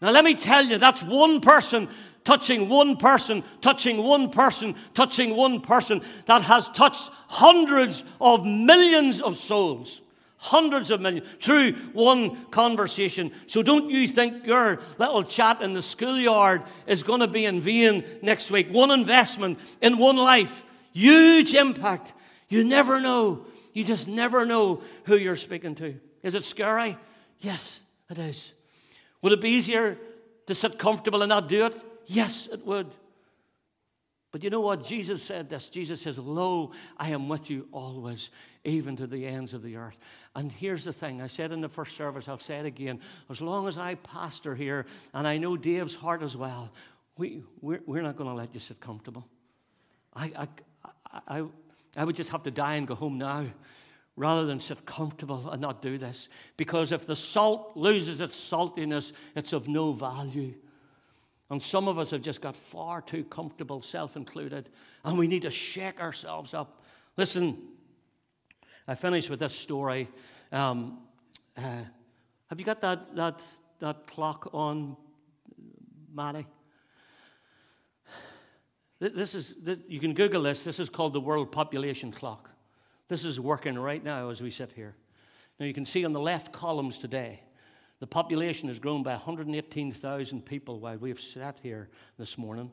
Now, 0.00 0.10
let 0.10 0.24
me 0.24 0.34
tell 0.34 0.64
you, 0.64 0.78
that's 0.78 1.02
one 1.02 1.40
person 1.40 1.88
touching 2.24 2.68
one 2.68 2.96
person, 2.96 3.44
touching 3.60 3.98
one 3.98 4.30
person, 4.30 4.74
touching 4.94 5.36
one 5.36 5.60
person 5.60 6.02
that 6.26 6.42
has 6.42 6.68
touched 6.70 7.10
hundreds 7.28 8.02
of 8.20 8.44
millions 8.44 9.20
of 9.20 9.36
souls. 9.36 10.00
Hundreds 10.38 10.90
of 10.90 11.00
millions 11.00 11.26
through 11.40 11.72
one 11.92 12.44
conversation. 12.46 13.32
So 13.46 13.62
don't 13.62 13.88
you 13.88 14.06
think 14.06 14.46
your 14.46 14.80
little 14.98 15.22
chat 15.22 15.62
in 15.62 15.72
the 15.72 15.80
schoolyard 15.80 16.62
is 16.86 17.02
going 17.02 17.20
to 17.20 17.28
be 17.28 17.46
in 17.46 17.62
vain 17.62 18.04
next 18.20 18.50
week. 18.50 18.68
One 18.68 18.90
investment 18.90 19.58
in 19.80 19.96
one 19.96 20.16
life, 20.16 20.64
huge 20.92 21.54
impact. 21.54 22.12
You 22.48 22.62
never 22.62 23.00
know. 23.00 23.46
You 23.72 23.84
just 23.84 24.06
never 24.06 24.44
know 24.44 24.82
who 25.04 25.16
you're 25.16 25.36
speaking 25.36 25.74
to. 25.76 25.98
Is 26.22 26.34
it 26.34 26.44
scary? 26.44 26.98
Yes, 27.40 27.80
it 28.10 28.18
is. 28.18 28.53
Would 29.24 29.32
it 29.32 29.40
be 29.40 29.48
easier 29.48 29.96
to 30.48 30.54
sit 30.54 30.78
comfortable 30.78 31.22
and 31.22 31.30
not 31.30 31.48
do 31.48 31.64
it? 31.64 31.74
Yes, 32.04 32.46
it 32.52 32.66
would. 32.66 32.88
But 34.32 34.44
you 34.44 34.50
know 34.50 34.60
what? 34.60 34.84
Jesus 34.84 35.22
said 35.22 35.48
this. 35.48 35.70
Jesus 35.70 36.02
says, 36.02 36.18
Lo, 36.18 36.72
I 36.98 37.08
am 37.08 37.30
with 37.30 37.48
you 37.48 37.66
always, 37.72 38.28
even 38.64 38.96
to 38.96 39.06
the 39.06 39.24
ends 39.26 39.54
of 39.54 39.62
the 39.62 39.76
earth. 39.76 39.98
And 40.36 40.52
here's 40.52 40.84
the 40.84 40.92
thing 40.92 41.22
I 41.22 41.28
said 41.28 41.52
in 41.52 41.62
the 41.62 41.70
first 41.70 41.96
service, 41.96 42.28
I'll 42.28 42.38
say 42.38 42.56
it 42.56 42.66
again. 42.66 43.00
As 43.30 43.40
long 43.40 43.66
as 43.66 43.78
I 43.78 43.94
pastor 43.94 44.54
here, 44.54 44.84
and 45.14 45.26
I 45.26 45.38
know 45.38 45.56
Dave's 45.56 45.94
heart 45.94 46.22
as 46.22 46.36
well, 46.36 46.70
we, 47.16 47.44
we're, 47.62 47.80
we're 47.86 48.02
not 48.02 48.18
going 48.18 48.28
to 48.28 48.36
let 48.36 48.52
you 48.52 48.60
sit 48.60 48.78
comfortable. 48.78 49.26
I, 50.14 50.32
I, 50.36 50.48
I, 51.26 51.44
I 51.96 52.04
would 52.04 52.14
just 52.14 52.28
have 52.28 52.42
to 52.42 52.50
die 52.50 52.74
and 52.74 52.86
go 52.86 52.94
home 52.94 53.16
now 53.16 53.46
rather 54.16 54.46
than 54.46 54.60
sit 54.60 54.86
comfortable 54.86 55.50
and 55.50 55.60
not 55.60 55.82
do 55.82 55.98
this. 55.98 56.28
Because 56.56 56.92
if 56.92 57.06
the 57.06 57.16
salt 57.16 57.76
loses 57.76 58.20
its 58.20 58.36
saltiness, 58.36 59.12
it's 59.34 59.52
of 59.52 59.68
no 59.68 59.92
value. 59.92 60.54
And 61.50 61.62
some 61.62 61.88
of 61.88 61.98
us 61.98 62.10
have 62.10 62.22
just 62.22 62.40
got 62.40 62.56
far 62.56 63.02
too 63.02 63.24
comfortable, 63.24 63.82
self 63.82 64.16
included, 64.16 64.70
and 65.04 65.18
we 65.18 65.26
need 65.26 65.42
to 65.42 65.50
shake 65.50 66.00
ourselves 66.00 66.54
up. 66.54 66.82
Listen, 67.16 67.58
I 68.88 68.94
finish 68.94 69.28
with 69.28 69.40
this 69.40 69.54
story. 69.54 70.08
Um, 70.52 70.98
uh, 71.56 71.82
have 72.48 72.58
you 72.58 72.64
got 72.64 72.80
that, 72.80 73.14
that, 73.16 73.42
that 73.80 74.06
clock 74.06 74.50
on, 74.52 74.96
Maddie? 76.12 76.46
This 79.00 79.34
is, 79.34 79.54
this, 79.60 79.78
you 79.86 80.00
can 80.00 80.14
Google 80.14 80.42
this. 80.42 80.62
This 80.62 80.78
is 80.78 80.88
called 80.88 81.12
the 81.12 81.20
World 81.20 81.52
Population 81.52 82.10
Clock. 82.10 82.50
This 83.08 83.24
is 83.24 83.38
working 83.38 83.78
right 83.78 84.02
now 84.02 84.30
as 84.30 84.40
we 84.40 84.50
sit 84.50 84.72
here. 84.72 84.94
Now, 85.60 85.66
you 85.66 85.74
can 85.74 85.84
see 85.84 86.04
on 86.04 86.12
the 86.12 86.20
left 86.20 86.52
columns 86.52 86.98
today, 86.98 87.40
the 88.00 88.06
population 88.06 88.68
has 88.68 88.78
grown 88.78 89.02
by 89.02 89.12
118,000 89.12 90.44
people 90.44 90.80
while 90.80 90.96
we've 90.96 91.20
sat 91.20 91.58
here 91.62 91.88
this 92.18 92.36
morning. 92.38 92.70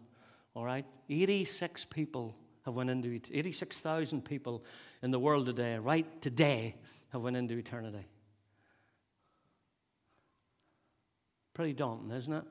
All 0.56 0.66
right? 0.66 0.86
86 1.10 1.86
people 1.86 2.36
have 2.66 2.74
went 2.74 2.90
into 2.90 3.20
86,000 3.32 4.24
people 4.24 4.64
in 5.02 5.12
the 5.12 5.20
world 5.20 5.46
today, 5.46 5.78
right 5.78 6.22
today, 6.22 6.76
have 7.12 7.22
went 7.22 7.38
into 7.38 7.58
eternity. 7.58 8.06
Pretty 11.54 11.74
daunting, 11.74 12.12
isn't 12.12 12.34
it? 12.34 12.44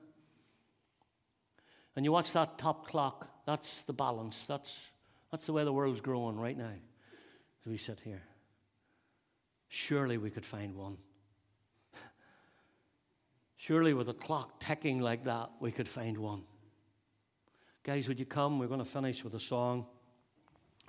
And 1.97 2.05
you 2.05 2.13
watch 2.13 2.33
that 2.33 2.59
top 2.59 2.87
clock, 2.87 3.29
that's 3.47 3.83
the 3.85 3.93
balance. 3.93 4.45
That's, 4.47 4.73
that's 5.31 5.47
the 5.47 5.53
way 5.53 5.65
the 5.65 5.73
world's 5.73 6.01
growing 6.01 6.39
right 6.39 6.57
now 6.57 6.73
as 7.65 7.71
we 7.71 7.77
sit 7.77 8.01
here. 8.01 8.23
Surely 9.69 10.19
we 10.19 10.31
could 10.31 10.47
find 10.47 10.75
one. 10.75 10.97
Surely, 13.57 13.93
with 13.93 14.09
a 14.09 14.15
clock 14.15 14.59
ticking 14.59 15.01
like 15.01 15.25
that, 15.25 15.51
we 15.61 15.71
could 15.71 15.87
find 15.87 16.17
one. 16.17 16.43
Guys, 17.83 18.09
would 18.09 18.19
you 18.19 18.25
come? 18.25 18.59
We're 18.59 18.69
going 18.69 18.81
to 18.81 18.87
finish 18.87 19.23
with 19.23 19.35
a 19.35 19.41
song. 19.41 19.87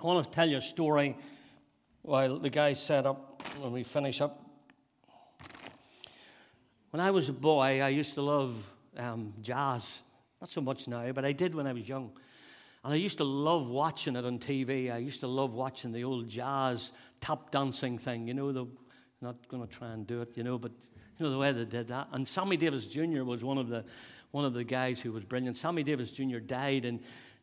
I 0.00 0.04
want 0.04 0.24
to 0.24 0.32
tell 0.32 0.48
you 0.48 0.56
a 0.56 0.62
story 0.62 1.16
while 2.00 2.38
the 2.38 2.50
guys 2.50 2.82
set 2.82 3.06
up 3.06 3.42
when 3.60 3.72
we 3.72 3.82
finish 3.82 4.20
up. 4.20 4.44
When 6.90 7.00
I 7.00 7.10
was 7.10 7.28
a 7.28 7.32
boy, 7.32 7.80
I 7.80 7.88
used 7.90 8.14
to 8.14 8.22
love 8.22 8.54
um, 8.96 9.34
jazz. 9.40 10.00
Not 10.40 10.50
so 10.50 10.60
much 10.60 10.88
now, 10.88 11.12
but 11.12 11.24
I 11.24 11.32
did 11.32 11.54
when 11.54 11.66
I 11.66 11.72
was 11.72 11.88
young. 11.88 12.10
And 12.84 12.92
I 12.92 12.96
used 12.96 13.18
to 13.18 13.24
love 13.24 13.68
watching 13.68 14.16
it 14.16 14.24
on 14.24 14.38
TV. 14.38 14.92
I 14.92 14.98
used 14.98 15.20
to 15.20 15.28
love 15.28 15.52
watching 15.52 15.92
the 15.92 16.04
old 16.04 16.28
jazz 16.28 16.90
tap 17.20 17.50
dancing 17.50 17.98
thing. 17.98 18.26
You 18.26 18.34
know, 18.34 18.52
the, 18.52 18.66
not 19.20 19.36
going 19.48 19.66
to 19.66 19.72
try 19.72 19.92
and 19.92 20.06
do 20.06 20.20
it, 20.22 20.36
you 20.36 20.42
know, 20.42 20.58
but 20.58 20.72
you 21.18 21.24
know 21.24 21.30
the 21.30 21.38
way 21.38 21.52
they 21.52 21.64
did 21.64 21.88
that. 21.88 22.08
And 22.12 22.28
Sammy 22.28 22.56
Davis 22.56 22.86
Jr. 22.86 23.22
was 23.22 23.44
one 23.44 23.58
of 23.58 23.68
the 23.68 23.84
one 24.32 24.44
of 24.44 24.54
the 24.54 24.64
guys 24.64 24.98
who 24.98 25.12
was 25.12 25.24
brilliant. 25.24 25.58
Sammy 25.58 25.82
Davis 25.82 26.10
Jr. 26.10 26.38
died 26.38 26.86
in 26.86 26.94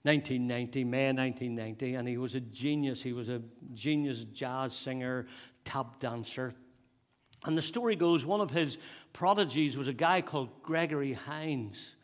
1990, 0.04 0.84
May 0.86 1.08
1990, 1.14 1.96
and 1.96 2.08
he 2.08 2.18
was 2.18 2.36
a 2.36 2.40
genius. 2.40 3.02
He 3.02 3.14
was 3.14 3.30
a 3.30 3.42
genius 3.74 4.26
jazz 4.34 4.74
singer, 4.74 5.28
tap 5.66 6.00
dancer. 6.00 6.54
And 7.46 7.58
the 7.58 7.62
story 7.62 7.96
goes 7.96 8.26
one 8.26 8.42
of 8.42 8.50
his 8.52 8.78
prodigies 9.14 9.78
was 9.78 9.88
a 9.88 9.94
guy 9.94 10.22
called 10.22 10.50
Gregory 10.64 11.14
Hines. 11.14 11.96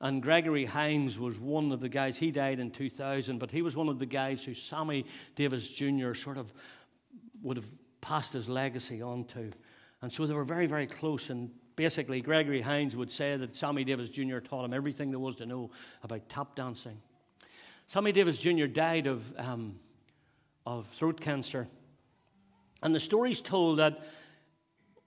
And 0.00 0.22
Gregory 0.22 0.64
Hines 0.64 1.18
was 1.18 1.40
one 1.40 1.72
of 1.72 1.80
the 1.80 1.88
guys, 1.88 2.16
he 2.16 2.30
died 2.30 2.60
in 2.60 2.70
2000, 2.70 3.38
but 3.38 3.50
he 3.50 3.62
was 3.62 3.74
one 3.74 3.88
of 3.88 3.98
the 3.98 4.06
guys 4.06 4.44
who 4.44 4.54
Sammy 4.54 5.04
Davis 5.34 5.68
Jr. 5.68 6.14
sort 6.14 6.38
of 6.38 6.52
would 7.42 7.56
have 7.56 7.66
passed 8.00 8.32
his 8.32 8.48
legacy 8.48 9.02
on 9.02 9.24
to. 9.24 9.50
And 10.02 10.12
so 10.12 10.24
they 10.26 10.34
were 10.34 10.44
very, 10.44 10.66
very 10.66 10.86
close. 10.86 11.30
And 11.30 11.50
basically, 11.74 12.20
Gregory 12.20 12.60
Hines 12.60 12.94
would 12.94 13.10
say 13.10 13.36
that 13.36 13.56
Sammy 13.56 13.82
Davis 13.82 14.08
Jr. 14.08 14.38
taught 14.38 14.64
him 14.64 14.72
everything 14.72 15.10
there 15.10 15.18
was 15.18 15.36
to 15.36 15.46
know 15.46 15.70
about 16.04 16.28
tap 16.28 16.54
dancing. 16.54 17.00
Sammy 17.88 18.12
Davis 18.12 18.38
Jr. 18.38 18.66
died 18.66 19.08
of, 19.08 19.24
um, 19.36 19.74
of 20.64 20.86
throat 20.88 21.20
cancer. 21.20 21.66
And 22.82 22.94
the 22.94 23.00
story's 23.00 23.40
told 23.40 23.78
that 23.78 24.04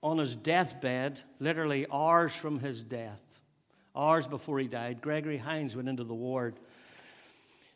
on 0.04 0.18
his 0.18 0.36
deathbed, 0.36 1.22
literally 1.39 1.86
hours 1.92 2.36
from 2.36 2.60
his 2.60 2.84
death, 2.84 3.22
hours 3.96 4.28
before 4.28 4.60
he 4.60 4.68
died, 4.68 5.02
Gregory 5.02 5.38
Hines 5.38 5.76
went 5.76 5.89
into 5.89 6.04
the 6.04 6.14
ward 6.14 6.56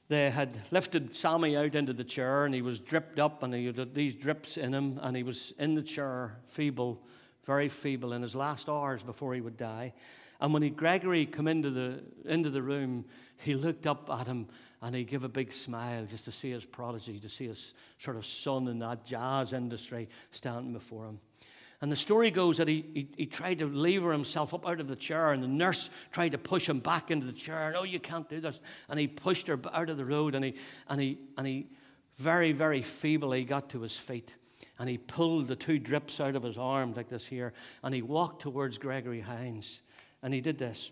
they 0.07 0.29
had 0.29 0.59
lifted 0.71 1.15
Sammy 1.15 1.57
out 1.57 1.73
into 1.73 1.93
the 1.93 2.03
chair 2.03 2.45
and 2.45 2.53
he 2.53 2.61
was 2.61 2.79
dripped 2.79 3.19
up 3.19 3.41
and 3.41 3.53
he 3.53 3.65
had 3.65 3.95
these 3.95 4.13
drips 4.13 4.57
in 4.57 4.73
him 4.73 4.99
and 5.01 5.17
he 5.17 5.23
was 5.23 5.53
in 5.57 5.73
the 5.73 5.81
chair, 5.81 6.37
feeble, 6.47 7.01
very 7.45 7.69
feeble 7.69 8.13
in 8.13 8.21
his 8.21 8.35
last 8.35 8.69
hours 8.69 9.01
before 9.01 9.33
he 9.33 9.41
would 9.41 9.57
die. 9.57 9.93
And 10.41 10.53
when 10.53 10.61
he, 10.61 10.69
Gregory 10.69 11.25
came 11.25 11.47
into 11.47 11.71
the, 11.71 12.03
into 12.25 12.51
the 12.51 12.61
room, 12.61 13.05
he 13.37 13.55
looked 13.55 13.87
up 13.87 14.09
at 14.11 14.27
him 14.27 14.47
and 14.81 14.95
he 14.95 15.03
gave 15.03 15.23
a 15.23 15.29
big 15.29 15.51
smile 15.51 16.05
just 16.05 16.25
to 16.25 16.31
see 16.31 16.51
his 16.51 16.65
prodigy, 16.65 17.19
to 17.19 17.29
see 17.29 17.47
his 17.47 17.73
sort 17.97 18.17
of 18.17 18.25
son 18.27 18.67
in 18.67 18.77
that 18.79 19.05
jazz 19.05 19.53
industry 19.53 20.07
standing 20.31 20.73
before 20.73 21.07
him. 21.07 21.19
And 21.85 21.91
the 21.91 21.95
story 21.95 22.31
goes 22.31 22.57
that 22.57 22.67
he, 22.67 22.83
he, 22.95 23.07
he, 23.15 23.25
tried 23.27 23.59
to 23.59 23.67
lever 23.67 24.11
himself 24.11 24.55
up 24.55 24.67
out 24.67 24.79
of 24.79 24.87
the 24.87 24.95
chair, 24.95 25.33
and 25.33 25.43
the 25.43 25.47
nurse 25.47 25.91
tried 26.11 26.31
to 26.31 26.39
push 26.39 26.67
him 26.67 26.79
back 26.79 27.11
into 27.11 27.27
the 27.27 27.31
chair. 27.31 27.69
No, 27.71 27.83
you 27.83 27.99
can't 27.99 28.27
do 28.27 28.39
this. 28.39 28.59
And 28.89 28.99
he 28.99 29.05
pushed 29.07 29.45
her 29.45 29.59
out 29.71 29.91
of 29.91 29.97
the 29.97 30.03
road, 30.03 30.33
and 30.33 30.43
he, 30.43 30.55
and 30.89 30.99
he, 30.99 31.19
and 31.37 31.45
he 31.45 31.67
very, 32.17 32.53
very 32.53 32.81
feebly 32.81 33.45
got 33.45 33.69
to 33.69 33.81
his 33.81 33.95
feet. 33.95 34.33
And 34.79 34.89
he 34.89 34.97
pulled 34.97 35.47
the 35.47 35.55
two 35.55 35.77
drips 35.77 36.19
out 36.19 36.35
of 36.35 36.41
his 36.41 36.57
arm, 36.57 36.95
like 36.95 37.07
this 37.07 37.23
here, 37.23 37.53
and 37.83 37.93
he 37.93 38.01
walked 38.01 38.41
towards 38.41 38.79
Gregory 38.79 39.21
Hines. 39.21 39.79
And 40.23 40.33
he 40.33 40.41
did 40.41 40.57
this. 40.57 40.91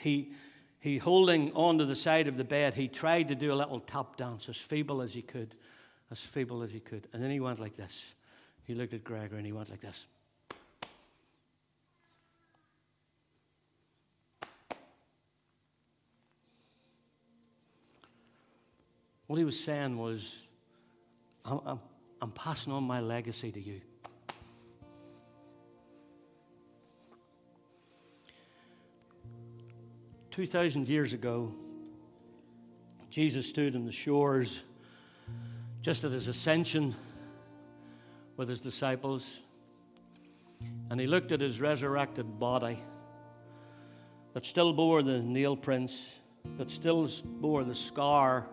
He, 0.00 0.32
he 0.80 0.96
holding 0.96 1.52
onto 1.52 1.84
the 1.84 1.96
side 1.96 2.28
of 2.28 2.38
the 2.38 2.44
bed, 2.44 2.72
he 2.72 2.88
tried 2.88 3.28
to 3.28 3.34
do 3.34 3.52
a 3.52 3.54
little 3.54 3.80
tap 3.80 4.16
dance 4.16 4.48
as 4.48 4.56
feeble 4.56 5.02
as 5.02 5.12
he 5.12 5.20
could, 5.20 5.54
as 6.10 6.20
feeble 6.20 6.62
as 6.62 6.70
he 6.70 6.80
could. 6.80 7.08
And 7.12 7.22
then 7.22 7.30
he 7.30 7.40
went 7.40 7.60
like 7.60 7.76
this. 7.76 8.14
He 8.66 8.74
looked 8.74 8.94
at 8.94 9.04
Gregor 9.04 9.36
and 9.36 9.46
he 9.46 9.52
went 9.52 9.70
like 9.70 9.80
this. 9.80 10.04
What 19.28 19.38
he 19.38 19.44
was 19.44 19.58
saying 19.58 19.96
was, 19.96 20.36
I'm, 21.44 21.60
I'm, 21.64 21.80
I'm 22.20 22.30
passing 22.32 22.72
on 22.72 22.84
my 22.84 23.00
legacy 23.00 23.52
to 23.52 23.60
you. 23.60 23.80
Two 30.30 30.46
thousand 30.46 30.88
years 30.88 31.12
ago, 31.12 31.50
Jesus 33.10 33.48
stood 33.48 33.74
on 33.74 33.84
the 33.86 33.92
shores 33.92 34.62
just 35.82 36.04
at 36.04 36.12
his 36.12 36.28
ascension 36.28 36.94
with 38.36 38.48
his 38.48 38.60
disciples, 38.60 39.40
and 40.90 41.00
he 41.00 41.06
looked 41.06 41.32
at 41.32 41.40
his 41.40 41.60
resurrected 41.60 42.38
body 42.38 42.78
that 44.34 44.44
still 44.44 44.72
bore 44.72 45.02
the 45.02 45.20
nail 45.20 45.56
prints, 45.56 46.14
that 46.58 46.70
still 46.70 47.10
bore 47.24 47.64
the 47.64 47.74
scar 47.74 48.46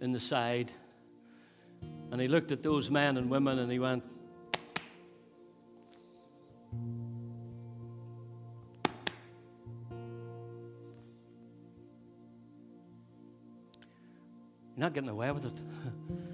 in 0.00 0.12
the 0.12 0.20
side. 0.20 0.72
And 2.10 2.20
he 2.20 2.28
looked 2.28 2.50
at 2.50 2.62
those 2.62 2.90
men 2.90 3.16
and 3.16 3.30
women 3.30 3.58
and 3.58 3.70
he 3.70 3.78
went, 3.78 4.02
You're 14.76 14.86
not 14.86 14.94
getting 14.94 15.10
away 15.10 15.30
with 15.30 15.44
it. 15.44 15.52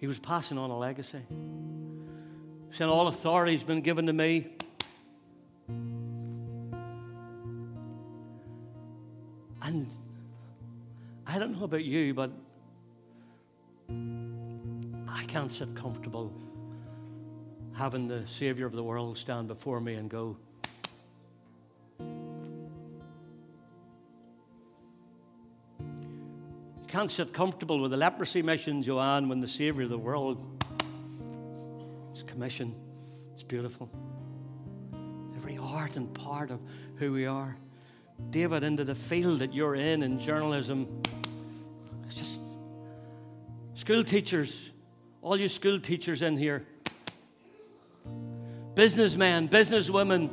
He 0.00 0.06
was 0.06 0.18
passing 0.18 0.56
on 0.56 0.70
a 0.70 0.78
legacy. 0.78 1.20
Saying, 2.72 2.90
All 2.90 3.08
authority 3.08 3.52
has 3.52 3.62
been 3.62 3.82
given 3.82 4.06
to 4.06 4.14
me. 4.14 4.56
And 9.62 9.86
I 11.26 11.38
don't 11.38 11.52
know 11.56 11.64
about 11.64 11.84
you, 11.84 12.14
but 12.14 12.32
I 13.90 15.24
can't 15.28 15.52
sit 15.52 15.76
comfortable 15.76 16.32
having 17.74 18.08
the 18.08 18.26
Savior 18.26 18.64
of 18.66 18.72
the 18.72 18.82
world 18.82 19.18
stand 19.18 19.48
before 19.48 19.80
me 19.80 19.94
and 19.94 20.08
go, 20.08 20.36
can't 26.90 27.10
sit 27.10 27.32
comfortable 27.32 27.80
with 27.80 27.92
the 27.92 27.96
leprosy 27.96 28.42
mission, 28.42 28.82
Joanne, 28.82 29.28
when 29.28 29.38
the 29.38 29.46
Savior 29.46 29.84
of 29.84 29.90
the 29.90 29.98
world 29.98 30.64
is 32.12 32.24
commissioned. 32.24 32.74
It's 33.32 33.44
beautiful. 33.44 33.88
Every 35.36 35.56
art 35.56 35.94
and 35.94 36.12
part 36.12 36.50
of 36.50 36.58
who 36.96 37.12
we 37.12 37.26
are. 37.26 37.56
David, 38.30 38.64
into 38.64 38.82
the 38.82 38.96
field 38.96 39.38
that 39.38 39.54
you're 39.54 39.76
in 39.76 40.02
in 40.02 40.18
journalism. 40.18 41.00
It's 42.08 42.16
just 42.16 42.40
school 43.74 44.02
teachers, 44.02 44.72
all 45.22 45.36
you 45.36 45.48
school 45.48 45.78
teachers 45.78 46.22
in 46.22 46.36
here, 46.36 46.66
businessmen, 48.74 49.48
businesswomen, 49.48 50.28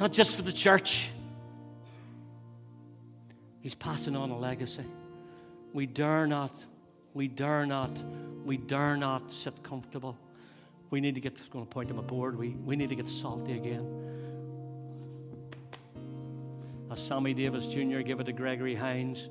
not 0.00 0.12
just 0.12 0.34
for 0.34 0.42
the 0.42 0.52
church 0.52 1.10
He's 3.60 3.74
passing 3.74 4.16
on 4.16 4.30
a 4.30 4.38
legacy. 4.38 4.84
We 5.72 5.86
dare 5.86 6.26
not, 6.26 6.52
we 7.14 7.28
dare 7.28 7.66
not, 7.66 7.90
we 8.44 8.56
dare 8.56 8.96
not 8.96 9.32
sit 9.32 9.62
comfortable. 9.62 10.16
We 10.90 11.00
need 11.00 11.14
to 11.16 11.20
get, 11.20 11.40
going 11.50 11.66
to 11.66 11.70
point 11.70 11.90
him 11.90 11.98
aboard, 11.98 12.38
we, 12.38 12.50
we 12.50 12.76
need 12.76 12.88
to 12.88 12.94
get 12.94 13.08
salty 13.08 13.56
again. 13.56 13.86
As 16.90 17.00
Sammy 17.00 17.34
Davis 17.34 17.66
Jr. 17.66 18.00
gave 18.00 18.20
it 18.20 18.24
to 18.24 18.32
Gregory 18.32 18.74
Hines, 18.74 19.28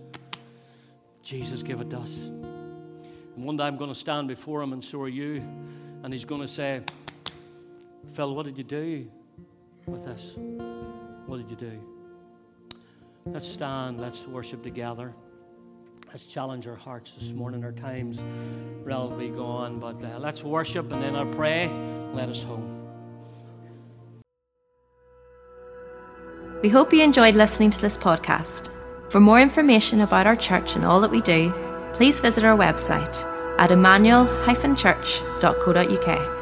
Jesus 1.24 1.64
gave 1.64 1.82
it 1.82 1.90
to 1.90 1.98
us. 1.98 2.26
And 2.26 3.46
one 3.46 3.58
day 3.58 3.64
I'm 3.64 3.78
going 3.78 3.90
to 3.90 4.00
stand 4.00 4.28
before 4.28 4.62
him, 4.62 4.74
and 4.74 4.84
so 4.84 5.02
are 5.02 5.08
you, 5.08 5.42
and 6.04 6.14
he's 6.14 6.26
going 6.26 6.42
to 6.42 6.48
say, 6.48 6.82
Phil, 8.14 8.36
what 8.36 8.46
did 8.46 8.58
you 8.58 8.64
do 8.64 9.10
with 9.88 10.06
this? 10.06 10.34
What 11.26 11.38
did 11.38 11.50
you 11.50 11.56
do? 11.56 11.97
Let's 13.34 13.48
stand, 13.48 14.00
let's 14.00 14.26
worship 14.26 14.64
together. 14.64 15.14
Let's 16.08 16.26
challenge 16.26 16.68
our 16.68 16.76
hearts 16.76 17.12
this 17.20 17.34
morning. 17.34 17.64
Our 17.64 17.74
time's 17.74 18.22
relatively 18.84 19.30
gone, 19.30 19.80
but 19.80 20.04
uh, 20.04 20.18
let's 20.20 20.44
worship 20.44 20.92
and 20.92 21.04
then 21.04 21.16
I'll 21.16 21.26
pray. 21.26 21.70
Let 22.14 22.30
us 22.30 22.44
home. 22.44 22.74
We 26.64 26.70
hope 26.70 26.92
you 26.92 27.04
enjoyed 27.04 27.36
listening 27.36 27.70
to 27.72 27.82
this 27.82 27.98
podcast. 27.98 28.72
For 29.12 29.20
more 29.20 29.40
information 29.40 30.02
about 30.02 30.26
our 30.26 30.36
church 30.36 30.76
and 30.76 30.84
all 30.84 31.00
that 31.02 31.12
we 31.12 31.22
do, 31.22 31.54
please 31.94 32.20
visit 32.20 32.44
our 32.44 32.58
website 32.58 33.24
at 33.60 33.72
emmanuel-church.co.uk. 33.72 36.37